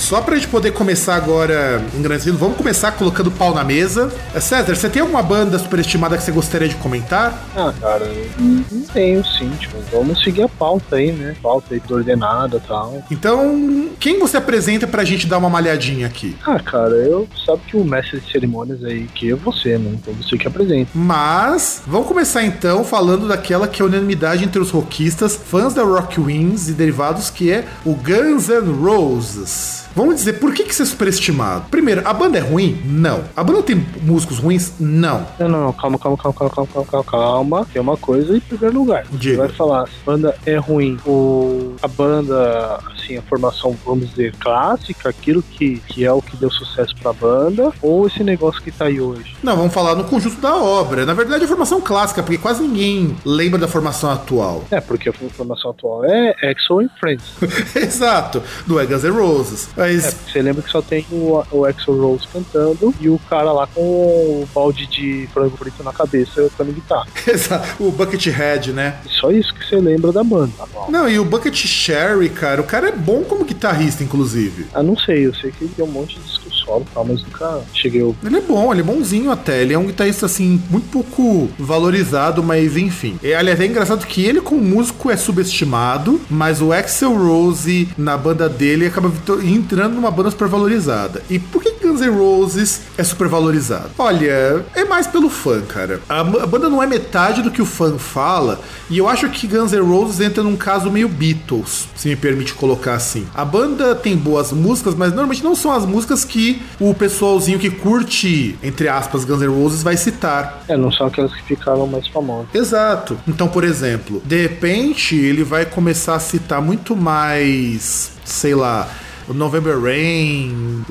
Só 0.08 0.22
pra 0.22 0.36
gente 0.36 0.48
poder 0.48 0.72
começar 0.72 1.16
agora 1.16 1.84
engrandecido, 1.94 2.38
vamos 2.38 2.56
começar 2.56 2.92
colocando 2.92 3.30
pau 3.30 3.54
na 3.54 3.62
mesa. 3.62 4.10
É, 4.34 4.40
César, 4.40 4.74
você 4.74 4.88
tem 4.88 5.02
alguma 5.02 5.22
banda 5.22 5.58
superestimada 5.58 6.16
que 6.16 6.22
você 6.22 6.32
gostaria 6.32 6.66
de 6.66 6.76
comentar? 6.76 7.46
Ah, 7.54 7.74
cara, 7.78 8.10
não 8.38 8.82
tenho 8.84 9.22
sim, 9.22 9.50
tipo, 9.60 9.76
vamos 9.92 10.24
seguir 10.24 10.44
a 10.44 10.48
pauta 10.48 10.96
aí, 10.96 11.12
né? 11.12 11.36
Pauta 11.42 11.74
aí 11.74 11.82
ordenada 11.90 12.56
e 12.56 12.66
tal. 12.66 13.04
Então, 13.10 13.90
quem 14.00 14.18
você 14.18 14.38
apresenta 14.38 14.86
pra 14.86 15.04
gente 15.04 15.26
dar 15.26 15.36
uma 15.36 15.50
malhadinha 15.50 16.06
aqui? 16.06 16.34
Ah, 16.46 16.58
cara, 16.58 16.94
eu 16.94 17.28
sabe 17.44 17.60
que 17.66 17.76
o 17.76 17.84
mestre 17.84 18.18
de 18.20 18.32
cerimônias 18.32 18.82
aí 18.82 19.06
que 19.14 19.30
é 19.30 19.34
você, 19.34 19.76
né? 19.76 19.90
Então 19.92 20.14
você 20.14 20.38
que 20.38 20.48
apresenta. 20.48 20.90
Mas, 20.94 21.82
vamos 21.86 22.08
começar 22.08 22.42
então 22.44 22.82
falando 22.82 23.28
daquela 23.28 23.68
que 23.68 23.82
é 23.82 23.84
unanimidade 23.84 24.42
entre 24.42 24.58
os 24.58 24.70
rockistas, 24.70 25.36
fãs 25.36 25.74
da 25.74 25.82
Rock 25.82 26.18
Wings 26.18 26.70
e 26.70 26.72
derivados, 26.72 27.28
que 27.28 27.52
é 27.52 27.66
o 27.84 27.92
Guns 27.92 28.48
N' 28.48 28.72
Roses. 28.72 29.87
Vamos 29.98 30.14
dizer, 30.14 30.34
por 30.34 30.54
que, 30.54 30.62
que 30.62 30.70
isso 30.70 30.84
é 30.84 30.86
superestimado? 30.86 31.64
Primeiro, 31.72 32.06
a 32.06 32.14
banda 32.14 32.38
é 32.38 32.40
ruim? 32.40 32.80
Não. 32.84 33.24
A 33.34 33.42
banda 33.42 33.64
tem 33.64 33.84
músicos 34.00 34.38
ruins? 34.38 34.74
Não. 34.78 35.26
Não, 35.40 35.48
não, 35.48 35.64
não, 35.64 35.72
calma, 35.72 35.98
calma, 35.98 36.16
calma, 36.16 36.38
calma, 36.38 36.50
calma, 36.56 36.86
calma, 36.86 37.04
calma. 37.04 37.66
Tem 37.72 37.82
uma 37.82 37.96
coisa 37.96 38.36
em 38.36 38.38
primeiro 38.38 38.78
lugar. 38.78 39.04
Diga. 39.10 39.34
Você 39.34 39.36
vai 39.36 39.48
falar, 39.48 39.88
se 39.88 39.94
a 40.00 40.06
banda 40.06 40.36
é 40.46 40.54
ruim, 40.54 40.98
o, 41.04 41.74
a 41.82 41.88
banda, 41.88 42.78
assim, 43.08 43.16
a 43.16 43.22
formação, 43.22 43.76
vamos 43.84 44.10
dizer, 44.10 44.34
clássica, 44.38 45.08
aquilo 45.08 45.42
que, 45.42 45.80
que 45.88 46.04
é 46.04 46.12
o 46.12 46.20
que 46.20 46.36
deu 46.36 46.50
sucesso 46.50 46.94
pra 47.00 47.12
banda, 47.12 47.72
ou 47.80 48.06
esse 48.06 48.22
negócio 48.22 48.60
que 48.62 48.70
tá 48.70 48.84
aí 48.86 49.00
hoje? 49.00 49.36
Não, 49.42 49.56
vamos 49.56 49.72
falar 49.72 49.94
no 49.94 50.04
conjunto 50.04 50.40
da 50.40 50.54
obra. 50.54 51.06
Na 51.06 51.14
verdade, 51.14 51.44
a 51.44 51.48
formação 51.48 51.80
clássica, 51.80 52.22
porque 52.22 52.38
quase 52.38 52.62
ninguém 52.62 53.16
lembra 53.24 53.58
da 53.58 53.66
formação 53.66 54.10
atual. 54.10 54.64
É, 54.70 54.80
porque 54.80 55.08
a 55.08 55.12
formação 55.12 55.70
atual 55.70 56.04
é 56.04 56.34
Exo 56.42 56.82
e 56.82 56.88
Friends. 57.00 57.24
Exato, 57.74 58.42
do 58.66 58.78
é 58.78 58.86
Guns 58.86 59.04
N' 59.04 59.10
Roses. 59.10 59.68
É, 59.76 59.80
Mas, 59.80 60.14
porque 60.14 60.32
você 60.32 60.42
lembra 60.42 60.62
que 60.62 60.70
só 60.70 60.82
tem 60.82 61.06
o, 61.10 61.42
o 61.50 61.66
Exo 61.66 61.92
Rose 61.92 62.26
cantando 62.32 62.94
e 63.00 63.08
o 63.08 63.18
cara 63.30 63.52
lá 63.52 63.66
com 63.66 63.80
o 63.80 64.48
balde 64.54 64.86
de 64.86 65.28
frango 65.32 65.56
frito 65.56 65.82
na 65.82 65.92
cabeça 65.92 66.42
tocando 66.42 66.72
guitarra. 66.72 67.06
exato, 67.26 67.82
o 67.82 67.90
Buckethead, 67.90 68.72
né? 68.72 68.98
Só 69.08 69.30
isso 69.30 69.54
que 69.54 69.64
você 69.66 69.76
lembra 69.76 70.12
da 70.12 70.22
banda. 70.22 70.52
Não, 70.88 71.08
e 71.08 71.18
o 71.18 71.24
Bucket 71.24 71.54
Sherry, 71.54 72.28
cara, 72.28 72.60
o 72.60 72.64
cara 72.64 72.88
é 72.88 72.92
bom 72.98 73.24
como 73.24 73.44
guitarrista, 73.44 74.04
inclusive. 74.04 74.66
Ah, 74.74 74.82
não 74.82 74.96
sei, 74.96 75.26
eu 75.26 75.34
sei 75.34 75.50
que 75.50 75.64
ele 75.64 75.72
tem 75.74 75.84
um 75.84 75.90
monte 75.90 76.18
de 76.18 76.28
solo 76.68 76.86
tal, 76.92 77.04
mas 77.04 77.22
nunca 77.22 77.60
cheguei 77.72 78.02
ao. 78.02 78.14
Ele 78.22 78.36
é 78.36 78.40
bom, 78.40 78.70
ele 78.72 78.82
é 78.82 78.84
bonzinho 78.84 79.30
até. 79.30 79.62
Ele 79.62 79.72
é 79.72 79.78
um 79.78 79.86
guitarrista, 79.86 80.26
assim, 80.26 80.62
muito 80.68 80.88
pouco 80.88 81.48
valorizado, 81.58 82.42
mas 82.42 82.76
enfim. 82.76 83.18
É, 83.22 83.34
aliás, 83.34 83.58
é 83.58 83.66
engraçado 83.66 84.06
que 84.06 84.22
ele, 84.24 84.40
como 84.40 84.60
músico, 84.60 85.10
é 85.10 85.16
subestimado, 85.16 86.20
mas 86.28 86.60
o 86.60 86.72
Axel 86.72 87.16
Rose, 87.16 87.88
na 87.96 88.16
banda 88.16 88.48
dele, 88.48 88.86
acaba 88.86 89.10
entrando 89.42 89.94
numa 89.94 90.10
banda 90.10 90.30
super 90.30 90.48
valorizada. 90.48 91.22
E 91.30 91.38
por 91.38 91.62
que 91.62 91.70
Guns 91.70 92.00
N' 92.00 92.10
Roses 92.10 92.82
é 92.98 93.02
super 93.02 93.28
valorizado? 93.28 93.90
Olha, 93.98 94.64
é 94.74 94.84
mais 94.84 95.06
pelo 95.06 95.30
fã, 95.30 95.62
cara. 95.62 96.00
A, 96.08 96.20
a 96.20 96.46
banda 96.46 96.68
não 96.68 96.82
é 96.82 96.86
metade 96.86 97.42
do 97.42 97.50
que 97.50 97.62
o 97.62 97.66
fã 97.66 97.96
fala, 97.96 98.60
e 98.90 98.98
eu 98.98 99.08
acho 99.08 99.28
que 99.30 99.46
Guns 99.46 99.72
N' 99.72 99.80
Roses 99.80 100.20
entra 100.20 100.42
num 100.42 100.56
caso 100.56 100.90
meio 100.90 101.08
Beatles, 101.08 101.88
se 101.96 102.08
me 102.08 102.16
permite 102.16 102.52
colocar 102.54 102.94
assim. 102.94 103.26
A 103.34 103.44
banda 103.44 103.94
tem 103.94 104.16
boas 104.16 104.52
músicas, 104.52 104.94
mas 104.94 105.10
normalmente 105.10 105.42
não 105.42 105.54
são 105.54 105.72
as 105.72 105.86
músicas 105.86 106.24
que 106.24 106.57
o 106.80 106.94
pessoalzinho 106.94 107.58
que 107.58 107.70
curte, 107.70 108.58
entre 108.62 108.88
aspas, 108.88 109.24
Guns 109.24 109.40
N' 109.40 109.48
Roses 109.48 109.82
vai 109.82 109.96
citar. 109.96 110.64
É, 110.68 110.76
não 110.76 110.92
são 110.92 111.06
aquelas 111.06 111.34
que 111.34 111.42
ficaram 111.42 111.86
mais 111.86 112.06
famosas. 112.08 112.54
Exato. 112.54 113.18
Então, 113.26 113.48
por 113.48 113.64
exemplo, 113.64 114.22
de 114.24 114.42
repente 114.42 115.16
ele 115.16 115.42
vai 115.42 115.64
começar 115.64 116.14
a 116.14 116.20
citar 116.20 116.60
muito 116.60 116.96
mais, 116.96 118.12
sei 118.24 118.54
lá, 118.54 118.88
November 119.34 119.78
Rain, 119.80 120.82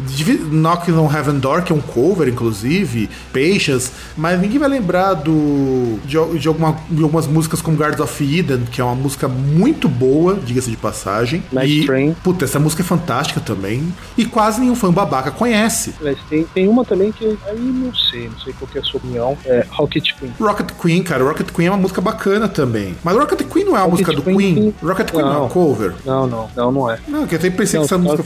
Knocking 0.51 0.93
on 0.93 1.09
Heaven 1.11 1.39
Door, 1.39 1.63
que 1.63 1.71
é 1.71 1.75
um 1.75 1.81
cover, 1.81 2.27
inclusive, 2.27 3.09
Patience, 3.33 3.91
mas 4.15 4.39
ninguém 4.39 4.59
vai 4.59 4.69
lembrar 4.69 5.13
do 5.13 5.99
de, 6.05 6.17
de 6.39 6.47
alguma- 6.47 6.75
de 6.89 7.01
algumas 7.03 7.27
músicas 7.27 7.61
como 7.61 7.77
Guards 7.77 7.99
of 7.99 8.23
Eden, 8.39 8.65
que 8.71 8.81
é 8.81 8.83
uma 8.83 8.95
música 8.95 9.27
muito 9.27 9.87
boa, 9.87 10.35
diga-se 10.35 10.69
de 10.69 10.77
passagem. 10.77 11.43
Night 11.51 11.81
e, 11.81 11.85
Train. 11.85 12.13
Puta, 12.23 12.45
essa 12.45 12.59
música 12.59 12.81
é 12.81 12.85
fantástica 12.85 13.39
também. 13.39 13.93
E 14.17 14.25
quase 14.25 14.59
nenhum 14.59 14.75
fã 14.75 14.91
babaca 14.91 15.31
conhece. 15.31 15.93
Mas 16.01 16.17
tem, 16.29 16.43
tem 16.53 16.67
uma 16.67 16.83
também 16.85 17.11
que 17.11 17.25
aí 17.47 17.59
não 17.59 17.93
sei, 17.93 18.29
não 18.29 18.39
sei 18.39 18.53
qual 18.53 18.69
que 18.69 18.77
é 18.77 18.81
a 18.81 18.83
sua 18.83 18.97
opinião. 18.97 19.37
É 19.45 19.65
Rocket 19.71 20.11
Queen. 20.17 20.33
Rocket 20.39 20.71
Queen, 20.81 21.03
cara, 21.03 21.23
Rocket 21.23 21.49
Queen 21.51 21.67
é 21.67 21.71
uma 21.71 21.77
música 21.77 22.01
bacana 22.01 22.47
também. 22.47 22.95
Mas 23.03 23.15
Rocket 23.15 23.41
Queen 23.47 23.65
não 23.65 23.75
é 23.77 23.79
uma 23.81 23.89
Rocket 23.89 24.07
música 24.07 24.13
do 24.13 24.21
Queen 24.23 24.53
Queen. 24.55 24.75
Rocket 24.81 25.11
Queen 25.11 25.21
não, 25.23 25.29
é 25.29 25.33
Não. 25.33 25.41
uma 25.41 25.49
cover. 25.49 25.93
Não, 26.05 26.27
não, 26.27 26.49
não, 26.55 26.71
não 26.71 26.91
é. 26.91 26.99
Não, 27.07 27.25
que 27.27 27.35
eu 27.35 27.39
até 27.39 27.49
pensei 27.49 27.79
Não, 27.79 27.87
que 27.87 27.93
essa 27.93 27.97
música 28.01 28.23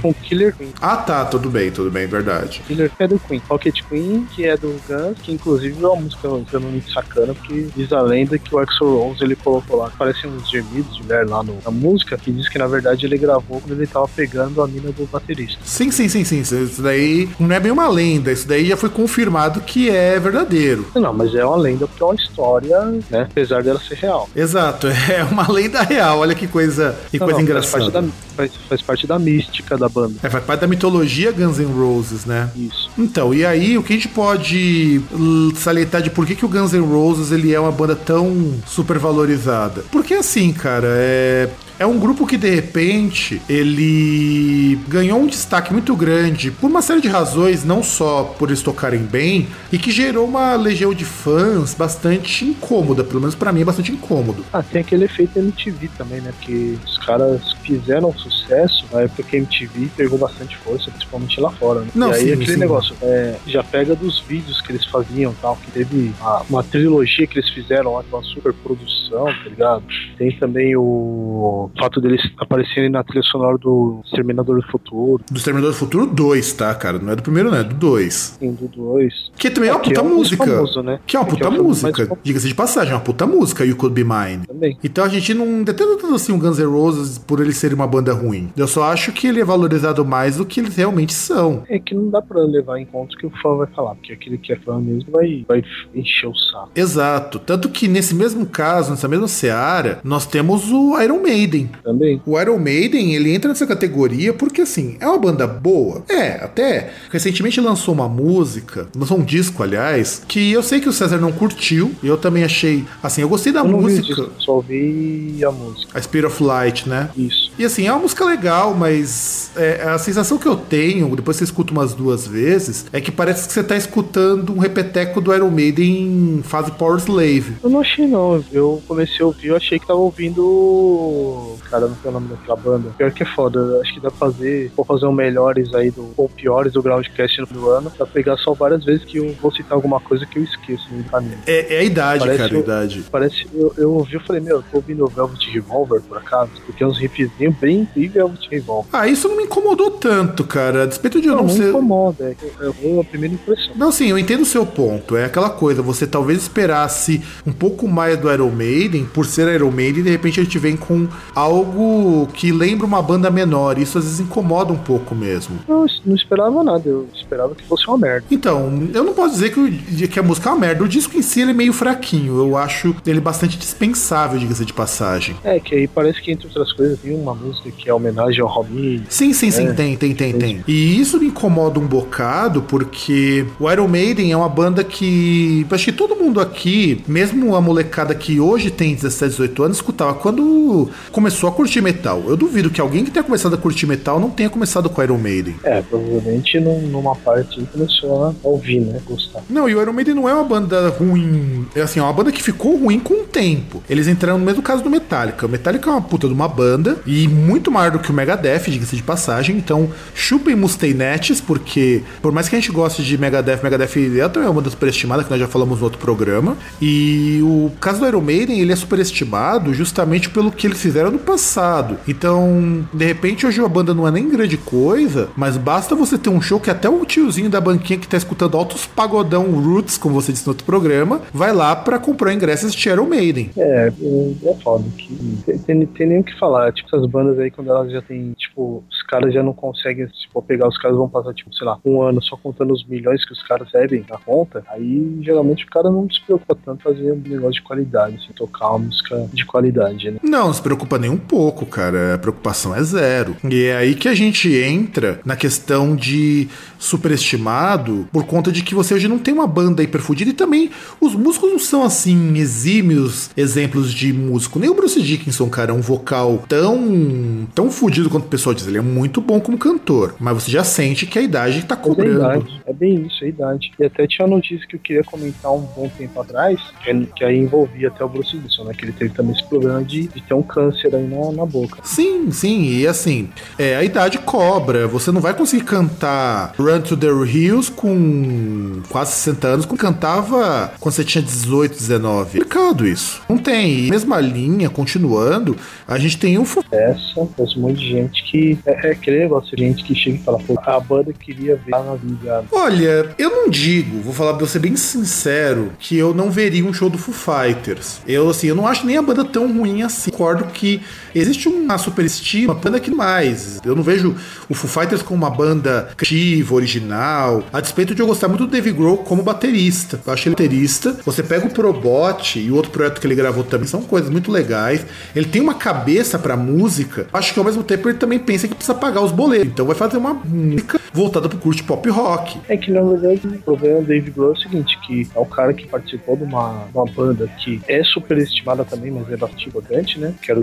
com 0.00 0.14
Killer 0.14 0.54
Queen. 0.56 0.72
Ah, 0.80 0.96
tá, 0.96 1.24
tudo 1.24 1.50
bem, 1.50 1.70
tudo 1.70 1.90
bem, 1.90 2.06
verdade. 2.06 2.62
Killer 2.66 2.90
é 2.98 3.06
do 3.06 3.18
Queen. 3.18 3.42
Rocket 3.48 3.80
Queen, 3.88 4.26
que 4.34 4.44
é 4.44 4.56
do 4.56 4.74
Guns, 4.88 5.18
que 5.22 5.32
inclusive 5.32 5.82
é 5.82 5.86
uma 5.86 6.00
música 6.02 6.28
extremamente 6.38 6.92
sacana, 6.92 7.34
porque 7.34 7.66
diz 7.76 7.92
a 7.92 8.00
lenda 8.00 8.38
que 8.38 8.54
o 8.54 8.58
Axl 8.58 8.84
Rose 8.84 9.22
ele 9.22 9.36
colocou 9.36 9.76
lá, 9.78 9.90
parecem 9.98 10.30
uns 10.30 10.48
gemidos 10.50 10.96
de 10.96 11.02
mulher 11.02 11.26
lá 11.26 11.42
no- 11.42 11.58
na 11.64 11.70
música, 11.70 12.16
que 12.16 12.30
diz 12.32 12.48
que 12.48 12.58
na 12.58 12.66
verdade 12.66 13.04
ele 13.06 13.18
gravou 13.18 13.60
quando 13.60 13.72
ele 13.72 13.86
tava 13.86 14.08
pegando 14.08 14.62
a 14.62 14.66
mina 14.68 14.90
do 14.92 15.06
baterista. 15.06 15.58
Sim, 15.64 15.90
sim, 15.90 16.08
sim, 16.08 16.24
sim. 16.24 16.40
Isso 16.40 16.82
daí 16.82 17.28
não 17.38 17.54
é 17.54 17.60
bem 17.60 17.72
uma 17.72 17.88
lenda, 17.88 18.32
isso 18.32 18.46
daí 18.46 18.66
já 18.66 18.76
foi 18.76 18.88
confirmado 18.88 19.60
que 19.60 19.90
é 19.90 20.18
verdadeiro. 20.18 20.86
Não, 20.94 21.12
mas 21.12 21.34
é 21.34 21.44
uma 21.44 21.56
lenda 21.56 21.86
porque 21.86 22.02
é 22.02 22.06
uma 22.06 22.14
história, 22.14 22.80
né? 23.10 23.26
Apesar 23.30 23.62
dela 23.62 23.80
ser 23.80 23.94
real. 23.96 24.28
Exato, 24.34 24.86
é 25.10 25.22
uma 25.24 25.50
lenda 25.50 25.82
real. 25.82 26.18
Olha 26.18 26.34
que 26.34 26.46
coisa, 26.46 26.96
que 27.10 27.18
Não, 27.18 27.26
coisa 27.26 27.38
não, 27.40 27.44
engraçada. 27.44 27.84
Faz 27.84 27.92
parte, 27.92 28.06
da, 28.06 28.12
faz, 28.36 28.52
faz 28.68 28.82
parte 28.82 29.06
da 29.06 29.18
mística 29.36 29.76
da 29.76 29.88
banda. 29.88 30.14
É, 30.22 30.30
faz 30.30 30.44
parte 30.44 30.60
da 30.60 30.66
mitologia 30.66 31.32
Guns 31.32 31.58
N' 31.58 31.72
Roses, 31.72 32.24
né? 32.24 32.50
Isso. 32.56 32.90
Então, 32.98 33.34
e 33.34 33.44
aí 33.44 33.76
o 33.76 33.82
que 33.82 33.92
a 33.92 33.96
gente 33.96 34.08
pode 34.08 35.00
l- 35.12 35.54
salientar 35.56 36.02
de 36.02 36.10
por 36.10 36.26
que, 36.26 36.34
que 36.34 36.44
o 36.44 36.48
Guns 36.48 36.72
N' 36.72 36.80
Roses 36.84 37.32
ele 37.32 37.52
é 37.52 37.58
uma 37.60 37.72
banda 37.72 37.96
tão 37.96 38.54
super 38.66 38.98
valorizada? 38.98 39.84
Porque 39.90 40.14
assim, 40.14 40.52
cara, 40.52 40.88
é 40.90 41.48
é 41.78 41.86
um 41.86 41.98
grupo 41.98 42.26
que 42.26 42.36
de 42.36 42.48
repente 42.50 43.40
ele 43.48 44.78
ganhou 44.88 45.18
um 45.20 45.26
destaque 45.26 45.72
muito 45.72 45.94
grande 45.96 46.50
por 46.50 46.68
uma 46.70 46.82
série 46.82 47.00
de 47.00 47.08
razões, 47.08 47.64
não 47.64 47.82
só 47.82 48.24
por 48.38 48.48
eles 48.48 48.62
tocarem 48.62 49.00
bem, 49.00 49.48
e 49.72 49.78
que 49.78 49.90
gerou 49.90 50.26
uma 50.26 50.54
legião 50.54 50.92
de 50.94 51.04
fãs 51.04 51.74
bastante 51.74 52.44
incômoda, 52.44 53.02
pelo 53.04 53.20
menos 53.20 53.34
pra 53.34 53.52
mim 53.52 53.62
é 53.62 53.64
bastante 53.64 53.92
incômodo. 53.92 54.44
Ah, 54.52 54.62
tem 54.62 54.80
aquele 54.80 55.04
efeito 55.04 55.38
MTV 55.38 55.90
também, 55.96 56.20
né? 56.20 56.32
Porque 56.38 56.76
os 56.84 56.98
caras 56.98 57.52
fizeram 57.64 58.12
sucesso 58.12 58.84
na 58.92 59.02
época 59.02 59.22
que 59.22 59.36
a 59.36 59.38
MTV 59.40 59.90
pegou 59.96 60.18
bastante 60.18 60.56
força, 60.58 60.90
principalmente 60.90 61.40
lá 61.40 61.50
fora, 61.50 61.80
né? 61.80 61.88
Não, 61.94 62.10
e 62.10 62.14
aí 62.14 62.20
sim, 62.26 62.32
aquele 62.32 62.52
sim. 62.52 62.58
negócio, 62.58 62.94
é, 63.02 63.34
já 63.46 63.62
pega 63.62 63.94
dos 63.94 64.20
vídeos 64.20 64.60
que 64.60 64.72
eles 64.72 64.84
faziam 64.84 65.34
tal, 65.40 65.56
que 65.56 65.70
teve 65.70 66.12
a- 66.20 66.42
uma 66.48 66.62
trilogia 66.62 67.26
que 67.26 67.38
eles 67.38 67.50
fizeram 67.50 67.94
lá, 67.94 68.04
uma 68.12 68.22
super 68.22 68.52
produção, 68.52 69.24
tá 69.26 69.48
ligado? 69.48 69.84
Tem 70.16 70.30
também 70.32 70.76
o 70.76 71.63
fato 71.78 72.00
deles 72.00 72.20
aparecerem 72.38 72.90
na 72.90 73.02
trilha 73.04 73.22
sonora 73.22 73.58
do 73.58 74.00
Exterminador 74.04 74.56
do 74.60 74.66
Futuro, 74.70 75.22
Do 75.30 75.36
Exterminador 75.36 75.72
do 75.72 75.76
Futuro 75.78 76.06
2, 76.06 76.52
tá, 76.54 76.74
cara? 76.74 76.98
Não 76.98 77.12
é 77.12 77.16
do 77.16 77.22
primeiro, 77.22 77.50
não, 77.50 77.58
é 77.58 77.64
do 77.64 77.74
2. 77.74 78.36
tem 78.40 78.52
do 78.52 78.68
2. 78.68 79.32
Que 79.36 79.50
também 79.50 79.70
é 79.70 79.72
uma 79.72 79.80
que 79.80 79.90
puta 79.90 80.00
é 80.00 80.02
o 80.02 80.06
mais 80.06 80.16
música. 80.16 80.46
famoso, 80.46 80.82
né? 80.82 81.00
Que 81.06 81.16
é 81.16 81.20
uma 81.20 81.26
Que 81.26 81.32
puta 81.32 81.44
é 81.44 81.48
o 81.48 81.64
música. 81.64 82.18
Diga-se 82.22 82.48
de 82.48 82.54
passagem, 82.54 82.92
é 82.92 82.96
uma 82.96 83.02
puta 83.02 83.26
música, 83.26 83.64
You 83.64 83.76
Could 83.76 83.94
Be 83.94 84.04
Mine. 84.04 84.46
Também. 84.46 84.78
Então 84.82 85.04
a 85.04 85.08
gente 85.08 85.34
não 85.34 85.62
detendo 85.62 85.96
tanto 85.96 86.14
assim 86.14 86.32
o 86.32 86.38
Guns 86.38 86.58
N' 86.58 86.64
Roses 86.66 87.18
por 87.18 87.40
ele 87.40 87.52
ser 87.52 87.72
uma 87.74 87.86
banda 87.86 88.12
ruim. 88.12 88.50
Eu 88.56 88.66
só 88.68 88.84
acho 88.84 89.12
que 89.12 89.26
ele 89.26 89.40
é 89.40 89.44
valorizado 89.44 90.04
mais 90.04 90.36
do 90.36 90.44
que 90.46 90.60
eles 90.60 90.76
realmente 90.76 91.12
são. 91.12 91.62
É 91.68 91.78
que 91.78 91.94
não 91.94 92.08
dá 92.10 92.20
pra 92.22 92.40
levar 92.42 92.78
em 92.78 92.84
conta 92.86 93.14
o 93.14 93.18
que 93.18 93.26
o 93.26 93.32
fã 93.42 93.56
vai 93.56 93.66
falar, 93.68 93.94
porque 93.94 94.12
aquele 94.12 94.38
que 94.38 94.52
é 94.52 94.56
fã 94.56 94.78
mesmo 94.78 95.10
vai, 95.10 95.44
vai 95.48 95.62
encher 95.94 96.26
o 96.28 96.34
saco. 96.34 96.70
Exato. 96.74 97.38
Tanto 97.38 97.68
que 97.68 97.88
nesse 97.88 98.14
mesmo 98.14 98.46
caso, 98.46 98.90
nessa 98.90 99.08
mesma 99.08 99.28
seara, 99.28 99.98
nós 100.04 100.26
temos 100.26 100.70
o 100.70 101.00
Iron 101.00 101.20
Maiden. 101.22 101.53
Também. 101.82 102.20
O 102.26 102.40
Iron 102.40 102.58
Maiden, 102.58 103.14
ele 103.14 103.34
entra 103.34 103.48
nessa 103.48 103.66
categoria 103.66 104.32
porque, 104.32 104.62
assim, 104.62 104.96
é 105.00 105.06
uma 105.06 105.18
banda 105.18 105.46
boa. 105.46 106.02
É, 106.08 106.44
até 106.44 106.90
recentemente 107.10 107.60
lançou 107.60 107.94
uma 107.94 108.08
música, 108.08 108.88
lançou 108.96 109.18
um 109.18 109.22
disco, 109.22 109.62
aliás, 109.62 110.22
que 110.26 110.52
eu 110.52 110.62
sei 110.62 110.80
que 110.80 110.88
o 110.88 110.92
César 110.92 111.18
não 111.18 111.32
curtiu. 111.32 111.92
E 112.02 112.06
eu 112.06 112.16
também 112.16 112.44
achei, 112.44 112.84
assim, 113.02 113.22
eu 113.22 113.28
gostei 113.28 113.52
da 113.52 113.60
Eu 113.60 113.68
música. 113.68 114.02
disco, 114.02 114.30
só 114.38 114.56
ouvi 114.56 115.38
a 115.44 115.50
música. 115.50 115.96
A 115.98 116.02
Spirit 116.02 116.26
of 116.26 116.42
Light, 116.42 116.88
né? 116.88 117.10
Isso. 117.16 117.52
E 117.58 117.64
assim, 117.64 117.86
é 117.86 117.92
uma 117.92 118.00
música 118.00 118.24
legal, 118.24 118.74
mas 118.74 119.50
é, 119.56 119.82
a 119.82 119.96
sensação 119.98 120.38
que 120.38 120.46
eu 120.46 120.56
tenho, 120.56 121.14
depois 121.14 121.36
que 121.36 121.38
você 121.38 121.44
escuta 121.44 121.72
umas 121.72 121.94
duas 121.94 122.26
vezes, 122.26 122.86
é 122.92 123.00
que 123.00 123.12
parece 123.12 123.46
que 123.46 123.52
você 123.52 123.62
tá 123.62 123.76
escutando 123.76 124.52
um 124.52 124.58
repeteco 124.58 125.20
do 125.20 125.32
Iron 125.32 125.50
Maiden 125.50 126.38
em 126.38 126.42
fase 126.42 126.72
Power 126.72 126.98
Slave. 126.98 127.54
Eu 127.62 127.70
não 127.70 127.80
achei 127.80 128.06
não. 128.06 128.42
Eu 128.52 128.82
comecei 128.88 129.22
a 129.22 129.26
ouvir, 129.26 129.48
eu 129.48 129.56
achei 129.56 129.78
que 129.78 129.86
tava 129.86 130.00
ouvindo. 130.00 131.43
Cara, 131.70 131.86
não 131.86 131.96
sei 131.96 132.10
o 132.10 132.14
nome 132.14 132.28
daquela 132.28 132.56
banda. 132.56 132.90
Pior 132.96 133.10
que 133.12 133.22
é 133.22 133.26
foda. 133.26 133.80
Acho 133.82 133.94
que 133.94 134.00
dá 134.00 134.10
pra 134.10 134.18
fazer. 134.30 134.72
Vou 134.76 134.84
fazer 134.84 135.06
um 135.06 135.12
melhores 135.12 135.72
aí 135.74 135.90
do. 135.90 136.12
Ou 136.16 136.28
piores 136.28 136.72
do 136.72 136.82
Groundcast 136.82 137.40
no 137.40 137.46
do 137.46 137.70
ano. 137.70 137.90
Pra 137.90 138.06
pegar 138.06 138.36
só 138.36 138.52
várias 138.54 138.84
vezes 138.84 139.04
que 139.04 139.18
eu 139.18 139.34
vou 139.40 139.52
citar 139.52 139.72
alguma 139.74 140.00
coisa 140.00 140.24
que 140.26 140.38
eu 140.38 140.44
esqueço 140.44 140.84
no 140.92 141.04
caminho. 141.04 141.38
É, 141.46 141.76
é 141.76 141.78
a 141.80 141.82
idade, 141.84 142.20
Parece 142.20 142.38
cara, 142.38 142.54
a 142.54 142.56
o- 142.56 142.60
idade. 142.60 143.04
Parece, 143.10 143.46
eu, 143.54 143.74
eu 143.76 143.92
ouvi, 143.92 144.14
eu 144.14 144.20
falei, 144.20 144.40
meu, 144.42 144.56
eu 144.56 144.62
tô 144.70 144.76
ouvindo 144.78 145.04
o 145.04 145.08
Velvet 145.08 145.50
Revolver 145.50 146.00
por 146.02 146.18
acaso, 146.18 146.50
porque 146.66 146.82
é 146.82 146.86
uns 146.86 146.98
riffzinhos 146.98 147.54
bem 147.60 147.86
bem 147.94 148.08
Velvet 148.08 148.48
Revolver. 148.50 148.88
Ah, 148.92 149.06
isso 149.08 149.28
não 149.28 149.36
me 149.36 149.44
incomodou 149.44 149.90
tanto, 149.92 150.44
cara. 150.44 150.82
A 150.82 150.86
despeito 150.86 151.20
de 151.20 151.28
eu 151.28 151.36
Não, 151.36 151.42
não, 151.42 151.48
não 151.48 151.56
ser. 151.56 151.68
incomoda, 151.70 152.24
é, 152.24 152.36
é 152.62 153.00
a 153.00 153.04
primeira 153.04 153.34
impressão. 153.34 153.72
Não, 153.76 153.90
sim, 153.92 154.08
eu 154.10 154.18
entendo 154.18 154.42
o 154.42 154.46
seu 154.46 154.64
ponto. 154.66 155.16
É 155.16 155.24
aquela 155.24 155.50
coisa, 155.50 155.82
você 155.82 156.06
talvez 156.06 156.42
esperasse 156.42 157.22
um 157.46 157.52
pouco 157.52 157.86
mais 157.88 158.18
do 158.18 158.30
Iron 158.32 158.50
Maiden, 158.50 159.04
por 159.06 159.26
ser 159.26 159.52
Iron 159.54 159.70
Maiden, 159.70 160.00
e 160.00 160.04
de 160.04 160.10
repente 160.10 160.40
ele 160.40 160.46
te 160.46 160.58
vem 160.58 160.76
com 160.76 161.06
algo 161.34 162.26
que 162.32 162.52
lembra 162.52 162.86
uma 162.86 163.02
banda 163.02 163.30
menor. 163.30 163.78
Isso 163.78 163.98
às 163.98 164.04
vezes 164.04 164.20
incomoda 164.20 164.72
um 164.72 164.76
pouco 164.78 165.14
mesmo. 165.14 165.58
Eu 165.68 165.86
não 166.04 166.14
esperava 166.14 166.62
nada, 166.62 166.82
eu 166.88 167.06
esperava 167.14 167.54
que 167.54 167.64
fosse 167.64 167.86
uma 167.88 167.98
merda. 167.98 168.26
Então, 168.30 168.88
eu 168.92 169.04
não 169.04 169.12
posso 169.14 169.34
dizer 169.34 169.52
que, 169.52 170.08
que 170.08 170.18
a 170.18 170.22
música 170.22 170.48
é 170.48 170.52
uma 170.52 170.58
merda. 170.60 170.84
O 170.84 170.88
disco 170.88 171.16
em 171.16 171.22
si 171.22 171.40
ele 171.40 171.50
é 171.50 171.54
meio 171.54 171.72
fraquinho. 171.72 172.38
Eu 172.38 172.56
acho 172.56 172.94
ele 173.06 173.20
bastante 173.20 173.56
dispensável, 173.58 174.38
diga-se 174.38 174.64
de 174.64 174.72
passagem. 174.72 175.36
É, 175.44 175.58
que 175.58 175.74
aí 175.74 175.88
parece 175.88 176.20
que, 176.20 176.30
entre 176.32 176.46
outras 176.46 176.72
coisas, 176.72 176.98
tem 177.00 177.14
uma 177.14 177.34
música 177.34 177.70
que 177.70 177.88
é 177.88 177.94
homenagem 177.94 178.40
ao 178.40 178.48
Robin. 178.48 179.02
Sim, 179.08 179.32
sim, 179.32 179.50
sim, 179.50 179.68
É. 179.68 179.72
tem, 179.72 179.96
tem, 179.96 180.14
tem, 180.14 180.32
tem. 180.32 180.64
E 180.66 181.00
isso 181.00 181.18
me 181.18 181.26
incomoda 181.26 181.78
um 181.78 181.86
bocado, 181.86 182.62
porque 182.62 183.46
o 183.58 183.70
Iron 183.70 183.88
Maiden 183.88 184.32
é 184.32 184.36
uma 184.36 184.48
banda 184.48 184.84
que. 184.84 185.66
Acho 185.70 185.86
que 185.86 185.92
todo 185.92 186.14
mundo 186.14 186.40
aqui, 186.40 187.02
mesmo 187.08 187.56
a 187.56 187.60
molecada 187.60 188.14
que 188.14 188.38
hoje 188.38 188.70
tem 188.70 188.94
17, 188.94 189.30
18 189.32 189.62
anos, 189.62 189.76
escutava 189.78 190.14
quando 190.14 190.88
começou 191.24 191.48
a 191.48 191.52
curtir 191.52 191.80
metal. 191.80 192.22
Eu 192.26 192.36
duvido 192.36 192.68
que 192.68 192.78
alguém 192.82 193.02
que 193.02 193.10
tenha 193.10 193.22
começado 193.24 193.54
a 193.54 193.56
curtir 193.56 193.86
metal 193.86 194.20
não 194.20 194.28
tenha 194.28 194.50
começado 194.50 194.90
com 194.90 195.00
o 195.00 195.04
Iron 195.04 195.16
Maiden. 195.16 195.54
É, 195.64 195.80
provavelmente 195.80 196.60
num- 196.60 196.82
numa 196.82 197.16
parte 197.16 197.62
começou 197.72 198.24
a 198.26 198.34
ouvir, 198.42 198.80
né? 198.80 199.00
Gostar. 199.06 199.40
Não, 199.48 199.66
e 199.66 199.74
o 199.74 199.80
Iron 199.80 199.94
Maiden 199.94 200.14
não 200.14 200.28
é 200.28 200.34
uma 200.34 200.44
banda 200.44 200.90
ruim. 200.90 201.66
É 201.74 201.80
assim, 201.80 201.98
é 201.98 202.02
uma 202.02 202.12
banda 202.12 202.30
que 202.30 202.42
ficou 202.42 202.76
ruim 202.76 202.98
com 203.00 203.14
o 203.14 203.24
tempo. 203.24 203.82
Eles 203.88 204.06
entraram 204.06 204.38
no 204.38 204.44
mesmo 204.44 204.60
caso 204.60 204.82
do 204.82 204.90
Metallica. 204.90 205.46
O 205.46 205.48
Metallica 205.48 205.88
é 205.88 205.92
uma 205.94 206.02
puta 206.02 206.28
de 206.28 206.34
uma 206.34 206.46
banda 206.46 206.98
e 207.06 207.26
muito 207.26 207.70
maior 207.70 207.90
do 207.92 207.98
que 208.00 208.10
o 208.10 208.12
Megadeth, 208.14 208.64
diga-se 208.68 208.94
de 208.96 209.02
passagem. 209.02 209.56
Então, 209.56 209.88
chupem 210.14 210.54
Mustainetes, 210.54 211.40
porque 211.40 212.02
por 212.20 212.32
mais 212.32 212.50
que 212.50 212.54
a 212.56 212.60
gente 212.60 212.70
goste 212.70 213.02
de 213.02 213.16
Megadeth, 213.16 213.60
Megadeth 213.62 213.96
é 214.20 214.28
também 214.28 214.46
uma 214.46 214.56
banda 214.56 214.68
superestimada, 214.68 215.24
que 215.24 215.30
nós 215.30 215.40
já 215.40 215.48
falamos 215.48 215.78
no 215.78 215.84
outro 215.84 215.98
programa. 215.98 216.54
E 216.82 217.40
o 217.42 217.70
caso 217.80 218.00
do 218.00 218.06
Iron 218.06 218.20
Maiden, 218.20 218.60
ele 218.60 218.72
é 218.72 218.76
superestimado 218.76 219.72
justamente 219.72 220.28
pelo 220.28 220.52
que 220.52 220.66
eles 220.66 220.78
fizeram 220.82 221.13
no 221.14 221.18
passado. 221.18 221.98
Então, 222.06 222.84
de 222.92 223.04
repente, 223.04 223.46
hoje 223.46 223.62
a 223.62 223.68
banda 223.68 223.94
não 223.94 224.06
é 224.06 224.10
nem 224.10 224.28
grande 224.28 224.56
coisa, 224.56 225.30
mas 225.36 225.56
basta 225.56 225.94
você 225.94 226.18
ter 226.18 226.28
um 226.28 226.40
show 226.40 226.60
que 226.60 226.70
até 226.70 226.88
o 226.88 227.04
tiozinho 227.04 227.48
da 227.48 227.60
banquinha 227.60 227.98
que 227.98 228.08
tá 228.08 228.16
escutando 228.16 228.56
altos 228.56 228.86
pagodão 228.86 229.50
roots, 229.52 229.96
como 229.96 230.14
você 230.14 230.32
disse 230.32 230.46
no 230.46 230.52
outro 230.52 230.66
programa, 230.66 231.20
vai 231.32 231.52
lá 231.52 231.74
pra 231.74 231.98
comprar 231.98 232.34
ingressos 232.34 232.74
de 232.74 232.88
Iron 232.88 233.06
Maiden. 233.06 233.50
É, 233.56 233.92
é, 234.00 234.50
é 234.50 234.54
foda. 234.62 234.84
Que 234.98 235.42
tem, 235.46 235.58
tem, 235.58 235.86
tem 235.86 236.06
nem 236.06 236.20
o 236.20 236.24
que 236.24 236.38
falar. 236.38 236.72
Tipo, 236.72 236.94
essas 236.94 237.06
bandas 237.06 237.38
aí, 237.38 237.50
quando 237.50 237.70
elas 237.70 237.90
já 237.92 238.02
tem, 238.02 238.32
tipo, 238.32 238.82
os 238.90 239.02
caras 239.02 239.32
já 239.32 239.42
não 239.42 239.52
conseguem, 239.52 240.06
se 240.08 240.28
for 240.32 240.42
pegar, 240.42 240.68
os 240.68 240.78
caras 240.78 240.96
vão 240.96 241.08
passar, 241.08 241.32
tipo, 241.32 241.54
sei 241.54 241.66
lá, 241.66 241.78
um 241.84 242.02
ano 242.02 242.22
só 242.22 242.36
contando 242.36 242.72
os 242.72 242.84
milhões 242.84 243.24
que 243.24 243.32
os 243.32 243.42
caras 243.42 243.68
recebem 243.72 244.04
na 244.08 244.18
conta. 244.18 244.64
Aí, 244.68 245.18
geralmente, 245.22 245.64
o 245.64 245.70
cara 245.70 245.90
não 245.90 246.08
se 246.10 246.20
preocupa 246.24 246.56
tanto 246.64 246.82
fazer 246.82 247.12
um 247.12 247.22
negócio 247.28 247.54
de 247.54 247.62
qualidade, 247.62 248.16
assim, 248.16 248.32
tocar 248.32 248.70
uma 248.70 248.80
música 248.80 249.28
de 249.32 249.44
qualidade, 249.44 250.10
né? 250.10 250.18
Não 250.22 250.52
se 250.52 250.60
preocupa 250.60 250.98
nem 251.04 251.10
um 251.10 251.16
pouco, 251.18 251.66
cara. 251.66 252.14
A 252.14 252.18
preocupação 252.18 252.74
é 252.74 252.82
zero. 252.82 253.36
E 253.48 253.64
é 253.64 253.76
aí 253.76 253.94
que 253.94 254.08
a 254.08 254.14
gente 254.14 254.52
entra 254.54 255.20
na 255.24 255.36
questão 255.36 255.94
de 255.94 256.48
superestimado 256.78 258.08
por 258.12 258.24
conta 258.24 258.50
de 258.50 258.62
que 258.62 258.74
você 258.74 258.94
hoje 258.94 259.06
não 259.08 259.18
tem 259.18 259.32
uma 259.32 259.46
banda 259.46 259.82
hiperfudida 259.82 260.30
e 260.30 260.34
também 260.34 260.70
os 261.00 261.14
músicos 261.14 261.50
não 261.50 261.58
são 261.58 261.82
assim 261.84 262.36
exímios 262.36 263.30
exemplos 263.36 263.92
de 263.92 264.12
músico. 264.12 264.58
Nem 264.58 264.70
o 264.70 264.74
Bruce 264.74 265.00
Dickinson, 265.00 265.48
cara, 265.48 265.70
é 265.70 265.74
um 265.74 265.80
vocal 265.80 266.42
tão 266.48 267.46
tão 267.54 267.70
fudido 267.70 268.08
quanto 268.10 268.24
o 268.24 268.28
pessoal 268.28 268.54
diz. 268.54 268.66
Ele 268.66 268.78
é 268.78 268.82
muito 268.82 269.20
bom 269.20 269.40
como 269.40 269.58
cantor, 269.58 270.14
mas 270.18 270.34
você 270.42 270.50
já 270.50 270.64
sente 270.64 271.06
que 271.06 271.18
a 271.18 271.22
idade 271.22 271.62
tá 271.64 271.74
é 271.74 271.78
a 271.78 271.80
cobrando. 271.80 272.14
idade, 272.18 272.62
é 272.66 272.72
bem 272.72 273.06
isso, 273.06 273.22
é 273.22 273.26
a 273.26 273.28
idade. 273.30 273.72
E 273.78 273.84
até 273.84 274.06
tinha 274.06 274.26
uma 274.26 274.36
notícia 274.36 274.66
que 274.66 274.76
eu 274.76 274.80
queria 274.80 275.04
comentar 275.04 275.52
um 275.52 275.60
bom 275.60 275.88
tempo 275.96 276.20
atrás, 276.20 276.58
que, 276.82 276.90
é- 276.90 277.06
que 277.16 277.24
aí 277.24 277.36
envolvia 277.38 277.88
até 277.88 278.04
o 278.04 278.08
Bruce 278.08 278.36
Wilson, 278.36 278.64
né? 278.64 278.74
Que 278.76 278.84
ele 278.84 278.92
teve 278.92 279.12
também 279.14 279.32
esse 279.32 279.44
problema 279.44 279.82
de, 279.82 280.08
de 280.08 280.20
ter 280.22 280.34
um 280.34 280.42
câncer 280.42 280.93
aí 280.96 281.06
na, 281.06 281.32
na 281.32 281.46
boca. 281.46 281.78
Sim, 281.84 282.30
sim, 282.30 282.64
e 282.68 282.86
assim, 282.86 283.28
é, 283.58 283.76
a 283.76 283.84
idade 283.84 284.18
cobra. 284.18 284.86
Você 284.88 285.10
não 285.10 285.20
vai 285.20 285.34
conseguir 285.34 285.64
cantar 285.64 286.54
Run 286.58 286.80
to 286.80 286.96
the 286.96 287.06
Hills 287.08 287.70
com 287.70 288.80
quase 288.88 289.12
60 289.12 289.46
anos, 289.48 289.66
como 289.66 289.78
cantava 289.78 290.72
quando 290.80 290.94
você 290.94 291.04
tinha 291.04 291.22
18, 291.22 291.76
19. 291.76 292.38
Complicado 292.38 292.86
isso. 292.86 293.20
Não 293.28 293.38
tem. 293.38 293.86
E 293.86 293.90
mesma 293.90 294.20
linha, 294.20 294.68
continuando, 294.70 295.56
a 295.86 295.98
gente 295.98 296.18
tem 296.18 296.38
um. 296.38 296.44
fu- 296.44 296.64
Essa, 296.70 297.26
tem 297.36 297.46
um 297.56 297.60
monte 297.60 297.78
de 297.80 297.88
gente 297.90 298.24
que. 298.24 298.58
É, 298.66 298.88
é 298.88 298.92
aquele 298.92 299.20
negócio, 299.20 299.56
gente 299.56 299.82
que 299.84 299.94
chega 299.94 300.16
e 300.16 300.22
fala, 300.22 300.38
pô, 300.38 300.58
a 300.64 300.80
banda 300.80 301.12
queria 301.12 301.56
ver 301.56 301.70
na 301.70 301.94
vida. 301.94 302.44
Olha, 302.52 303.10
eu 303.18 303.30
não 303.30 303.48
digo, 303.48 304.00
vou 304.00 304.12
falar 304.12 304.34
pra 304.34 304.46
você 304.46 304.58
bem 304.58 304.76
sincero, 304.76 305.72
que 305.78 305.96
eu 305.96 306.14
não 306.14 306.30
veria 306.30 306.64
um 306.64 306.72
show 306.72 306.88
do 306.90 306.98
Foo 306.98 307.14
Fighters. 307.14 308.00
Eu, 308.06 308.28
assim, 308.28 308.48
eu 308.48 308.54
não 308.54 308.66
acho 308.66 308.86
nem 308.86 308.96
a 308.96 309.02
banda 309.02 309.24
tão 309.24 309.52
ruim 309.52 309.82
assim. 309.82 310.10
Concordo 310.10 310.44
que 310.46 310.73
existe 311.14 311.48
uma 311.48 311.78
superestima, 311.78 312.54
banda 312.54 312.80
que 312.80 312.90
mais. 312.90 313.60
Eu 313.64 313.74
não 313.74 313.82
vejo 313.82 314.14
o 314.48 314.54
Foo 314.54 314.68
Fighters 314.68 315.02
como 315.02 315.18
uma 315.24 315.30
banda 315.30 315.88
criativa, 315.96 316.54
original. 316.54 317.42
A 317.52 317.60
despeito 317.60 317.94
de 317.94 318.00
eu 318.00 318.06
gostar 318.06 318.28
muito 318.28 318.46
do 318.46 318.50
Dave 318.50 318.72
Grohl 318.72 318.98
como 318.98 319.22
baterista. 319.22 320.00
Eu 320.06 320.12
acho 320.12 320.28
ele 320.28 320.36
baterista. 320.36 320.96
Você 321.04 321.22
pega 321.22 321.46
o 321.46 321.50
Probot 321.50 322.38
e 322.38 322.50
o 322.50 322.54
outro 322.54 322.70
projeto 322.70 323.00
que 323.00 323.06
ele 323.06 323.14
gravou 323.14 323.44
também, 323.44 323.66
são 323.66 323.82
coisas 323.82 324.10
muito 324.10 324.30
legais. 324.30 324.84
Ele 325.14 325.26
tem 325.26 325.40
uma 325.40 325.54
cabeça 325.54 326.18
pra 326.18 326.36
música. 326.36 327.06
Acho 327.12 327.32
que 327.32 327.38
ao 327.38 327.44
mesmo 327.44 327.62
tempo 327.62 327.88
ele 327.88 327.98
também 327.98 328.18
pensa 328.18 328.48
que 328.48 328.54
precisa 328.54 328.74
pagar 328.74 329.02
os 329.02 329.12
boletos. 329.12 329.48
Então 329.48 329.66
vai 329.66 329.76
fazer 329.76 329.96
uma 329.96 330.14
música 330.14 330.80
voltada 330.92 331.28
pro 331.28 331.38
curso 331.38 331.64
pop 331.64 331.88
rock. 331.88 332.38
É 332.48 332.56
que 332.56 332.70
na 332.70 332.82
verdade 332.82 333.26
o 333.26 333.38
problema 333.40 333.80
do 333.80 333.86
Dave 333.86 334.10
Grohl 334.10 334.30
é 334.30 334.32
o 334.32 334.36
seguinte, 334.36 334.78
que 334.86 335.08
é 335.14 335.18
o 335.18 335.26
cara 335.26 335.52
que 335.52 335.66
participou 335.66 336.16
de 336.16 336.24
uma, 336.24 336.66
uma 336.74 336.84
banda 336.84 337.28
que 337.38 337.60
é 337.66 337.82
superestimada 337.82 338.64
também, 338.64 338.90
mas 338.90 339.10
é 339.10 339.16
bastante 339.16 339.98
né? 339.98 340.14
Que 340.20 340.30
era 340.30 340.40
o 340.40 340.42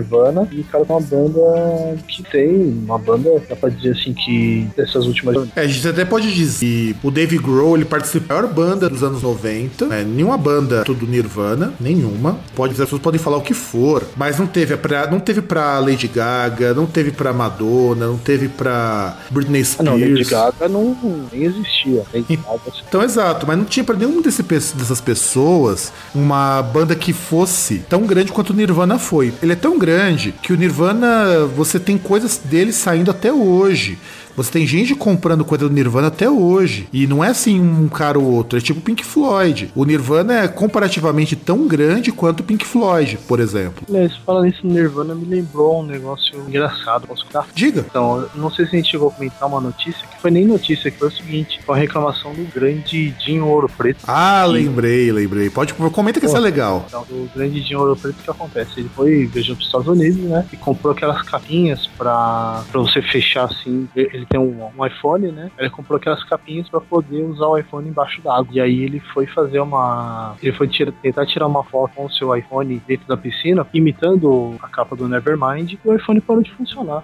E 0.52 0.60
o 0.60 0.64
cara 0.64 0.84
tem 0.84 0.94
uma 0.96 1.00
banda 1.02 1.98
que 2.06 2.22
tem 2.24 2.82
uma 2.86 2.98
banda, 2.98 3.42
dá 3.48 3.56
pra 3.56 3.68
dizer 3.70 3.90
assim, 3.92 4.12
que 4.12 4.68
dessas 4.76 5.06
últimas 5.06 5.48
É, 5.56 5.60
a 5.62 5.66
gente 5.66 5.86
até 5.88 6.04
pode 6.04 6.32
dizer 6.32 6.60
que 6.60 6.96
o 7.02 7.10
Dave 7.10 7.38
Grohl 7.38 7.76
ele 7.76 7.84
participa 7.84 8.28
da 8.28 8.34
maior 8.42 8.52
banda 8.52 8.88
dos 8.88 9.02
anos 9.02 9.22
90. 9.22 9.86
né? 9.86 10.04
Nenhuma 10.04 10.36
banda 10.38 10.84
do 10.84 11.06
Nirvana, 11.06 11.72
nenhuma. 11.80 12.38
Pode, 12.54 12.72
as 12.72 12.78
pessoas 12.78 13.00
podem 13.00 13.18
falar 13.18 13.38
o 13.38 13.42
que 13.42 13.54
for, 13.54 14.04
mas 14.16 14.38
não 14.38 14.46
teve 14.46 14.76
pra, 14.76 15.10
não 15.10 15.18
teve 15.20 15.40
pra 15.42 15.78
Lady 15.78 16.06
Gaga, 16.08 16.74
não 16.74 16.86
teve 16.86 17.10
pra 17.10 17.32
Madonna, 17.32 18.06
não 18.06 18.18
teve 18.18 18.48
pra 18.48 19.16
Britney 19.30 19.62
Ah, 19.62 19.64
Spears. 19.64 19.84
não, 20.00 20.08
Lady 20.08 20.24
Gaga 20.24 20.68
não, 20.68 20.96
nem 21.32 21.42
existia. 21.44 22.02
Lady 22.12 22.36
Gaga, 22.36 22.60
Então, 22.88 23.02
exato, 23.02 23.46
mas 23.46 23.56
não 23.58 23.64
tinha 23.64 23.84
pra 23.84 23.96
desse, 24.22 24.42
pe- 24.42 24.54
dessas 24.54 25.00
pessoas 25.00 25.92
uma 26.14 26.60
banda 26.62 26.94
que 26.94 27.12
fosse 27.12 27.78
tão 27.88 28.02
grande 28.06 28.32
quanto 28.32 28.50
o 28.50 28.54
Nirvana 28.54 28.98
foi. 28.98 29.32
Ele 29.42 29.52
é 29.52 29.56
tão 29.56 29.78
grande 29.78 30.11
que 30.16 30.52
o 30.52 30.56
Nirvana, 30.56 31.46
você 31.46 31.78
tem 31.78 31.96
coisas 31.96 32.40
dele 32.44 32.72
saindo 32.72 33.10
até 33.10 33.32
hoje. 33.32 33.98
Você 34.36 34.50
tem 34.50 34.66
gente 34.66 34.94
comprando 34.94 35.44
coisa 35.44 35.68
do 35.68 35.74
Nirvana 35.74 36.08
até 36.08 36.28
hoje. 36.28 36.88
E 36.92 37.06
não 37.06 37.22
é 37.22 37.28
assim 37.28 37.60
um 37.60 37.88
cara 37.88 38.18
ou 38.18 38.24
outro, 38.24 38.58
é 38.58 38.60
tipo 38.60 38.80
Pink 38.80 39.04
Floyd. 39.04 39.70
O 39.74 39.84
Nirvana 39.84 40.40
é 40.40 40.48
comparativamente 40.48 41.36
tão 41.36 41.66
grande 41.66 42.12
quanto 42.12 42.40
o 42.40 42.42
Pink 42.42 42.64
Floyd, 42.64 43.18
por 43.26 43.40
exemplo. 43.40 43.84
Aliás, 43.88 44.16
falando 44.24 44.46
isso 44.46 44.66
no 44.66 44.72
Nirvana, 44.72 45.14
me 45.14 45.24
lembrou 45.24 45.80
um 45.80 45.86
negócio 45.86 46.38
engraçado. 46.48 47.06
Posso 47.06 47.24
contar? 47.24 47.46
Diga. 47.54 47.84
Então, 47.88 48.26
não 48.34 48.50
sei 48.50 48.66
se 48.66 48.76
a 48.76 48.78
gente 48.78 48.90
chegou 48.90 49.08
a 49.08 49.12
comentar 49.12 49.48
uma 49.48 49.60
notícia, 49.60 50.06
que 50.06 50.20
foi 50.20 50.30
nem 50.30 50.46
notícia, 50.46 50.90
que 50.90 50.98
foi 50.98 51.08
o 51.08 51.12
seguinte: 51.12 51.60
foi 51.64 51.76
a 51.76 51.78
reclamação 51.78 52.32
do 52.32 52.44
grande 52.52 53.10
Dinho 53.24 53.46
Ouro 53.46 53.68
Preto. 53.68 54.00
Ah, 54.06 54.44
lembrei, 54.46 55.10
lembrei. 55.12 55.50
Pode 55.50 55.74
comenta 55.74 56.20
que 56.20 56.26
isso 56.26 56.36
é 56.36 56.40
legal. 56.40 56.84
Então, 56.88 57.04
o 57.10 57.28
grande 57.34 57.60
Dinho 57.60 57.80
Ouro 57.80 57.96
Preto, 57.96 58.20
o 58.20 58.22
que 58.22 58.30
acontece? 58.30 58.80
Ele 58.80 58.90
foi 58.94 59.26
viajou 59.26 59.56
para 59.56 59.62
os 59.62 59.66
Estados 59.66 59.88
Unidos, 59.88 60.18
né? 60.18 60.46
E 60.52 60.56
comprou 60.56 60.92
aquelas 60.92 61.22
capinhas 61.22 61.86
pra 61.98 62.64
você 62.72 63.02
fechar 63.02 63.44
assim. 63.44 63.88
Ele 64.22 64.26
tem 64.26 64.38
um, 64.38 64.70
um 64.78 64.86
iPhone, 64.86 65.32
né? 65.32 65.50
Ele 65.58 65.68
comprou 65.68 65.96
aquelas 65.96 66.22
capinhas 66.22 66.68
pra 66.68 66.80
poder 66.80 67.22
usar 67.24 67.46
o 67.46 67.58
iPhone 67.58 67.88
embaixo 67.88 68.22
d'água. 68.22 68.46
E 68.52 68.60
aí 68.60 68.82
ele 68.84 69.00
foi 69.12 69.26
fazer 69.26 69.58
uma. 69.58 70.36
Ele 70.40 70.52
foi 70.52 70.68
tira, 70.68 70.92
tentar 71.02 71.26
tirar 71.26 71.46
uma 71.46 71.64
foto 71.64 71.92
com 71.94 72.06
o 72.06 72.12
seu 72.12 72.34
iPhone 72.36 72.80
dentro 72.86 73.06
da 73.08 73.16
piscina, 73.16 73.66
imitando 73.74 74.54
a 74.62 74.68
capa 74.68 74.94
do 74.94 75.08
Nevermind, 75.08 75.72
e 75.72 75.78
o 75.84 75.94
iPhone 75.94 76.20
parou 76.20 76.42
de 76.42 76.52
funcionar. 76.52 77.02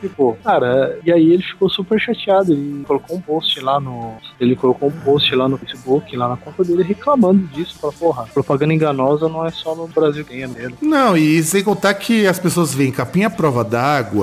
tipo, 0.00 0.36
cara, 0.44 0.98
e 1.04 1.10
aí 1.10 1.32
ele 1.32 1.42
ficou 1.42 1.68
super 1.68 1.98
chateado. 1.98 2.52
Ele 2.52 2.84
colocou 2.86 3.16
um 3.16 3.20
post 3.20 3.60
lá 3.60 3.80
no. 3.80 4.14
Ele 4.38 4.54
colocou 4.54 4.88
um 4.88 5.00
post 5.00 5.34
lá 5.34 5.48
no 5.48 5.56
Facebook, 5.56 6.14
lá 6.16 6.28
na 6.28 6.36
conta 6.36 6.62
dele, 6.62 6.82
reclamando 6.82 7.46
disso. 7.48 7.78
Falou, 7.78 7.96
porra, 7.98 8.26
propaganda 8.32 8.74
enganosa 8.74 9.28
não 9.28 9.44
é 9.44 9.50
só 9.50 9.74
no 9.74 9.88
Brasil 9.88 10.24
que 10.24 10.30
tem, 10.30 10.42
é 10.42 10.46
mesmo. 10.46 10.76
Não, 10.82 11.16
e 11.16 11.42
sem 11.42 11.64
contar 11.64 11.94
que 11.94 12.26
as 12.26 12.38
pessoas 12.38 12.74
veem 12.74 12.92
capinha 12.92 13.30
prova 13.30 13.64
d'água 13.64 14.19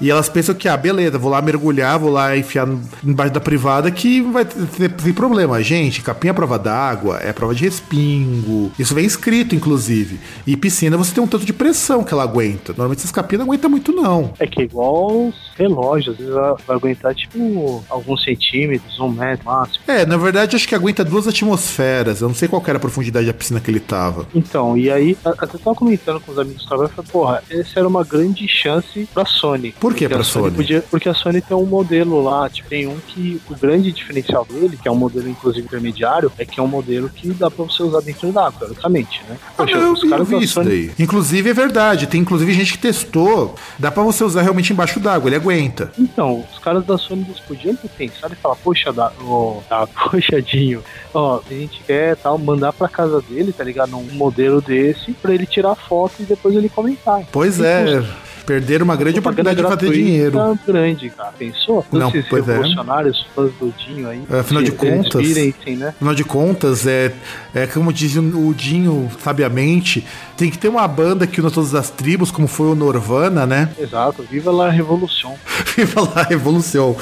e 0.00 0.10
elas 0.10 0.28
pensam 0.28 0.54
que, 0.54 0.68
ah, 0.68 0.76
beleza, 0.76 1.18
vou 1.18 1.30
lá 1.30 1.40
mergulhar, 1.40 1.98
vou 1.98 2.10
lá 2.10 2.36
enfiar 2.36 2.68
embaixo 3.04 3.32
da 3.32 3.40
privada 3.40 3.90
que 3.90 4.20
vai 4.20 4.44
ter, 4.44 4.90
ter 4.90 5.12
problema. 5.14 5.62
Gente, 5.62 6.02
capinha 6.02 6.32
à 6.32 6.34
prova 6.34 6.58
d'água 6.58 7.18
é 7.22 7.32
prova 7.32 7.54
de 7.54 7.64
respingo. 7.64 8.72
Isso 8.78 8.94
vem 8.94 9.04
escrito, 9.04 9.54
inclusive. 9.54 10.20
E 10.46 10.56
piscina 10.56 10.96
você 10.96 11.14
tem 11.14 11.22
um 11.22 11.26
tanto 11.26 11.44
de 11.44 11.52
pressão 11.52 12.04
que 12.04 12.12
ela 12.12 12.24
aguenta. 12.24 12.72
Normalmente 12.72 12.98
essas 12.98 13.12
capinhas 13.12 13.40
não 13.40 13.46
aguentam 13.46 13.70
muito, 13.70 13.92
não. 13.92 14.34
É 14.38 14.46
que 14.46 14.60
é 14.62 14.64
igual 14.64 15.28
os 15.28 15.52
relógios, 15.56 16.14
às 16.14 16.18
vezes 16.18 16.34
vai 16.66 16.76
aguentar 16.76 17.14
tipo 17.14 17.84
alguns 17.88 18.24
centímetros, 18.24 18.98
um 18.98 19.08
metro 19.08 19.46
máximo. 19.46 19.84
É, 19.86 20.04
na 20.04 20.16
verdade 20.16 20.56
acho 20.56 20.68
que 20.68 20.74
aguenta 20.74 21.04
duas 21.04 21.26
atmosferas. 21.28 22.20
Eu 22.20 22.28
não 22.28 22.34
sei 22.34 22.48
qual 22.48 22.62
era 22.66 22.76
a 22.76 22.80
profundidade 22.80 23.26
da 23.26 23.32
piscina 23.32 23.60
que 23.60 23.70
ele 23.70 23.80
tava. 23.80 24.26
Então, 24.34 24.76
e 24.76 24.90
aí, 24.90 25.16
até 25.24 25.58
tava 25.58 25.74
comentando 25.74 26.20
com 26.20 26.32
os 26.32 26.38
amigos 26.38 26.62
do 26.62 26.68
trabalho, 26.68 26.88
eu 26.88 26.94
falei, 26.94 27.10
porra, 27.10 27.42
essa 27.50 27.78
era 27.78 27.88
uma 27.88 28.04
grande 28.04 28.46
chance 28.48 29.08
pra 29.12 29.24
Sony. 29.32 29.72
Por 29.72 29.94
que 29.94 30.08
pra 30.08 30.22
Sony? 30.22 30.44
Sony? 30.44 30.56
Podia, 30.56 30.84
porque 30.90 31.08
a 31.08 31.14
Sony 31.14 31.40
tem 31.40 31.56
um 31.56 31.66
modelo 31.66 32.22
lá, 32.22 32.48
tipo, 32.48 32.68
tem 32.68 32.86
um 32.86 32.98
que 33.08 33.40
o 33.50 33.56
grande 33.56 33.90
diferencial 33.90 34.44
dele, 34.44 34.78
que 34.80 34.86
é 34.86 34.90
um 34.92 34.96
modelo 34.96 35.28
inclusive 35.28 35.64
intermediário, 35.64 36.30
é 36.38 36.44
que 36.44 36.60
é 36.60 36.62
um 36.62 36.68
modelo 36.68 37.08
que 37.08 37.30
dá 37.30 37.50
pra 37.50 37.64
você 37.64 37.82
usar 37.82 38.00
dentro 38.00 38.30
da 38.32 38.46
água, 38.46 38.60
teoricamente, 38.60 39.22
né? 39.28 39.36
Poxa, 39.56 39.76
ah, 39.76 39.80
eu, 39.80 39.92
os 39.92 40.04
caras 40.04 40.30
eu 40.30 40.38
vi 40.38 40.46
Sony... 40.46 40.68
daí. 40.68 40.92
Inclusive 40.98 41.50
é 41.50 41.54
verdade, 41.54 42.06
tem 42.06 42.20
inclusive 42.20 42.52
gente 42.52 42.72
que 42.72 42.78
testou, 42.78 43.54
dá 43.78 43.90
pra 43.90 44.02
você 44.02 44.22
usar 44.22 44.42
realmente 44.42 44.72
embaixo 44.72 45.00
d'água, 45.00 45.28
ele 45.28 45.36
aguenta. 45.36 45.92
Então, 45.98 46.44
os 46.52 46.58
caras 46.58 46.84
da 46.84 46.98
Sony 46.98 47.22
eles 47.22 47.40
podiam 47.40 47.74
ter 47.74 47.88
pensado 47.88 48.34
e 48.34 48.36
falar, 48.36 48.56
poxa, 48.56 48.92
da, 48.92 49.12
oh, 49.22 49.60
tá, 49.68 49.86
poxadinho, 49.86 50.82
ó, 51.14 51.40
a 51.48 51.54
gente 51.54 51.82
quer 51.84 52.16
tal, 52.16 52.38
mandar 52.38 52.72
pra 52.72 52.88
casa 52.88 53.20
dele, 53.22 53.52
tá 53.52 53.64
ligado? 53.64 53.96
Um 53.96 54.12
modelo 54.12 54.60
desse, 54.60 55.12
pra 55.12 55.34
ele 55.34 55.46
tirar 55.46 55.74
foto 55.74 56.14
e 56.20 56.24
depois 56.24 56.54
ele 56.54 56.68
comentar. 56.68 57.22
Pois 57.32 57.60
é. 57.60 57.84
Custa. 57.84 58.31
Perderam 58.44 58.84
uma 58.84 58.96
grande 58.96 59.18
oportunidade 59.18 59.56
de 59.56 59.62
fazer 59.62 59.92
dinheiro. 59.92 60.58
grande, 60.66 61.10
cara. 61.10 61.32
Pensou? 61.38 61.84
Não, 61.92 62.08
Esses 62.08 62.26
pois 62.28 62.48
é. 62.48 62.52
revolucionários, 62.52 63.26
é. 63.30 63.34
fãs 63.34 63.52
do 63.54 63.72
Dinho 63.78 64.08
aí. 64.08 64.22
É, 64.30 64.40
afinal 64.40 64.62
de 64.62 64.72
contas, 64.72 65.26
sim, 65.26 65.76
né? 65.76 65.88
afinal 65.88 66.14
de 66.14 66.24
contas, 66.24 66.86
é, 66.86 67.12
é 67.54 67.66
como 67.66 67.92
diz 67.92 68.16
o 68.16 68.54
Dinho 68.54 69.10
sabiamente, 69.20 70.04
tem 70.36 70.50
que 70.50 70.58
ter 70.58 70.68
uma 70.68 70.86
banda 70.88 71.26
que 71.26 71.40
una 71.40 71.50
todas 71.50 71.74
as 71.74 71.90
tribos, 71.90 72.30
como 72.30 72.48
foi 72.48 72.66
o 72.66 72.74
Norvana, 72.74 73.46
né? 73.46 73.70
Exato, 73.78 74.22
viva 74.22 74.50
lá 74.50 74.66
a 74.66 74.70
revolução. 74.70 75.34
viva 75.76 76.00
lá 76.00 76.22
a 76.22 76.24
revolução. 76.24 76.96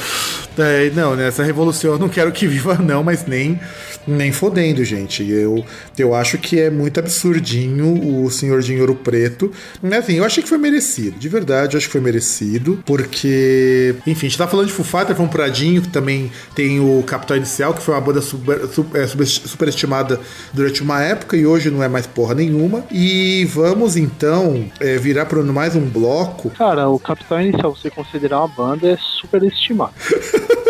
É, 0.59 0.91
não, 0.91 1.17
nessa 1.17 1.43
revolução 1.43 1.93
eu 1.93 1.99
não 1.99 2.09
quero 2.09 2.31
que 2.33 2.47
viva 2.47 2.75
não, 2.75 3.03
mas 3.03 3.27
nem 3.27 3.59
nem 4.07 4.33
fodendo, 4.33 4.85
gente. 4.85 5.29
Eu, 5.29 5.65
eu 5.97 6.15
acho 6.15 6.39
que 6.39 6.59
é 6.59 6.71
muito 6.71 6.99
absurdinho 6.99 8.25
o 8.25 8.31
senhor 8.31 8.61
de 8.63 8.79
Ouro 8.81 8.95
Preto. 8.95 9.53
Assim, 9.99 10.15
eu 10.15 10.25
achei 10.25 10.43
que 10.43 10.49
foi 10.49 10.59
merecido, 10.59 11.19
de 11.19 11.29
verdade, 11.31 11.77
acho 11.77 11.87
que 11.87 11.93
foi 11.93 12.01
merecido, 12.01 12.83
porque, 12.85 13.95
enfim, 14.07 14.27
a 14.27 14.29
gente 14.29 14.39
tá 14.39 14.47
falando 14.47 14.67
de 14.67 14.73
Fighters, 14.73 15.17
foi 15.17 15.25
um 15.25 15.29
Pradinho, 15.29 15.83
que 15.83 15.89
também 15.89 16.31
tem 16.55 16.81
o 16.81 17.03
Capital 17.05 17.37
Inicial, 17.37 17.73
que 17.73 17.83
foi 17.83 17.95
uma 17.95 18.01
banda 18.01 18.21
super, 18.21 18.67
super, 18.67 19.01
é, 19.01 19.07
superestimada 19.07 20.21
durante 20.53 20.83
uma 20.83 21.01
época 21.03 21.37
e 21.37 21.47
hoje 21.47 21.71
não 21.71 21.83
é 21.83 21.89
mais 21.89 22.07
porra 22.07 22.35
nenhuma. 22.35 22.85
E 22.91 23.45
vamos 23.47 23.97
então 23.97 24.71
é, 24.81 24.97
virar 24.97 25.27
para 25.27 25.41
mais 25.43 25.75
um 25.77 25.87
bloco. 25.87 26.51
Cara, 26.51 26.89
o 26.89 26.99
Capital 26.99 27.41
Inicial, 27.41 27.75
você 27.75 27.91
considerar 27.91 28.41
uma 28.41 28.49
banda, 28.49 28.89
é 28.89 28.97
superestimado. 29.21 29.93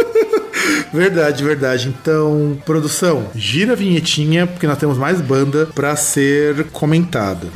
Verdade, 0.93 1.45
verdade. 1.45 1.89
Então, 1.89 2.59
produção, 2.67 3.29
gira 3.35 3.73
a 3.73 3.77
vinhetinha, 3.77 4.47
porque 4.47 4.67
nós 4.67 4.77
temos 4.77 4.99
mais 4.99 5.21
banda 5.21 5.67
para 5.67 5.95
ser 5.95 6.65
comentada. 6.73 7.47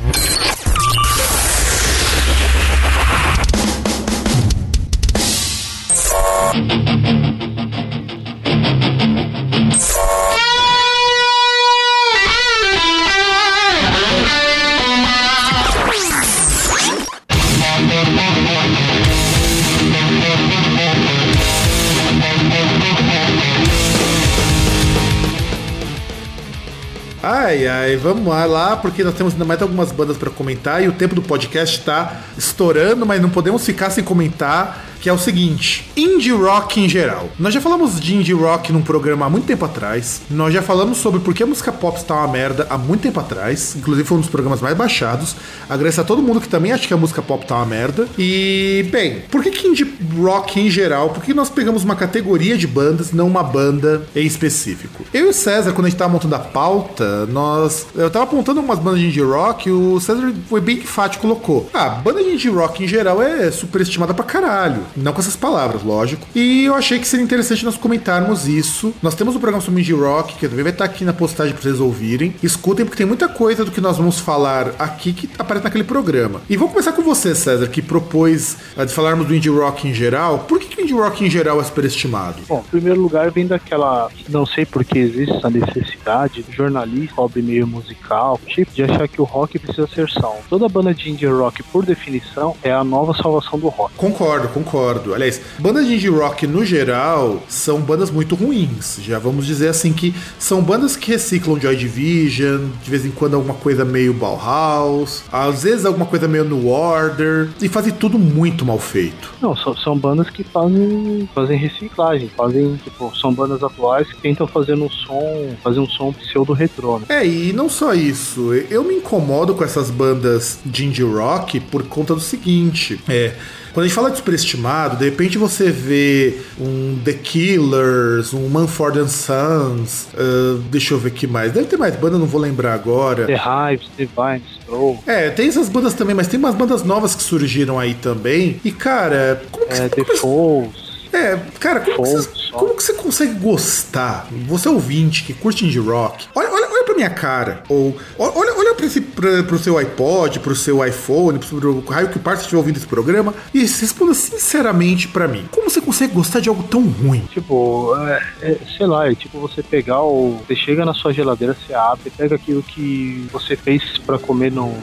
Vamos 27.97 28.27
lá, 28.27 28.77
porque 28.77 29.03
nós 29.05 29.15
temos 29.15 29.33
ainda 29.33 29.45
mais 29.45 29.61
algumas 29.61 29.93
bandas 29.93 30.17
para 30.17 30.31
comentar 30.31 30.83
e 30.83 30.89
o 30.89 30.93
tempo 30.93 31.15
do 31.15 31.23
podcast 31.23 31.79
está 31.79 32.21
estourando, 32.37 33.05
mas 33.05 33.21
não 33.21 33.31
podemos 33.31 33.65
ficar 33.65 33.91
sem 33.91 34.03
comentar 34.03 34.94
que 35.05 35.11
é 35.11 35.13
o 35.13 35.19
seguinte: 35.19 35.87
indie 35.95 36.33
rock 36.33 36.81
em 36.81 36.89
geral. 36.89 37.29
Nós 37.39 37.53
já 37.53 37.61
falamos 37.61 38.01
de 38.01 38.15
indie 38.15 38.33
rock 38.33 38.73
num 38.73 38.81
programa 38.81 39.27
há 39.27 39.31
muito 39.31 39.45
tempo 39.45 39.63
atrás. 39.63 40.23
Nós 40.31 40.55
já 40.55 40.63
falamos 40.63 40.97
sobre 40.97 41.21
por 41.21 41.35
que 41.35 41.43
a 41.43 41.47
música 41.47 41.71
pop 41.71 41.99
está 41.99 42.15
uma 42.15 42.29
merda 42.29 42.67
há 42.71 42.79
muito 42.79 43.03
tempo 43.03 43.21
atrás. 43.21 43.77
Inclusive 43.77 44.09
foi 44.09 44.17
um 44.17 44.21
dos 44.23 44.31
programas 44.31 44.63
mais 44.63 44.75
baixados. 44.75 45.37
Agradeço 45.69 46.01
a 46.01 46.05
todo 46.05 46.23
mundo 46.23 46.41
que 46.41 46.49
também 46.49 46.73
acha 46.73 46.89
que 46.89 46.95
a 46.95 46.97
música 46.97 47.21
pop 47.21 47.45
tá 47.47 47.57
uma 47.57 47.67
merda. 47.67 48.09
E, 48.19 48.89
bem, 48.91 49.21
por 49.31 49.43
que, 49.43 49.51
que 49.51 49.69
indie 49.69 49.95
rock 50.17 50.59
em 50.59 50.71
geral? 50.71 51.11
Por 51.11 51.23
que 51.23 51.35
nós 51.35 51.51
pegamos 51.51 51.85
uma 51.85 51.97
categoria 51.97 52.57
de 52.57 52.67
bandas, 52.67 53.13
não 53.13 53.27
uma 53.27 53.43
banda 53.43 54.07
em 54.17 54.25
específico? 54.25 55.05
Eu 55.13 55.27
e 55.27 55.29
o 55.29 55.35
César, 55.35 55.73
quando 55.73 55.87
a 55.87 55.91
gente 55.91 55.99
tava 55.99 56.15
montando 56.15 56.35
a 56.35 56.39
pauta, 56.39 57.27
nós. 57.27 57.89
Eu 57.95 58.09
tava 58.09 58.25
apontando 58.25 58.61
algumas 58.61 58.79
bandas 58.79 59.01
de 59.01 59.09
indie 59.09 59.21
rock, 59.21 59.71
o 59.71 60.01
César 60.01 60.33
foi 60.49 60.63
bem 60.63 60.79
enfático, 60.79 61.21
colocou. 61.21 61.69
Ah, 61.75 61.91
banda 61.91 62.25
de 62.25 62.31
indie 62.31 62.49
rock 62.49 62.83
em 62.83 62.89
geral 62.89 63.23
é 63.23 63.51
superestimada 63.51 64.15
pra 64.15 64.25
caralho. 64.25 64.94
Não 64.97 65.13
com 65.13 65.21
essas 65.21 65.37
palavras, 65.37 65.83
lógico. 65.83 66.27
E 66.35 66.65
eu 66.65 66.75
achei 66.75 66.99
que 66.99 67.07
seria 67.07 67.25
interessante 67.25 67.65
nós 67.65 67.77
comentarmos 67.77 68.47
isso. 68.47 68.95
Nós 69.03 69.15
temos 69.15 69.35
um 69.35 69.41
programa 69.41 69.63
sobre 69.63 69.81
indie 69.81 69.93
rock, 69.93 70.35
que 70.35 70.49
também 70.49 70.63
vai 70.63 70.73
estar 70.73 70.85
aqui 70.85 71.05
na 71.05 71.13
postagem 71.13 71.53
para 71.53 71.63
vocês 71.63 71.81
ouvirem. 71.81 72.35
Escutem, 72.43 72.85
porque 72.85 72.99
tem 72.99 73.07
muita 73.07 73.29
coisa 73.29 73.65
do 73.65 73.71
que 73.71 73.81
nós 73.81 73.97
vamos 73.97 74.21
falar 74.21 74.73
aqui 74.79 75.13
que 75.13 75.29
aparece 75.39 75.65
naquele 75.65 75.85
programa. 75.85 76.41
E 76.49 76.57
vou 76.57 76.69
começar 76.69 76.93
com 76.93 77.03
você, 77.03 77.35
César, 77.35 77.67
que 77.67 77.83
propôs 77.83 78.57
uh, 78.77 78.87
de 78.87 78.93
falarmos 78.93 79.27
do 79.27 79.35
indie 79.35 79.49
rock 79.49 79.89
em 79.89 79.95
geral. 79.95 80.41
Por 80.41 80.61
que, 80.61 80.69
que 80.69 80.81
o 80.81 80.85
indie 80.85 80.95
rock 80.95 81.25
em 81.25 81.31
geral 81.31 81.61
é 81.61 81.65
superestimado? 81.65 82.43
Bom, 82.49 82.63
em 82.67 82.71
primeiro 82.71 83.01
lugar, 83.01 83.31
vem 83.31 83.47
daquela. 83.47 84.09
Não 84.29 84.47
sei 84.47 84.65
por 84.65 84.85
que 84.85 84.99
existe 84.99 85.35
essa 85.35 85.51
necessidade, 85.51 86.45
jornalista, 86.51 87.15
hobby 87.17 87.43
meio 87.43 87.67
musical, 87.67 88.41
tipo, 88.47 88.73
de 88.73 88.85
achar 88.85 89.09
que 89.09 89.21
o 89.21 89.25
rock 89.25 89.59
precisa 89.59 89.89
ser 89.89 90.09
sal. 90.11 90.41
Toda 90.49 90.69
banda 90.69 90.95
de 90.95 91.11
indie 91.11 91.27
rock, 91.27 91.63
por 91.65 91.85
definição, 91.85 92.57
é 92.63 92.73
a 92.73 92.85
nova 92.85 93.15
salvação 93.15 93.59
do 93.59 93.69
rock. 93.69 93.95
Concordo, 93.97 94.49
concordo 94.49 94.84
concordo. 94.85 95.15
Aliás, 95.15 95.41
bandas 95.59 95.87
de 95.87 95.95
indie 95.95 96.09
rock 96.09 96.47
no 96.47 96.65
geral 96.65 97.43
são 97.49 97.81
bandas 97.81 98.11
muito 98.11 98.35
ruins. 98.35 98.99
Já 99.01 99.19
vamos 99.19 99.47
dizer 99.47 99.69
assim 99.69 99.93
que 99.93 100.15
são 100.39 100.63
bandas 100.63 100.97
que 100.97 101.13
reciclam 101.13 101.59
Joy 101.59 101.77
Division, 101.77 102.67
de 102.83 102.91
vez 102.91 103.07
em 103.07 103.11
quando 103.11 103.35
alguma 103.35 103.55
coisa 103.55 103.85
meio 103.85 104.13
Bauhaus, 104.13 105.23
às 105.33 105.63
vezes 105.63 105.87
alguma 105.87 106.07
coisa 106.07 106.29
meio 106.29 106.45
New 106.45 106.69
Order, 106.69 107.49
e 107.61 107.69
fazem 107.69 107.93
tudo 107.93 108.19
muito 108.19 108.65
mal 108.65 108.79
feito. 108.79 109.33
Não, 109.41 109.57
são, 109.57 109.77
são 109.77 109.97
bandas 109.97 110.29
que 110.29 110.45
fazem, 110.45 111.29
fazem 111.35 111.57
reciclagem, 111.57 112.31
fazem, 112.37 112.77
tipo, 112.83 113.13
são 113.17 113.33
bandas 113.33 113.63
atuais 113.63 114.09
que 114.09 114.17
tentam 114.21 114.47
fazer 114.47 114.75
um 114.75 114.91
som, 114.91 115.55
fazer 115.63 115.81
um 115.81 115.89
som 115.89 116.13
pseudo-retrô. 116.13 116.99
Né? 116.99 117.07
É, 117.09 117.27
e 117.27 117.53
não 117.53 117.69
só 117.69 117.95
isso, 117.95 118.53
eu 118.71 118.85
me 118.85 118.95
incomodo 118.95 119.55
com 119.55 119.65
essas 119.65 119.91
bandas 119.91 120.59
de 120.65 120.87
indie 120.87 121.03
rock 121.03 121.61
por 121.61 121.83
conta 121.85 122.15
do 122.15 122.21
seguinte, 122.21 123.01
é 123.09 123.35
Quando 123.75 123.87
a 123.87 123.89
gente 123.89 123.97
fala 123.97 124.11
de 124.13 124.19
superestimado, 124.19 124.97
de 124.97 125.05
repente 125.05 125.37
você 125.37 125.69
vê 125.69 126.39
um 126.61 126.97
The 127.05 127.13
Killers, 127.15 128.33
um 128.33 128.49
Manford 128.49 129.01
and 129.01 129.09
Sons, 129.09 130.07
uh, 130.15 130.59
deixa 130.71 130.95
eu 130.95 130.99
ver 130.99 131.11
que 131.11 131.27
mais. 131.27 131.51
Deve 131.51 131.67
ter 131.67 131.77
mais 131.77 131.97
banda, 131.97 132.17
não 132.17 132.27
vou 132.27 132.41
lembrar 132.41 132.73
agora. 132.73 133.27
The 133.27 133.35
Hives, 133.35 133.91
Divine, 133.99 134.43
Stroll. 134.63 135.03
É, 135.05 135.29
tem 135.31 135.49
essas 135.49 135.69
bandas 135.69 135.93
também, 135.93 136.15
mas 136.15 136.29
tem 136.29 136.39
umas 136.39 136.55
bandas 136.55 136.85
novas 136.85 137.17
que 137.17 137.23
surgiram 137.25 137.77
aí 137.77 137.95
também. 137.95 138.61
E, 138.65 138.71
cara, 138.71 139.43
como 139.51 139.67
que 139.67 139.75
É. 139.75 139.89
The 139.89 140.05
Falls. 140.19 140.84
É, 141.15 141.39
cara, 141.61 141.79
como 141.79 142.03
que, 142.03 142.51
como 142.51 142.75
que 142.75 142.83
você 142.83 142.93
consegue 142.95 143.35
gostar? 143.35 144.27
Você 144.49 144.67
é 144.67 144.71
ouvinte 144.71 145.23
que 145.23 145.33
curte 145.33 145.65
indie 145.65 145.79
rock, 145.79 146.27
olha, 146.35 146.51
olha, 146.51 146.69
olha 146.69 146.85
pra 146.85 146.95
minha 146.97 147.11
cara. 147.11 147.63
Ou 147.69 147.97
olha, 148.19 148.53
olha 148.57 148.75
pra 148.75 148.85
esse, 148.85 149.01
pra, 149.01 149.45
pro 149.45 149.57
seu 149.57 149.79
iPod, 149.79 150.41
pro 150.41 150.57
seu 150.57 150.85
iPhone, 150.85 151.39
pro 151.39 151.85
raio 151.87 152.09
que 152.09 152.19
parte 152.19 152.41
estiver 152.41 152.59
ouvindo 152.59 152.79
esse 152.79 152.87
programa 152.87 153.33
e 153.55 153.61
responda 153.61 154.13
sinceramente 154.13 155.07
pra 155.07 155.29
mim. 155.29 155.47
Como 155.53 155.71
você 155.71 155.81
consegue 155.81 156.15
gostar 156.15 156.41
de 156.41 156.49
algo 156.49 156.65
tão 156.65 156.83
ruim? 156.83 157.25
Tipo, 157.31 157.95
é, 158.09 158.23
é, 158.43 158.59
sei 158.77 158.87
lá, 158.87 159.09
é 159.09 159.15
tipo 159.15 159.39
você 159.39 159.63
pegar 159.63 160.03
o. 160.03 160.41
Você 160.47 160.57
chega 160.57 160.85
na 160.85 160.95
sua 160.95 161.13
geladeira, 161.13 161.55
você 161.55 161.75
abre, 161.75 162.11
pega 162.11 162.35
aquilo 162.35 162.63
que 162.63 163.29
você 163.33 163.55
fez 163.57 163.99
pra 163.99 164.19
comer 164.19 164.51
no 164.51 164.75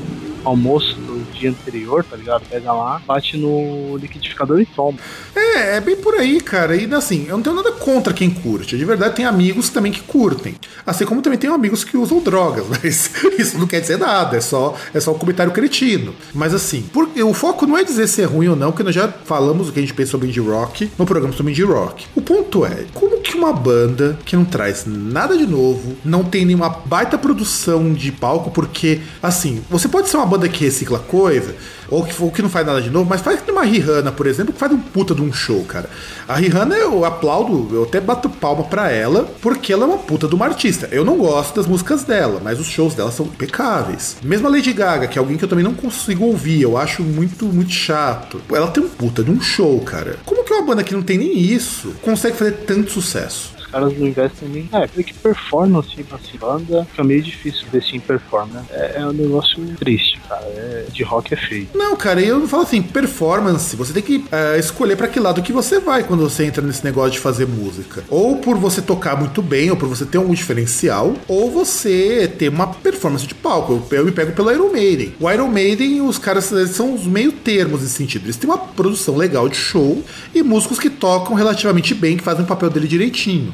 almoço 0.45 0.97
dia 1.41 1.49
anterior, 1.49 2.03
tá 2.03 2.15
ligado? 2.15 2.43
Pega 2.47 2.71
lá, 2.71 3.01
bate 3.05 3.35
no 3.35 3.97
liquidificador 3.97 4.61
e 4.61 4.65
toma. 4.65 4.97
É, 5.35 5.77
é 5.77 5.81
bem 5.81 5.95
por 5.95 6.15
aí, 6.15 6.39
cara. 6.39 6.75
E 6.75 6.91
assim, 6.93 7.25
eu 7.27 7.35
não 7.35 7.43
tenho 7.43 7.55
nada 7.55 7.71
contra 7.71 8.13
quem 8.13 8.29
curte. 8.29 8.77
De 8.77 8.85
verdade, 8.85 9.15
tem 9.15 9.25
amigos 9.25 9.69
também 9.69 9.91
que 9.91 10.01
curtem. 10.01 10.55
Assim 10.85 11.05
como 11.05 11.21
também 11.21 11.39
tenho 11.39 11.53
amigos 11.53 11.83
que 11.83 11.97
usam 11.97 12.19
drogas, 12.19 12.65
mas 12.69 13.11
isso 13.37 13.57
não 13.57 13.67
quer 13.67 13.81
dizer 13.81 13.97
nada, 13.97 14.37
é 14.37 14.41
só, 14.41 14.75
é 14.93 14.99
só 14.99 15.11
um 15.11 15.17
comentário 15.17 15.51
cretino. 15.51 16.13
Mas 16.33 16.53
assim, 16.53 16.83
porque 16.93 17.21
o 17.23 17.33
foco 17.33 17.65
não 17.65 17.77
é 17.77 17.83
dizer 17.83 18.07
se 18.07 18.21
é 18.21 18.25
ruim 18.25 18.47
ou 18.47 18.55
não, 18.55 18.71
porque 18.71 18.83
nós 18.83 18.95
já 18.95 19.07
falamos 19.07 19.69
o 19.69 19.71
que 19.71 19.79
a 19.79 19.81
gente 19.81 19.93
pensa 19.93 20.11
sobre 20.11 20.27
indie 20.27 20.39
rock 20.39 20.91
no 20.97 21.05
programa 21.05 21.33
sobre 21.33 21.51
indie 21.51 21.63
rock. 21.63 22.05
O 22.15 22.21
ponto 22.21 22.65
é, 22.65 22.85
como 22.93 23.20
uma 23.41 23.53
banda 23.53 24.17
que 24.25 24.35
não 24.35 24.45
traz 24.45 24.85
nada 24.85 25.37
de 25.37 25.45
novo, 25.45 25.95
não 26.03 26.23
tem 26.23 26.45
nenhuma 26.45 26.69
baita 26.69 27.17
produção 27.17 27.93
de 27.93 28.11
palco, 28.11 28.51
porque 28.51 29.01
assim, 29.21 29.61
você 29.69 29.87
pode 29.87 30.09
ser 30.09 30.17
uma 30.17 30.25
banda 30.25 30.47
que 30.47 30.63
recicla 30.63 30.99
coisa, 30.99 31.55
ou 31.91 32.05
que, 32.05 32.23
ou 32.23 32.31
que 32.31 32.41
não 32.41 32.49
faz 32.49 32.65
nada 32.65 32.81
de 32.81 32.89
novo, 32.89 33.07
mas 33.09 33.21
faz 33.21 33.41
uma 33.49 33.63
Rihanna, 33.63 34.11
por 34.13 34.25
exemplo, 34.25 34.53
que 34.53 34.59
faz 34.59 34.71
um 34.71 34.79
puta 34.79 35.13
de 35.13 35.21
um 35.21 35.33
show, 35.33 35.63
cara. 35.65 35.89
A 36.27 36.35
Rihanna 36.35 36.75
eu 36.75 37.03
aplaudo, 37.03 37.67
eu 37.75 37.83
até 37.83 37.99
bato 37.99 38.29
palma 38.29 38.63
pra 38.63 38.89
ela, 38.89 39.29
porque 39.41 39.73
ela 39.73 39.83
é 39.83 39.87
uma 39.87 39.97
puta 39.97 40.27
de 40.27 40.33
uma 40.33 40.45
artista. 40.45 40.87
Eu 40.91 41.03
não 41.03 41.17
gosto 41.17 41.55
das 41.55 41.67
músicas 41.67 42.03
dela, 42.05 42.39
mas 42.41 42.59
os 42.59 42.67
shows 42.67 42.95
dela 42.95 43.11
são 43.11 43.25
impecáveis. 43.25 44.15
Mesmo 44.23 44.47
a 44.47 44.51
Lady 44.51 44.71
Gaga, 44.71 45.07
que 45.07 45.17
é 45.17 45.19
alguém 45.19 45.37
que 45.37 45.43
eu 45.43 45.49
também 45.49 45.65
não 45.65 45.73
consigo 45.73 46.25
ouvir, 46.25 46.61
eu 46.61 46.77
acho 46.77 47.03
muito, 47.03 47.45
muito 47.45 47.73
chato. 47.73 48.41
Ela 48.49 48.67
tem 48.67 48.83
um 48.83 48.89
puta 48.89 49.21
de 49.21 49.29
um 49.29 49.41
show, 49.41 49.77
cara. 49.81 50.17
Como 50.25 50.45
que 50.45 50.53
uma 50.53 50.65
banda 50.65 50.83
que 50.83 50.93
não 50.93 51.01
tem 51.01 51.17
nem 51.17 51.37
isso 51.37 51.93
consegue 52.01 52.37
fazer 52.37 52.51
tanto 52.65 52.91
sucesso? 52.91 53.30
Caras 53.71 53.97
não 53.97 54.07
investem 54.07 54.49
nem. 54.49 54.69
É, 54.71 54.87
porque 54.87 55.13
performance 55.13 55.89
assim, 56.11 56.37
banda 56.37 56.85
fica 56.91 57.03
meio 57.03 57.21
difícil 57.21 57.65
investir 57.67 57.95
em 57.95 57.99
performance. 57.99 58.65
É, 58.71 58.97
é 58.97 59.05
um 59.05 59.13
negócio 59.13 59.63
triste, 59.77 60.19
cara. 60.27 60.43
É, 60.45 60.85
de 60.91 61.03
rock 61.03 61.33
é 61.33 61.37
feio. 61.37 61.67
Não, 61.73 61.95
cara, 61.95 62.21
eu 62.21 62.39
não 62.39 62.47
falo 62.47 62.63
assim, 62.63 62.81
performance. 62.81 63.75
Você 63.75 63.93
tem 63.93 64.03
que 64.03 64.25
eh, 64.31 64.57
escolher 64.59 64.95
pra 64.95 65.07
que 65.07 65.19
lado 65.19 65.41
que 65.41 65.53
você 65.53 65.79
vai 65.79 66.03
quando 66.03 66.27
você 66.29 66.45
entra 66.45 66.61
nesse 66.61 66.83
negócio 66.83 67.11
de 67.11 67.19
fazer 67.19 67.47
música. 67.47 68.03
Ou 68.09 68.37
por 68.37 68.57
você 68.57 68.81
tocar 68.81 69.15
muito 69.17 69.41
bem, 69.41 69.69
ou 69.69 69.77
por 69.77 69.87
você 69.87 70.05
ter 70.05 70.17
um 70.17 70.33
diferencial, 70.33 71.15
ou 71.27 71.51
você 71.51 72.27
ter 72.27 72.49
uma 72.49 72.67
performance 72.67 73.25
de 73.25 73.35
palco. 73.35 73.81
Eu, 73.89 73.97
eu 73.97 74.05
me 74.05 74.11
pego 74.11 74.31
pelo 74.33 74.51
Iron 74.51 74.71
Maiden. 74.71 75.13
O 75.19 75.29
Iron 75.29 75.47
Maiden, 75.47 76.01
os 76.01 76.17
caras 76.17 76.51
são 76.71 76.93
os 76.93 77.05
meio 77.05 77.31
termos 77.31 77.81
nesse 77.81 77.93
sentido. 77.93 78.25
Eles 78.25 78.37
têm 78.37 78.49
uma 78.49 78.57
produção 78.57 79.15
legal 79.15 79.47
de 79.47 79.55
show 79.55 80.03
e 80.33 80.43
músicos 80.43 80.79
que 80.79 80.89
tocam 80.89 81.35
relativamente 81.35 81.93
bem, 81.93 82.17
que 82.17 82.23
fazem 82.23 82.43
o 82.43 82.47
papel 82.47 82.69
dele 82.69 82.87
direitinho. 82.87 83.53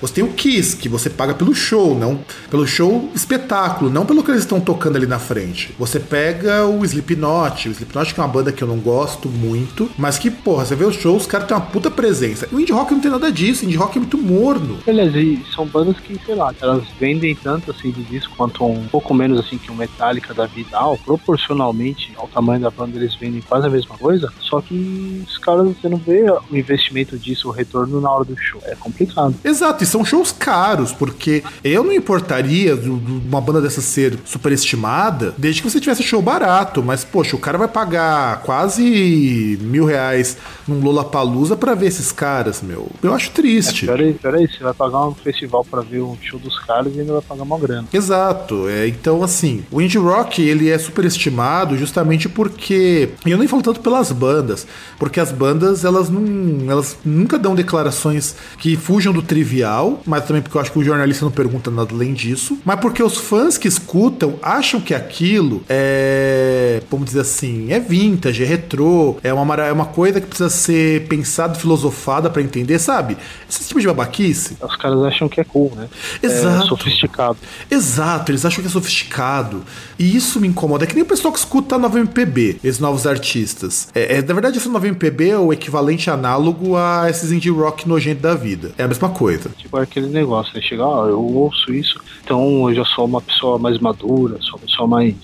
Você 0.00 0.14
tem 0.14 0.24
o 0.24 0.32
Kiss, 0.32 0.76
que 0.76 0.88
você 0.88 1.10
paga 1.10 1.34
pelo 1.34 1.54
show, 1.54 1.98
não 1.98 2.20
pelo 2.50 2.66
show 2.66 3.10
espetáculo, 3.14 3.90
não 3.90 4.06
pelo 4.06 4.22
que 4.22 4.30
eles 4.30 4.42
estão 4.42 4.60
tocando 4.60 4.96
ali 4.96 5.06
na 5.06 5.18
frente. 5.18 5.74
Você 5.78 6.00
pega 6.00 6.66
o 6.66 6.84
Slipknot, 6.84 7.68
o 7.68 7.72
Slipknot 7.72 8.14
que 8.14 8.20
é 8.20 8.22
uma 8.22 8.28
banda 8.28 8.52
que 8.52 8.62
eu 8.62 8.68
não 8.68 8.78
gosto 8.78 9.28
muito, 9.28 9.90
mas 9.98 10.18
que, 10.18 10.30
porra, 10.30 10.64
você 10.64 10.74
vê 10.74 10.84
os 10.84 10.96
shows, 10.96 11.22
os 11.22 11.28
caras 11.28 11.46
têm 11.46 11.56
uma 11.56 11.66
puta 11.66 11.90
presença. 11.90 12.48
O 12.52 12.60
indie 12.60 12.72
rock 12.72 12.92
não 12.92 13.00
tem 13.00 13.10
nada 13.10 13.30
disso, 13.30 13.62
o 13.62 13.66
indie 13.66 13.76
rock 13.76 13.98
é 13.98 14.00
muito 14.00 14.18
morno. 14.18 14.78
Beleza, 14.84 15.18
e 15.18 15.42
são 15.54 15.66
bandas 15.66 15.98
que, 15.98 16.18
sei 16.24 16.34
lá, 16.34 16.54
elas 16.60 16.84
vendem 16.98 17.34
tanto 17.34 17.70
assim 17.70 17.90
de 17.90 18.02
disco 18.04 18.32
quanto 18.36 18.64
um 18.64 18.86
pouco 18.88 19.12
menos 19.12 19.38
assim 19.38 19.58
que 19.58 19.70
um 19.70 19.74
Metallica 19.74 20.34
da 20.34 20.46
vida, 20.46 20.76
ah, 20.76 20.96
proporcionalmente 21.04 22.12
ao 22.16 22.28
tamanho 22.28 22.60
da 22.60 22.70
banda 22.70 22.96
eles 22.96 23.14
vendem 23.14 23.40
quase 23.40 23.66
a 23.66 23.70
mesma 23.70 23.96
coisa, 23.96 24.32
só 24.40 24.60
que 24.60 25.24
os 25.26 25.38
caras 25.38 25.66
você 25.68 25.88
não 25.88 25.98
vê 25.98 26.24
o 26.30 26.56
investimento 26.56 27.18
disso, 27.18 27.48
o 27.48 27.50
retorno 27.50 28.00
na 28.00 28.10
hora 28.10 28.24
do 28.24 28.36
show. 28.36 28.60
É 28.64 28.74
complicado. 28.74 29.34
Exato, 29.44 29.82
são 29.90 30.04
shows 30.04 30.32
caros, 30.32 30.92
porque 30.92 31.42
eu 31.62 31.84
não 31.84 31.92
importaria 31.92 32.76
de 32.76 32.88
uma 32.88 33.40
banda 33.40 33.60
dessa 33.60 33.80
ser 33.80 34.18
superestimada, 34.24 35.34
desde 35.36 35.62
que 35.62 35.70
você 35.70 35.80
tivesse 35.80 36.02
show 36.02 36.22
barato, 36.22 36.82
mas, 36.82 37.04
poxa, 37.04 37.36
o 37.36 37.38
cara 37.38 37.58
vai 37.58 37.68
pagar 37.68 38.42
quase 38.42 39.58
mil 39.62 39.84
reais 39.84 40.36
num 40.66 40.80
Lollapalooza 40.80 41.56
pra 41.56 41.74
ver 41.74 41.86
esses 41.86 42.12
caras, 42.12 42.62
meu. 42.62 42.88
Eu 43.02 43.14
acho 43.14 43.30
triste. 43.30 43.88
É, 43.90 43.92
é 43.92 44.42
isso, 44.42 44.58
você 44.58 44.64
vai 44.64 44.74
pagar 44.74 45.06
um 45.06 45.14
festival 45.14 45.64
pra 45.64 45.80
ver 45.80 46.00
um 46.00 46.16
show 46.20 46.38
dos 46.38 46.58
caras 46.58 46.94
e 46.94 47.00
ainda 47.00 47.12
vai 47.14 47.22
pagar 47.22 47.42
uma 47.42 47.58
grana. 47.58 47.88
Exato, 47.92 48.68
é, 48.68 48.86
então 48.86 49.22
assim, 49.22 49.64
o 49.70 49.80
indie 49.80 49.98
rock 49.98 50.42
ele 50.42 50.70
é 50.70 50.78
superestimado 50.78 51.76
justamente 51.76 52.28
porque, 52.28 53.10
e 53.24 53.30
eu 53.30 53.38
nem 53.38 53.48
falo 53.48 53.62
tanto 53.62 53.80
pelas 53.80 54.12
bandas, 54.12 54.66
porque 54.98 55.20
as 55.20 55.32
bandas 55.32 55.84
elas 55.84 56.08
não, 56.08 56.70
elas 56.70 56.96
nunca 57.04 57.38
dão 57.38 57.54
declarações 57.54 58.34
que 58.58 58.76
fujam 58.76 59.12
do 59.12 59.22
trivial, 59.22 59.79
mas 60.06 60.24
também 60.24 60.42
porque 60.42 60.56
eu 60.56 60.60
acho 60.60 60.72
que 60.72 60.78
o 60.78 60.84
jornalista 60.84 61.24
não 61.24 61.32
pergunta 61.32 61.70
nada 61.70 61.94
além 61.94 62.12
disso, 62.12 62.58
mas 62.64 62.78
porque 62.80 63.02
os 63.02 63.16
fãs 63.16 63.56
que 63.56 63.68
escutam 63.68 64.34
acham 64.42 64.80
que 64.80 64.94
aquilo 64.94 65.62
é, 65.68 66.82
vamos 66.90 67.06
dizer 67.06 67.20
assim, 67.20 67.72
é 67.72 67.80
vintage, 67.80 68.42
é 68.42 68.46
retrô, 68.46 69.16
é 69.22 69.32
uma, 69.32 69.54
é 69.54 69.72
uma 69.72 69.86
coisa 69.86 70.20
que 70.20 70.26
precisa 70.26 70.50
ser 70.50 71.06
pensada, 71.08 71.54
filosofada 71.54 72.28
pra 72.28 72.42
entender, 72.42 72.78
sabe? 72.78 73.16
Esse 73.48 73.66
tipo 73.66 73.80
de 73.80 73.86
babaquice. 73.86 74.56
Os 74.60 74.76
caras 74.76 75.02
acham 75.04 75.28
que 75.28 75.40
é 75.40 75.44
cool, 75.44 75.72
né? 75.76 75.88
Exato. 76.22 76.64
É 76.64 76.68
sofisticado. 76.68 77.38
Exato, 77.70 78.32
eles 78.32 78.44
acham 78.44 78.62
que 78.62 78.68
é 78.68 78.70
sofisticado. 78.70 79.62
E 79.98 80.16
isso 80.16 80.40
me 80.40 80.48
incomoda. 80.48 80.84
É 80.84 80.86
que 80.86 80.94
nem 80.94 81.02
o 81.02 81.06
pessoal 81.06 81.32
que 81.32 81.38
escuta 81.38 81.76
a 81.76 81.78
nova 81.78 81.98
MPB, 81.98 82.58
esses 82.62 82.80
novos 82.80 83.06
artistas. 83.06 83.88
É, 83.94 84.16
é, 84.16 84.22
na 84.22 84.34
verdade, 84.34 84.58
essa 84.58 84.68
nova 84.68 84.86
MPB 84.86 85.30
é 85.30 85.38
o 85.38 85.52
equivalente 85.52 86.10
análogo 86.10 86.76
a 86.76 87.08
esses 87.08 87.30
indie 87.32 87.50
rock 87.50 87.88
nojento 87.88 88.22
da 88.22 88.34
vida. 88.34 88.72
É 88.78 88.84
a 88.84 88.88
mesma 88.88 89.10
coisa. 89.10 89.50
Tipo, 89.56 89.69
é 89.78 89.82
aquele 89.82 90.06
negócio, 90.08 90.52
aí 90.56 90.62
chega, 90.62 90.82
ah, 90.84 91.06
eu 91.08 91.20
ouço 91.22 91.72
isso, 91.72 92.00
então 92.24 92.68
eu 92.68 92.74
já 92.74 92.84
sou 92.84 93.04
uma 93.06 93.20
pessoa 93.20 93.58
mais 93.58 93.78
madura, 93.78 94.36
sou 94.40 94.54
uma 94.58 94.66
pessoa 94.66 94.88
mais, 94.88 95.14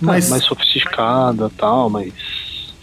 Mas- 0.00 0.28
mais 0.28 0.44
sofisticada 0.44 1.50
tal, 1.56 1.88
mas 1.88 2.12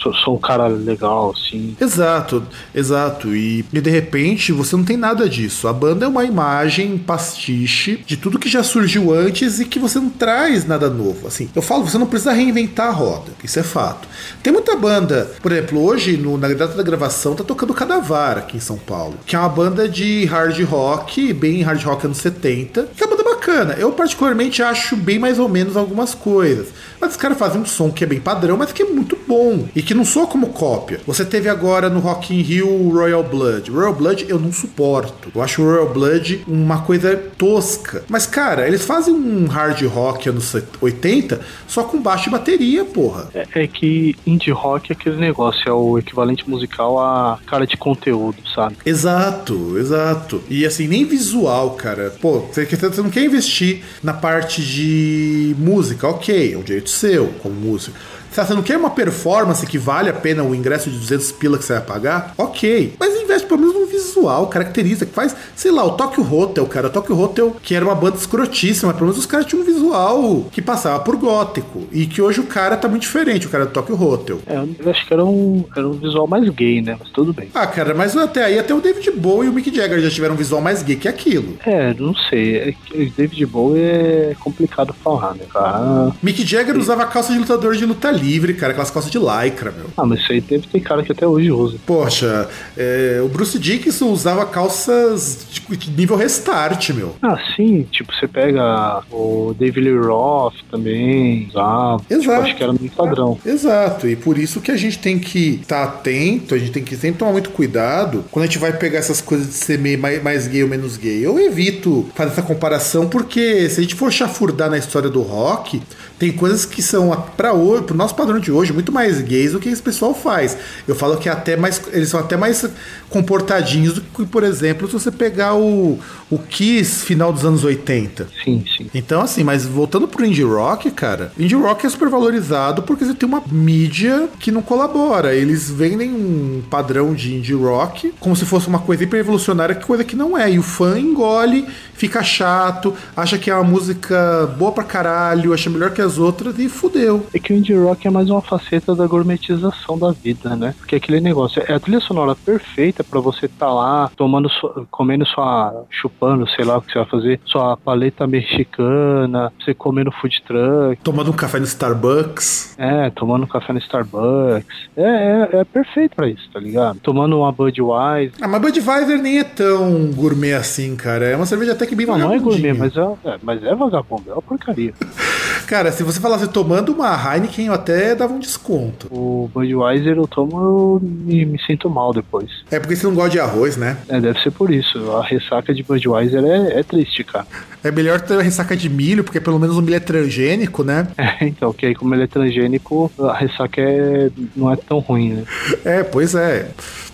sou, 0.01 0.13
sou 0.13 0.35
um 0.35 0.39
cara 0.39 0.67
legal, 0.67 1.33
assim. 1.35 1.75
Exato, 1.79 2.43
exato. 2.73 3.35
E, 3.35 3.65
e 3.71 3.81
de 3.81 3.89
repente 3.89 4.51
você 4.51 4.75
não 4.75 4.83
tem 4.83 4.97
nada 4.97 5.27
disso. 5.29 5.67
A 5.67 5.73
banda 5.73 6.05
é 6.05 6.07
uma 6.07 6.23
imagem 6.25 6.97
pastiche 6.97 8.03
de 8.05 8.17
tudo 8.17 8.39
que 8.39 8.49
já 8.49 8.63
surgiu 8.63 9.13
antes 9.13 9.59
e 9.59 9.65
que 9.65 9.79
você 9.79 9.99
não 9.99 10.09
traz 10.09 10.65
nada 10.65 10.89
novo. 10.89 11.27
Assim, 11.27 11.49
eu 11.55 11.61
falo, 11.61 11.83
você 11.87 11.97
não 11.97 12.07
precisa 12.07 12.31
reinventar 12.33 12.87
a 12.87 12.91
roda. 12.91 13.31
Isso 13.43 13.59
é 13.59 13.63
fato. 13.63 14.07
Tem 14.43 14.51
muita 14.51 14.75
banda, 14.75 15.31
por 15.41 15.51
exemplo, 15.51 15.83
hoje, 15.83 16.17
no- 16.17 16.37
na 16.37 16.47
data 16.49 16.75
da 16.75 16.83
gravação, 16.83 17.35
tá 17.35 17.43
tocando 17.43 17.73
Cadavar 17.73 18.37
aqui 18.37 18.57
em 18.57 18.59
São 18.59 18.77
Paulo, 18.77 19.15
que 19.25 19.35
é 19.35 19.39
uma 19.39 19.49
banda 19.49 19.87
de 19.87 20.25
hard 20.25 20.59
rock, 20.65 21.33
bem 21.33 21.61
hard 21.61 21.81
rock 21.83 22.05
anos 22.05 22.17
70, 22.17 22.87
que 22.95 23.03
é 23.03 23.07
uma 23.07 23.15
bacana. 23.41 23.73
Eu 23.77 23.91
particularmente 23.91 24.61
acho 24.61 24.95
bem 24.95 25.17
mais 25.17 25.39
ou 25.39 25.49
menos 25.49 25.75
algumas 25.75 26.13
coisas. 26.13 26.67
Mas 26.99 27.11
os 27.11 27.17
caras 27.17 27.37
fazem 27.37 27.59
um 27.59 27.65
som 27.65 27.89
que 27.91 28.03
é 28.03 28.07
bem 28.07 28.19
padrão, 28.19 28.55
mas 28.55 28.71
que 28.71 28.83
é 28.83 28.85
muito 28.85 29.17
bom. 29.27 29.65
E 29.75 29.81
que 29.81 29.93
não 29.95 30.05
soa 30.05 30.27
como 30.27 30.47
cópia. 30.49 31.01
Você 31.07 31.25
teve 31.25 31.49
agora 31.49 31.89
no 31.89 31.99
Rock 31.99 32.33
in 32.35 32.41
Rio 32.41 32.69
o 32.69 32.91
Royal 32.93 33.23
Blood. 33.23 33.71
Royal 33.71 33.93
Blood 33.95 34.25
eu 34.29 34.39
não 34.39 34.51
suporto. 34.53 35.31
Eu 35.33 35.41
acho 35.41 35.61
o 35.63 35.65
Royal 35.65 35.89
Blood 35.91 36.43
uma 36.47 36.81
coisa 36.83 37.15
tosca. 37.37 38.03
Mas, 38.07 38.27
cara, 38.27 38.67
eles 38.67 38.85
fazem 38.85 39.13
um 39.13 39.47
hard 39.47 39.81
rock 39.87 40.29
anos 40.29 40.55
80 40.79 41.41
só 41.67 41.83
com 41.83 41.99
baixo 41.99 42.29
e 42.29 42.31
bateria, 42.31 42.85
porra. 42.85 43.29
É, 43.33 43.63
é 43.63 43.67
que 43.67 44.15
indie 44.25 44.51
rock 44.51 44.91
é 44.91 44.93
aquele 44.93 45.15
negócio, 45.17 45.61
é 45.67 45.71
o 45.73 45.97
equivalente 45.97 46.47
musical 46.47 46.99
a 46.99 47.39
cara 47.47 47.65
de 47.65 47.77
conteúdo, 47.77 48.37
sabe? 48.53 48.75
Exato, 48.85 49.77
exato. 49.79 50.43
E 50.49 50.65
assim, 50.65 50.87
nem 50.87 51.03
visual, 51.05 51.71
cara. 51.71 52.13
Pô, 52.21 52.39
você, 52.41 52.65
quer- 52.65 52.77
você 52.77 53.01
não 53.01 53.09
quer 53.09 53.21
investir 53.31 53.83
na 54.03 54.13
parte 54.13 54.61
de 54.61 55.55
música, 55.57 56.07
ok, 56.07 56.53
é 56.53 56.57
um 56.57 56.61
direito 56.61 56.89
seu 56.89 57.27
como 57.41 57.55
músico. 57.55 57.97
Se 58.31 58.41
você 58.41 58.53
não 58.53 58.63
quer 58.63 58.77
uma 58.77 58.91
performance 58.91 59.65
que 59.65 59.77
vale 59.77 60.09
a 60.09 60.13
pena 60.13 60.41
o 60.41 60.55
ingresso 60.55 60.89
de 60.89 60.97
200 60.97 61.33
pila 61.33 61.57
que 61.57 61.65
você 61.65 61.73
vai 61.73 61.81
pagar, 61.81 62.33
ok. 62.37 62.95
Mas 62.97 63.13
investe 63.13 63.45
pelo 63.45 63.59
menos 63.59 63.70
visual, 63.91 64.47
característica, 64.47 65.05
que 65.05 65.13
faz, 65.13 65.35
sei 65.55 65.71
lá, 65.71 65.85
o 65.85 65.91
Tokyo 65.91 66.23
Hotel, 66.33 66.65
cara. 66.65 66.87
O 66.87 66.89
Tokyo 66.89 67.19
Hotel, 67.19 67.55
que 67.61 67.75
era 67.75 67.85
uma 67.85 67.95
banda 67.95 68.17
escrotíssima, 68.17 68.93
pelo 68.93 69.07
menos 69.07 69.17
os 69.17 69.25
caras 69.25 69.45
tinham 69.45 69.61
um 69.61 69.65
visual 69.65 70.45
que 70.51 70.61
passava 70.61 70.99
por 70.99 71.15
gótico. 71.15 71.83
E 71.91 72.05
que 72.05 72.21
hoje 72.21 72.39
o 72.39 72.45
cara 72.45 72.77
tá 72.77 72.87
muito 72.87 73.03
diferente, 73.03 73.47
o 73.47 73.49
cara 73.49 73.65
do 73.65 73.71
Tokyo 73.71 74.01
Hotel. 74.01 74.39
É, 74.47 74.55
eu 74.55 74.89
acho 74.89 75.05
que 75.05 75.13
era 75.13 75.25
um, 75.25 75.63
era 75.75 75.87
um 75.87 75.93
visual 75.93 76.27
mais 76.27 76.47
gay, 76.49 76.81
né? 76.81 76.95
Mas 76.99 77.09
tudo 77.09 77.33
bem. 77.33 77.49
Ah, 77.53 77.67
cara, 77.67 77.93
mas 77.93 78.15
até 78.15 78.45
aí, 78.45 78.57
até 78.57 78.73
o 78.73 78.81
David 78.81 79.11
Bowie 79.11 79.47
e 79.47 79.49
o 79.49 79.53
Mick 79.53 79.73
Jagger 79.75 79.99
já 79.99 80.09
tiveram 80.09 80.33
um 80.33 80.37
visual 80.37 80.61
mais 80.61 80.81
gay 80.83 80.95
que 80.95 81.07
aquilo. 81.07 81.57
É, 81.65 81.93
não 81.93 82.15
sei. 82.15 82.57
É 82.57 83.05
David 83.17 83.45
Bowie 83.45 83.81
é 83.81 84.35
complicado 84.39 84.93
falar, 84.93 85.35
né, 85.35 85.45
cara? 85.51 86.11
Mick 86.21 86.45
Jagger 86.45 86.77
usava 86.77 87.05
calça 87.05 87.33
de 87.33 87.39
lutador 87.39 87.75
de 87.75 87.85
luta 87.85 88.11
livre, 88.11 88.53
cara, 88.53 88.71
aquelas 88.71 88.91
calças 88.91 89.11
de 89.11 89.17
lycra, 89.17 89.71
meu. 89.71 89.87
Ah, 89.97 90.05
mas 90.05 90.19
isso 90.21 90.31
aí 90.31 90.41
deve 90.41 90.67
ter 90.67 90.79
cara 90.79 91.03
que 91.03 91.11
até 91.11 91.27
hoje 91.27 91.51
usa. 91.51 91.77
Poxa, 91.85 92.49
é, 92.77 93.21
o 93.23 93.27
Bruce 93.27 93.57
Dickinson 93.81 94.09
usava 94.09 94.45
calças 94.45 95.45
de, 95.49 95.91
nível 95.91 96.15
restart, 96.15 96.91
meu. 96.91 97.15
Ah, 97.21 97.37
sim, 97.55 97.83
tipo, 97.91 98.13
você 98.13 98.27
pega 98.27 99.01
o 99.11 99.55
David 99.57 99.89
Lee 99.89 99.97
Roth 99.97 100.55
também, 100.69 101.47
usava. 101.49 101.97
Tipo, 101.97 102.13
Exato. 102.13 102.41
acho 102.43 102.55
que 102.55 102.63
era 102.63 102.73
muito 102.73 102.95
padrão. 102.95 103.37
Exato, 103.43 104.07
e 104.07 104.15
por 104.15 104.37
isso 104.37 104.61
que 104.61 104.71
a 104.71 104.77
gente 104.77 104.99
tem 104.99 105.17
que 105.17 105.59
estar 105.61 105.83
atento, 105.83 106.53
a 106.53 106.57
gente 106.57 106.71
tem 106.71 106.83
que 106.83 106.95
sempre 106.95 107.17
tomar 107.19 107.31
muito 107.31 107.49
cuidado 107.49 108.23
quando 108.29 108.43
a 108.43 108.47
gente 108.47 108.59
vai 108.59 108.73
pegar 108.73 108.99
essas 108.99 109.19
coisas 109.19 109.47
de 109.47 109.53
ser 109.53 109.79
meio 109.79 109.99
mais, 109.99 110.21
mais 110.21 110.47
gay 110.47 110.63
ou 110.63 110.69
menos 110.69 110.97
gay. 110.97 111.25
Eu 111.25 111.39
evito 111.39 112.07
fazer 112.13 112.31
essa 112.31 112.41
comparação 112.41 113.09
porque 113.09 113.67
se 113.69 113.79
a 113.79 113.83
gente 113.83 113.95
for 113.95 114.11
chafurdar 114.11 114.69
na 114.69 114.77
história 114.77 115.09
do 115.09 115.21
rock, 115.21 115.81
tem 116.21 116.31
coisas 116.31 116.65
que 116.65 116.83
são 116.83 117.09
para 117.35 117.51
pro 117.51 117.95
nosso 117.95 118.13
padrão 118.13 118.39
de 118.39 118.51
hoje, 118.51 118.71
muito 118.71 118.91
mais 118.91 119.19
gays 119.21 119.53
do 119.53 119.59
que 119.59 119.67
esse 119.67 119.81
pessoal 119.81 120.13
faz. 120.13 120.55
Eu 120.87 120.93
falo 120.93 121.17
que 121.17 121.27
é 121.27 121.31
até 121.31 121.57
mais, 121.57 121.81
eles 121.91 122.09
são 122.09 122.19
até 122.19 122.37
mais 122.37 122.63
comportadinhos 123.09 123.95
do 123.95 124.01
que, 124.01 124.27
por 124.27 124.43
exemplo, 124.43 124.85
se 124.85 124.93
você 124.93 125.09
pegar 125.09 125.55
o, 125.55 125.97
o 126.29 126.37
Kiss 126.37 127.03
final 127.03 127.33
dos 127.33 127.43
anos 127.43 127.63
80. 127.63 128.27
Sim, 128.43 128.63
sim. 128.77 128.87
Então, 128.93 129.21
assim, 129.21 129.43
mas 129.43 129.65
voltando 129.65 130.07
pro 130.07 130.23
indie 130.23 130.43
rock, 130.43 130.91
cara, 130.91 131.31
indie 131.39 131.55
rock 131.55 131.87
é 131.87 131.89
super 131.89 132.07
valorizado 132.07 132.83
porque 132.83 133.03
você 133.03 133.15
tem 133.15 133.27
uma 133.27 133.41
mídia 133.51 134.29
que 134.39 134.51
não 134.51 134.61
colabora. 134.61 135.33
Eles 135.33 135.71
vendem 135.71 136.11
um 136.11 136.61
padrão 136.69 137.15
de 137.15 137.33
indie 137.33 137.55
rock 137.55 138.13
como 138.19 138.35
se 138.35 138.45
fosse 138.45 138.67
uma 138.67 138.79
coisa 138.79 139.03
hiper 139.03 139.21
evolucionária, 139.21 139.73
que 139.73 139.85
coisa 139.87 140.03
que 140.03 140.15
não 140.15 140.37
é. 140.37 140.51
E 140.51 140.59
o 140.59 140.63
fã 140.63 140.99
engole, 140.99 141.67
fica 141.95 142.21
chato, 142.21 142.95
acha 143.17 143.39
que 143.39 143.49
é 143.49 143.55
uma 143.55 143.63
música 143.63 144.45
boa 144.57 144.71
pra 144.71 144.83
caralho, 144.83 145.51
acha 145.51 145.69
melhor 145.69 145.89
que 145.89 146.01
as 146.01 146.10
outras 146.17 146.57
e 146.59 146.69
fudeu. 146.69 147.25
É 147.33 147.39
que 147.39 147.53
o 147.53 147.55
indie 147.55 147.73
rock 147.73 148.07
é 148.07 148.09
mais 148.09 148.29
uma 148.29 148.41
faceta 148.41 148.95
da 148.95 149.05
gourmetização 149.07 149.97
da 149.97 150.11
vida, 150.11 150.55
né? 150.55 150.73
Porque 150.77 150.95
aquele 150.95 151.19
negócio 151.19 151.63
é 151.67 151.73
a 151.73 151.79
trilha 151.79 151.99
sonora 151.99 152.35
perfeita 152.35 153.03
pra 153.03 153.19
você 153.19 153.45
estar 153.45 153.67
tá 153.67 153.73
lá 153.73 154.11
tomando, 154.15 154.49
sua, 154.49 154.85
comendo 154.89 155.25
sua, 155.25 155.85
chupando, 155.89 156.47
sei 156.49 156.65
lá 156.65 156.77
o 156.77 156.81
que 156.81 156.91
você 156.91 156.99
vai 156.99 157.07
fazer, 157.07 157.39
sua 157.45 157.77
paleta 157.77 158.25
mexicana, 158.27 159.51
você 159.59 159.73
comendo 159.73 160.11
food 160.11 160.43
truck. 160.45 161.01
Tomando 161.03 161.31
um 161.31 161.35
café 161.35 161.59
no 161.59 161.65
Starbucks. 161.65 162.75
É, 162.77 163.09
tomando 163.09 163.43
um 163.43 163.47
café 163.47 163.73
no 163.73 163.79
Starbucks. 163.79 164.89
É, 164.95 165.03
é, 165.03 165.59
é 165.59 165.63
perfeito 165.63 166.15
pra 166.15 166.27
isso, 166.27 166.49
tá 166.51 166.59
ligado? 166.59 166.99
Tomando 166.99 167.37
uma 167.37 167.51
Budweiser. 167.51 168.33
Ah, 168.41 168.47
mas 168.47 168.61
Budweiser 168.61 169.21
nem 169.21 169.39
é 169.39 169.43
tão 169.43 170.11
gourmet 170.11 170.53
assim, 170.53 170.95
cara. 170.95 171.25
É 171.25 171.35
uma 171.35 171.45
cerveja 171.45 171.73
até 171.73 171.85
que 171.85 171.95
bem 171.95 172.05
Não, 172.05 172.17
não 172.17 172.33
é 172.33 172.39
gourmet, 172.39 172.73
mas 172.73 172.95
é, 172.95 173.01
é, 173.25 173.37
mas 173.41 173.63
é 173.63 173.75
vagabundo, 173.75 174.29
é 174.29 174.33
uma 174.33 174.41
porcaria. 174.41 174.93
Cara, 175.67 175.91
se 176.01 176.05
você 176.05 176.19
falasse 176.19 176.47
tomando 176.47 176.91
uma 176.91 177.13
Heineken, 177.15 177.67
eu 177.67 177.73
até 177.73 178.15
dava 178.15 178.33
um 178.33 178.39
desconto. 178.39 179.07
O 179.11 179.49
Budweiser 179.53 180.17
eu 180.17 180.27
tomo, 180.27 180.57
eu 180.57 180.99
me, 181.01 181.59
sinto 181.65 181.89
mal 181.89 182.13
depois. 182.13 182.49
É 182.71 182.79
porque 182.79 182.95
você 182.95 183.05
não 183.07 183.13
gosta 183.15 183.29
de 183.31 183.39
arroz, 183.39 183.77
né? 183.77 183.97
É, 184.09 184.19
deve 184.19 184.39
ser 184.41 184.51
por 184.51 184.71
isso. 184.71 185.11
A 185.11 185.23
ressaca 185.23 185.73
de 185.73 185.83
Budweiser 185.83 186.43
é, 186.43 186.79
é 186.79 186.83
triste, 186.83 187.23
cara. 187.23 187.45
É 187.83 187.91
melhor 187.91 188.21
ter 188.21 188.37
ressaca 188.39 188.75
de 188.75 188.89
milho, 188.89 189.23
porque 189.23 189.39
pelo 189.39 189.59
menos 189.59 189.77
o 189.77 189.81
milho 189.81 189.95
é 189.95 189.99
transgênico, 189.99 190.83
né? 190.83 191.07
É, 191.17 191.45
então, 191.47 191.71
que 191.71 191.85
aí 191.85 191.95
como 191.95 192.13
ele 192.15 192.23
é 192.23 192.27
transgênico, 192.27 193.11
a 193.19 193.33
ressaca 193.33 193.79
é, 193.81 194.29
não 194.55 194.71
é 194.71 194.75
tão 194.75 194.99
ruim, 194.99 195.33
né? 195.33 195.43
É, 195.85 196.03
pois 196.03 196.35
é. 196.35 196.69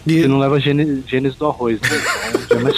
E- 0.06 0.22
Você 0.22 0.28
não 0.28 0.40
leva 0.40 0.60
gene- 0.60 1.04
genes 1.08 1.36
do 1.36 1.46
arroz, 1.46 1.80
né? 1.82 1.90
Então, 2.46 2.60
é 2.60 2.64
mais... 2.64 2.78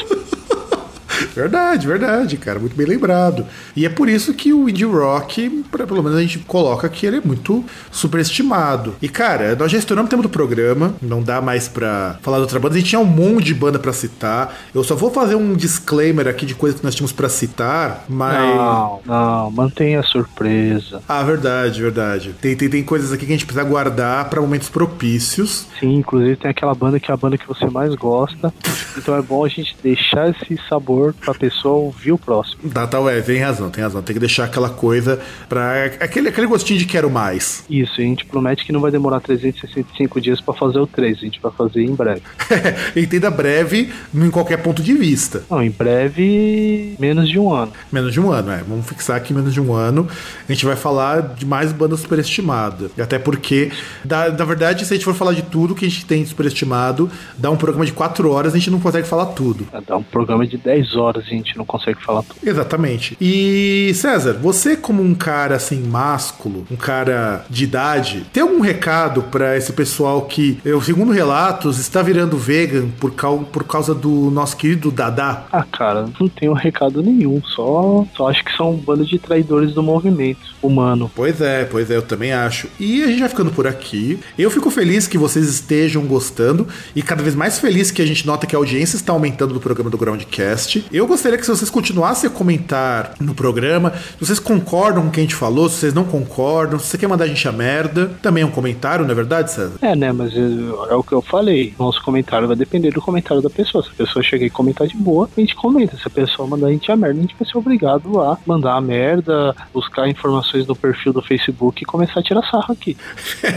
Verdade, 1.36 1.88
verdade, 1.88 2.38
cara, 2.38 2.60
muito 2.60 2.76
bem 2.76 2.86
lembrado. 2.88 3.46
E 3.76 3.86
é 3.86 3.90
por 3.90 4.10
isso 4.10 4.34
que 4.34 4.54
o 4.54 4.68
indie 4.70 4.86
rock, 4.86 5.64
pra- 5.72 5.86
pelo 5.88 6.02
menos 6.04 6.18
a 6.18 6.22
gente 6.22 6.40
coloca 6.40 6.88
que 6.90 7.06
ele 7.06 7.18
é 7.18 7.22
muito 7.22 7.64
superestimado. 7.92 8.96
E 9.02 9.08
cara, 9.08 9.56
nós 9.56 9.72
já 9.72 9.78
estouramos 9.78 10.08
o 10.08 10.10
tempo 10.10 10.24
do 10.24 10.30
programa, 10.30 10.96
não 11.02 11.22
dá 11.22 11.42
mais 11.42 11.68
pra 11.68 12.18
falar 12.22 12.38
de 12.38 12.42
outra 12.44 12.60
banda. 12.60 12.76
A 12.76 12.78
gente 12.80 12.90
tinha 12.90 13.00
um 13.00 13.06
monte 13.06 13.46
de 13.46 13.54
banda 13.54 13.78
pra 13.80 13.94
citar. 13.94 14.58
Eu 14.74 14.84
só 14.84 14.96
vou 14.96 15.12
fazer 15.12 15.36
um 15.36 15.54
disclaimer 15.56 16.28
aqui 16.28 16.46
de 16.46 16.56
coisas 16.56 16.80
que 16.80 16.86
nós 16.86 16.96
tínhamos 16.96 17.12
pra 17.12 17.30
citar, 17.30 18.06
mas 18.10 18.40
Não, 18.56 19.00
não, 19.06 19.52
mantenha 19.52 20.00
a 20.00 20.04
surpresa. 20.04 21.02
Ah, 21.08 21.24
verdade, 21.24 21.82
verdade. 21.82 22.34
Tem, 22.42 22.56
tem, 22.56 22.70
tem 22.70 22.84
coisas 22.84 23.12
aqui 23.12 23.26
que 23.26 23.32
a 23.32 23.36
gente 23.36 23.46
precisa 23.46 23.64
guardar 23.68 24.30
pra 24.30 24.42
momentos 24.42 24.70
propícios. 24.70 25.68
Sim, 25.80 25.96
inclusive 25.98 26.36
tem 26.36 26.52
aquela 26.52 26.74
banda 26.74 27.00
que 27.00 27.12
é 27.12 27.14
a 27.14 27.18
banda 27.18 27.38
que 27.38 27.48
você 27.48 27.66
mais 27.68 27.94
gosta. 27.96 28.54
Então 28.98 29.16
é 29.16 29.22
bom 29.22 29.46
a 29.46 29.50
gente 29.50 29.76
deixar 29.84 30.30
esse 30.30 30.60
sabor 30.68 31.09
pra 31.14 31.34
pessoa 31.34 31.76
ouvir 31.76 32.12
o 32.12 32.18
próximo. 32.18 32.70
Tá, 32.72 32.86
tá, 32.88 33.00
ué, 33.00 33.22
tem 33.22 33.40
razão, 33.40 33.70
tem 33.70 33.84
razão. 33.84 34.02
Tem 34.02 34.14
que 34.14 34.20
deixar 34.20 34.46
aquela 34.46 34.70
coisa 34.70 35.20
pra. 35.48 35.86
Aquele, 36.00 36.30
aquele 36.30 36.48
gostinho 36.48 36.80
de 36.80 36.86
quero 36.86 37.10
mais. 37.10 37.64
Isso, 37.70 37.94
a 37.98 38.04
gente 38.04 38.26
promete 38.26 38.66
que 38.66 38.72
não 38.72 38.82
vai 38.82 38.92
demorar 38.92 39.20
365 39.20 40.22
dias 40.22 40.42
pra 40.42 40.54
fazer 40.54 40.80
o 40.80 40.88
3, 40.88 41.18
a 41.18 41.22
gente 41.22 41.40
vai 41.42 41.52
fazer 41.52 41.84
em 41.84 41.94
breve. 41.94 42.22
Entenda 42.96 43.30
breve 43.30 43.92
em 44.14 44.30
qualquer 44.30 44.58
ponto 44.58 44.82
de 44.82 44.94
vista. 44.94 45.44
Não, 45.50 45.62
em 45.62 45.70
breve, 45.70 46.96
menos 47.00 47.30
de 47.30 47.40
um 47.40 47.54
ano. 47.54 47.72
Menos 47.92 48.14
de 48.14 48.20
um 48.20 48.32
ano, 48.32 48.52
é. 48.52 48.64
Vamos 48.68 48.86
fixar 48.88 49.18
aqui 49.18 49.34
menos 49.34 49.54
de 49.54 49.62
um 49.62 49.74
ano. 49.74 50.08
A 50.48 50.52
gente 50.52 50.66
vai 50.66 50.76
falar 50.76 51.22
de 51.36 51.46
mais 51.46 51.72
banda 51.72 51.96
superestimada. 51.96 52.90
Até 53.00 53.20
porque, 53.20 53.72
da, 54.04 54.30
na 54.30 54.46
verdade, 54.46 54.86
se 54.86 54.94
a 54.94 54.96
gente 54.96 55.06
for 55.06 55.16
falar 55.16 55.34
de 55.34 55.44
tudo 55.44 55.76
que 55.76 55.86
a 55.86 55.90
gente 55.90 56.06
tem 56.06 56.26
superestimado, 56.26 57.10
dá 57.38 57.50
um 57.50 57.58
programa 57.58 57.86
de 57.86 57.94
quatro 57.94 58.32
horas, 58.32 58.54
a 58.54 58.58
gente 58.58 58.72
não 58.72 58.80
consegue 58.80 59.08
falar 59.08 59.28
tudo. 59.28 59.68
Dá 59.86 59.98
um 59.98 60.04
programa 60.04 60.46
de 60.46 60.58
10 60.58 60.96
horas 61.00 61.26
e 61.26 61.28
a 61.30 61.38
gente 61.38 61.58
não 61.58 61.66
consegue 61.66 62.04
falar 62.04 62.24
tudo. 62.24 62.40
Exatamente. 62.44 63.18
E 63.20 63.92
César, 63.96 64.34
você 64.34 64.76
como 64.76 65.02
um 65.02 65.16
cara 65.16 65.56
assim 65.56 65.82
másculo, 65.82 66.66
um 66.70 66.76
cara 66.76 67.46
de 67.50 67.64
idade, 67.64 68.26
tem 68.32 68.44
algum 68.44 68.60
recado 68.60 69.24
pra 69.24 69.58
esse 69.58 69.74
pessoal 69.74 70.24
que, 70.24 70.60
eu, 70.64 70.82
segundo 70.82 71.12
relatos, 71.12 71.80
está 71.80 72.02
virando 72.02 72.38
vegan 72.38 72.90
por, 73.00 73.12
cau 73.14 73.40
por 73.52 73.64
causa 73.64 73.94
do 73.96 74.30
nosso 74.32 74.58
querido 74.58 74.92
Dadá? 74.92 75.46
Ah, 75.52 75.64
cara, 75.64 76.08
não 76.20 76.28
tenho 76.28 76.54
recado 76.54 77.02
nenhum, 77.02 77.42
só, 77.44 78.06
só 78.16 78.30
acho 78.30 78.44
que 78.44 78.56
são 78.56 78.72
um 78.72 78.78
bando 78.78 79.06
de 79.06 79.18
traidores 79.18 79.74
do 79.74 79.82
movimento 79.82 80.40
humano. 80.62 81.12
Pois 81.16 81.42
é, 81.42 81.66
pois 81.66 81.90
é, 81.90 81.96
eu 81.96 82.02
também 82.02 82.32
acho. 82.32 82.68
E 82.80 83.04
a 83.04 83.08
gente 83.08 83.20
vai 83.20 83.30
ficando 83.30 83.52
por 83.52 83.68
aqui. 83.68 84.20
Eu 84.38 84.50
fico 84.50 84.70
feliz 84.70 85.08
que 85.08 85.18
vocês 85.18 85.48
estejam 85.48 86.04
gostando 86.06 86.68
e 86.96 87.02
cada 87.02 87.24
vez 87.24 87.36
mais 87.36 87.60
feliz 87.60 87.92
que 87.92 88.02
a 88.02 88.06
gente 88.06 88.26
nota 88.26 88.46
que 88.46 88.56
a 88.56 88.60
audiência 88.60 88.96
está 88.96 89.14
aumentando 89.14 89.54
do 89.54 89.60
programa 89.60 89.90
do 89.90 89.98
Groundcast. 89.98 90.86
Eu 90.92 91.06
gostaria 91.06 91.38
que 91.38 91.46
se 91.46 91.52
vocês 91.52 91.70
continuassem 91.70 92.30
a 92.30 92.34
comentar 92.34 93.14
no 93.20 93.36
programa, 93.36 93.94
se 93.94 94.26
vocês 94.26 94.40
concordam 94.40 95.04
com 95.04 95.10
o 95.10 95.12
que 95.12 95.20
a 95.20 95.24
gente 95.24 95.36
falou, 95.36 95.70
se 95.70 95.78
vocês 95.78 95.94
não 95.94 96.04
concordam, 96.04 96.80
se 96.80 96.88
você 96.88 96.98
quer 96.98 97.08
mandar 97.08 97.26
a 97.26 97.28
gente 97.28 97.48
a 97.48 97.52
merda, 97.52 98.08
também 98.22 98.42
é 98.42 98.46
um 98.46 98.52
comentário, 98.52 99.06
não 99.06 99.12
é 99.12 99.16
verdade, 99.16 99.52
César? 99.52 99.78
É, 99.82 99.96
né, 99.96 100.12
mas 100.12 100.34
é, 100.36 100.96
o 100.96 101.04
que 101.04 101.14
eu 101.14 101.22
falei. 101.22 101.74
Nosso 101.78 102.04
comentário 102.04 102.48
vai 102.48 102.58
depender 102.58 102.92
do 102.92 103.02
comentário 103.02 103.42
da 103.42 103.50
pessoa. 103.50 103.84
Se 103.84 103.90
a 103.90 103.94
pessoa 103.94 104.24
chegar 104.24 104.46
e 104.46 104.50
comentar 104.50 104.88
de 104.88 104.96
boa, 104.96 105.30
a 105.38 105.40
gente 105.40 105.56
comenta. 105.56 105.96
Se 105.96 106.08
a 106.08 106.10
pessoa 106.10 106.48
mandar 106.48 106.68
a 106.68 106.72
gente 106.72 106.92
a 106.92 106.96
merda, 106.96 107.20
a 107.20 107.22
gente 107.22 107.36
vai 107.38 107.48
ser 107.48 107.58
obrigado 107.58 108.20
a 108.20 108.38
mandar 108.46 108.76
a 108.76 108.82
merda, 108.82 109.56
buscar 109.72 110.10
informações 110.10 110.66
no 110.66 110.76
perfil 110.76 111.14
do 111.14 111.22
Facebook 111.22 111.84
e 111.84 111.86
começar 111.86 112.20
a 112.20 112.24
tirar 112.24 112.42
sarro 112.50 112.74
aqui. 112.74 112.98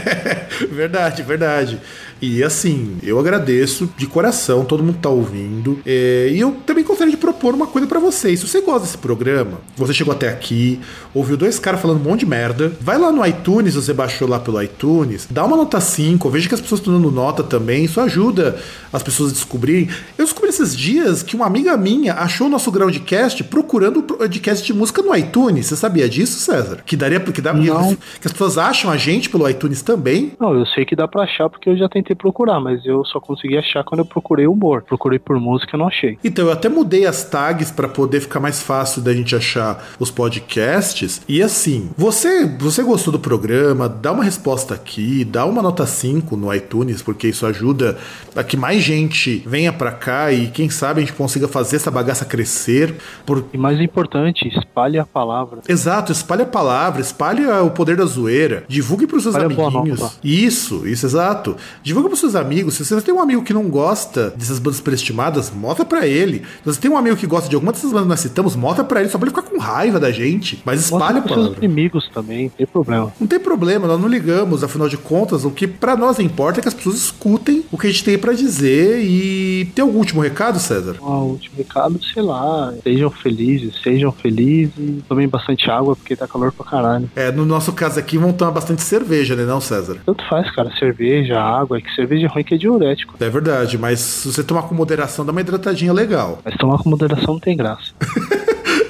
verdade, 0.69 1.23
verdade. 1.23 1.79
E 2.21 2.41
assim, 2.41 2.97
eu 3.03 3.19
agradeço 3.19 3.89
de 3.97 4.07
coração, 4.07 4.63
todo 4.63 4.81
mundo 4.81 4.97
tá 5.01 5.09
ouvindo. 5.09 5.79
É, 5.85 6.29
e 6.31 6.39
eu 6.39 6.53
também 6.65 6.83
gostaria 6.83 7.11
de 7.11 7.17
propor 7.23 7.53
uma 7.53 7.65
coisa 7.67 7.87
pra 7.87 7.99
vocês. 8.01 8.41
Se 8.41 8.47
você 8.47 8.59
gosta 8.59 8.81
desse 8.81 8.97
programa, 8.97 9.59
você 9.77 9.93
chegou 9.93 10.13
até 10.13 10.27
aqui, 10.27 10.77
ouviu 11.13 11.37
dois 11.37 11.57
caras 11.57 11.79
falando 11.79 12.01
um 12.01 12.09
monte 12.09 12.19
de 12.21 12.25
merda, 12.25 12.73
vai 12.81 12.97
lá 12.97 13.13
no 13.13 13.25
iTunes, 13.25 13.75
você 13.75 13.93
baixou 13.93 14.27
lá 14.27 14.39
pelo 14.41 14.61
iTunes, 14.61 15.25
dá 15.31 15.45
uma 15.45 15.55
nota 15.55 15.79
5, 15.79 16.29
veja 16.29 16.49
que 16.49 16.53
as 16.55 16.59
pessoas 16.59 16.81
estão 16.81 16.93
dando 16.93 17.09
nota 17.09 17.41
também, 17.41 17.85
isso 17.85 18.01
ajuda 18.01 18.59
as 18.91 19.01
pessoas 19.01 19.29
a 19.31 19.33
descobrirem. 19.33 19.87
Eu 20.17 20.25
descobri 20.25 20.49
esses 20.49 20.75
dias 20.75 21.23
que 21.23 21.33
uma 21.35 21.45
amiga 21.45 21.77
minha 21.77 22.13
achou 22.15 22.47
o 22.47 22.49
nosso 22.49 22.69
Groundcast 22.71 23.41
procurando 23.45 23.99
o 23.99 24.03
podcast 24.03 24.65
de 24.65 24.73
música 24.73 25.01
no 25.01 25.15
iTunes. 25.15 25.67
Você 25.67 25.77
sabia 25.77 26.09
disso, 26.09 26.39
César? 26.41 26.79
Que 26.85 26.97
daria 26.97 27.21
porque 27.21 27.41
dá 27.41 27.53
Não. 27.53 27.95
que 27.95 28.27
as 28.27 28.33
pessoas 28.33 28.57
acham 28.57 28.91
a 28.91 28.97
gente 28.97 29.29
pelo 29.29 29.47
iTunes 29.49 29.81
também. 29.81 30.33
Não, 30.37 30.53
eu 30.53 30.65
sei 30.65 30.83
que 30.83 30.95
dá 30.95 31.07
pra 31.07 31.23
achar 31.23 31.49
porque 31.49 31.69
eu 31.69 31.77
já 31.77 31.87
tentei 31.87 32.15
procurar, 32.15 32.59
mas 32.59 32.85
eu 32.85 33.05
só 33.05 33.19
consegui 33.19 33.57
achar 33.57 33.83
quando 33.85 33.99
eu 33.99 34.05
procurei 34.05 34.45
humor. 34.45 34.81
Procurei 34.83 35.19
por 35.19 35.39
música 35.39 35.75
e 35.75 35.79
não 35.79 35.87
achei. 35.87 36.17
Então, 36.23 36.45
eu 36.45 36.51
até 36.51 36.67
mudei 36.67 37.05
as 37.13 37.23
tags 37.23 37.69
para 37.69 37.87
poder 37.87 38.21
ficar 38.21 38.39
mais 38.39 38.61
fácil 38.61 39.01
da 39.01 39.13
gente 39.13 39.35
achar 39.35 39.87
os 39.99 40.09
podcasts. 40.09 41.21
E 41.27 41.41
assim, 41.43 41.91
você, 41.95 42.45
você 42.45 42.81
gostou 42.81 43.11
do 43.11 43.19
programa? 43.19 43.87
Dá 43.87 44.11
uma 44.11 44.23
resposta 44.23 44.73
aqui, 44.73 45.23
dá 45.23 45.45
uma 45.45 45.61
nota 45.61 45.85
5 45.85 46.35
no 46.35 46.53
iTunes, 46.53 47.01
porque 47.01 47.27
isso 47.27 47.45
ajuda 47.45 47.97
a 48.35 48.43
que 48.43 48.57
mais 48.57 48.81
gente 48.81 49.43
venha 49.45 49.71
para 49.71 49.91
cá 49.91 50.31
e 50.31 50.47
quem 50.47 50.69
sabe 50.69 51.01
a 51.01 51.05
gente 51.05 51.13
consiga 51.13 51.47
fazer 51.47 51.75
essa 51.75 51.91
bagaça 51.91 52.25
crescer. 52.25 52.95
Por... 53.25 53.45
E 53.53 53.57
mais 53.57 53.79
importante, 53.79 54.47
espalhe 54.47 54.97
a 54.97 55.05
palavra. 55.05 55.61
Exato, 55.69 56.11
espalhe 56.11 56.41
a 56.41 56.47
palavra, 56.47 57.01
espalhe 57.01 57.45
o 57.45 57.69
poder 57.69 57.95
da 57.95 58.05
zoeira, 58.05 58.63
divulgue 58.67 59.05
pros 59.05 59.23
seus 59.23 59.35
Espalhe 59.35 59.53
amiguinhos. 59.53 60.19
Isso, 60.23 60.87
isso, 60.87 61.05
exato. 61.05 61.55
Divulgue 61.83 62.09
pros 62.09 62.19
seus 62.19 62.35
amigos. 62.35 62.73
Se 62.73 62.85
você 62.85 63.01
tem 63.01 63.13
um 63.13 63.21
amigo 63.21 63.43
que 63.43 63.53
não 63.53 63.69
gosta 63.69 64.31
dessas 64.31 64.59
bandas 64.59 64.77
superestimadas, 64.77 65.51
mostra 65.51 65.85
pra 65.85 66.07
ele. 66.07 66.39
Se 66.39 66.65
você 66.65 66.79
tem 66.79 66.89
um 66.89 66.97
amigo 67.03 67.17
que 67.17 67.27
gosta 67.27 67.49
de 67.49 67.55
alguma 67.55 67.71
dessas 67.71 67.89
bandas 67.91 68.03
que 68.03 68.09
nós 68.09 68.19
citamos, 68.19 68.55
mostra 68.55 68.83
pra 68.83 68.99
ele, 69.01 69.09
só 69.09 69.17
pra 69.17 69.27
ele 69.27 69.35
ficar 69.35 69.47
com 69.49 69.57
raiva 69.59 69.99
da 69.99 70.11
gente. 70.11 70.61
Mas 70.65 70.81
espalhe 70.81 71.19
Mostra 71.19 71.33
a 71.33 71.35
palavra. 71.37 71.57
inimigos 71.65 72.09
também, 72.13 72.43
não 72.45 72.49
tem 72.57 72.65
problema. 72.67 73.13
Não 73.19 73.27
tem 73.27 73.39
problema, 73.39 73.87
nós 73.87 73.99
não 74.01 74.07
ligamos, 74.07 74.63
afinal 74.63 74.89
de 74.89 74.97
contas, 74.97 75.45
o 75.45 75.51
que 75.51 75.67
pra 75.67 75.95
nós 75.95 76.19
importa 76.19 76.59
é 76.59 76.61
que 76.61 76.67
as 76.67 76.73
pessoas 76.73 76.95
escutem 76.95 77.63
o 77.71 77.77
que 77.77 77.87
a 77.87 77.89
gente 77.89 78.03
tem 78.03 78.17
pra 78.17 78.33
dizer 78.33 79.03
e 79.03 79.65
tem 79.75 79.83
algum 79.83 79.97
último 79.99 80.21
recado, 80.21 80.59
César? 80.59 80.95
Ah, 81.01 81.05
o 81.05 81.31
último 81.31 81.57
recado, 81.57 81.99
sei 82.13 82.21
lá, 82.23 82.73
sejam 82.83 83.09
felizes, 83.09 83.75
sejam 83.81 84.11
felizes, 84.11 85.03
tomem 85.07 85.27
bastante 85.27 85.69
água 85.69 85.95
porque 85.95 86.15
tá 86.15 86.27
calor 86.27 86.51
pra 86.51 86.65
caralho. 86.65 87.09
É, 87.15 87.31
no 87.31 87.45
nosso 87.45 87.71
caso 87.73 87.99
aqui, 87.99 88.17
vão 88.17 88.33
tomar 88.33 88.51
bastante 88.51 88.81
cerveja, 88.81 89.35
né, 89.35 89.43
não, 89.45 89.59
César? 89.61 89.97
Tanto 90.05 90.23
faz, 90.29 90.49
cara, 90.51 90.71
cerveja, 90.77 91.39
água, 91.39 91.77
é 91.77 91.81
que 91.81 91.93
cerveja 91.93 92.25
é 92.25 92.29
ruim 92.29 92.43
que 92.43 92.55
é 92.55 92.57
diurético. 92.57 93.15
É 93.19 93.29
verdade, 93.29 93.77
mas 93.77 93.99
se 93.99 94.31
você 94.31 94.43
tomar 94.43 94.63
com 94.63 94.75
moderação, 94.75 95.25
dá 95.25 95.31
uma 95.31 95.41
hidratadinha 95.41 95.93
legal. 95.93 96.39
Mas 96.43 96.55
tomar 96.57 96.77
com 96.77 96.89
moderação 96.93 97.33
não 97.33 97.39
tem 97.39 97.57
graça. 97.57 97.91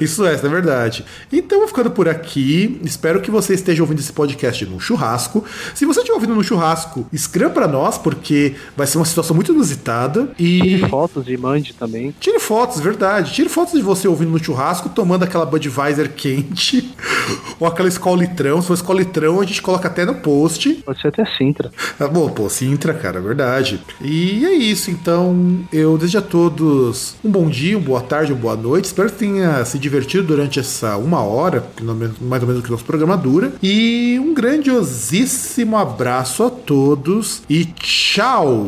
Isso 0.03 0.25
é, 0.25 0.35
isso 0.35 0.45
é 0.45 0.49
verdade. 0.49 1.05
Então, 1.31 1.59
vou 1.59 1.67
ficando 1.67 1.89
por 1.91 2.09
aqui. 2.09 2.79
Espero 2.83 3.21
que 3.21 3.31
você 3.31 3.53
esteja 3.53 3.81
ouvindo 3.81 3.99
esse 3.99 4.11
podcast 4.11 4.65
num 4.65 4.79
churrasco. 4.79 5.43
Se 5.73 5.85
você 5.85 6.01
estiver 6.01 6.15
ouvindo 6.15 6.35
no 6.35 6.43
churrasco, 6.43 7.07
escreva 7.11 7.51
pra 7.51 7.67
nós, 7.67 7.97
porque 7.97 8.55
vai 8.75 8.85
ser 8.85 8.97
uma 8.97 9.05
situação 9.05 9.35
muito 9.35 9.53
inusitada. 9.53 10.29
E. 10.37 10.59
Tire 10.59 10.89
fotos 10.89 11.27
e 11.27 11.37
mande 11.37 11.73
também. 11.73 12.13
Tire 12.19 12.39
fotos, 12.39 12.79
verdade. 12.79 13.33
Tire 13.33 13.49
fotos 13.49 13.73
de 13.73 13.81
você 13.81 14.07
ouvindo 14.07 14.31
no 14.31 14.43
churrasco, 14.43 14.89
tomando 14.89 15.23
aquela 15.23 15.45
Budweiser 15.45 16.11
quente. 16.13 16.93
ou 17.59 17.67
aquela 17.67 17.87
escola 17.87 18.21
litrão. 18.21 18.61
Se 18.61 18.67
for 18.67 18.73
escola 18.73 18.99
litrão, 18.99 19.39
a 19.39 19.45
gente 19.45 19.61
coloca 19.61 19.87
até 19.87 20.05
no 20.05 20.15
post. 20.15 20.73
Pode 20.85 21.01
ser 21.01 21.07
até 21.07 21.25
Sintra. 21.37 21.71
Ah, 21.99 22.07
bom, 22.07 22.29
pô, 22.29 22.49
Sintra, 22.49 22.93
cara, 22.93 23.19
é 23.19 23.21
verdade. 23.21 23.81
E 24.01 24.45
é 24.45 24.53
isso, 24.53 24.91
então 24.91 25.65
eu 25.71 25.97
desejo 25.97 26.19
a 26.19 26.21
todos 26.21 27.15
um 27.23 27.31
bom 27.31 27.47
dia, 27.47 27.77
uma 27.77 27.85
boa 27.85 28.01
tarde, 28.01 28.33
uma 28.33 28.41
boa 28.41 28.55
noite. 28.55 28.85
Espero 28.85 29.09
que 29.09 29.17
tenha 29.17 29.63
se 29.65 29.79
divertido 29.79 29.92
durante 30.23 30.59
essa 30.59 30.97
uma 30.97 31.21
hora, 31.21 31.65
mais 32.21 32.41
ou 32.41 32.47
menos 32.47 32.63
que 32.63 32.69
o 32.69 32.71
nosso 32.71 32.85
programa 32.85 33.15
dura. 33.15 33.53
E 33.61 34.19
um 34.19 34.33
grandiosíssimo 34.33 35.77
abraço 35.77 36.43
a 36.43 36.49
todos 36.49 37.41
e 37.49 37.65
tchau! 37.65 38.65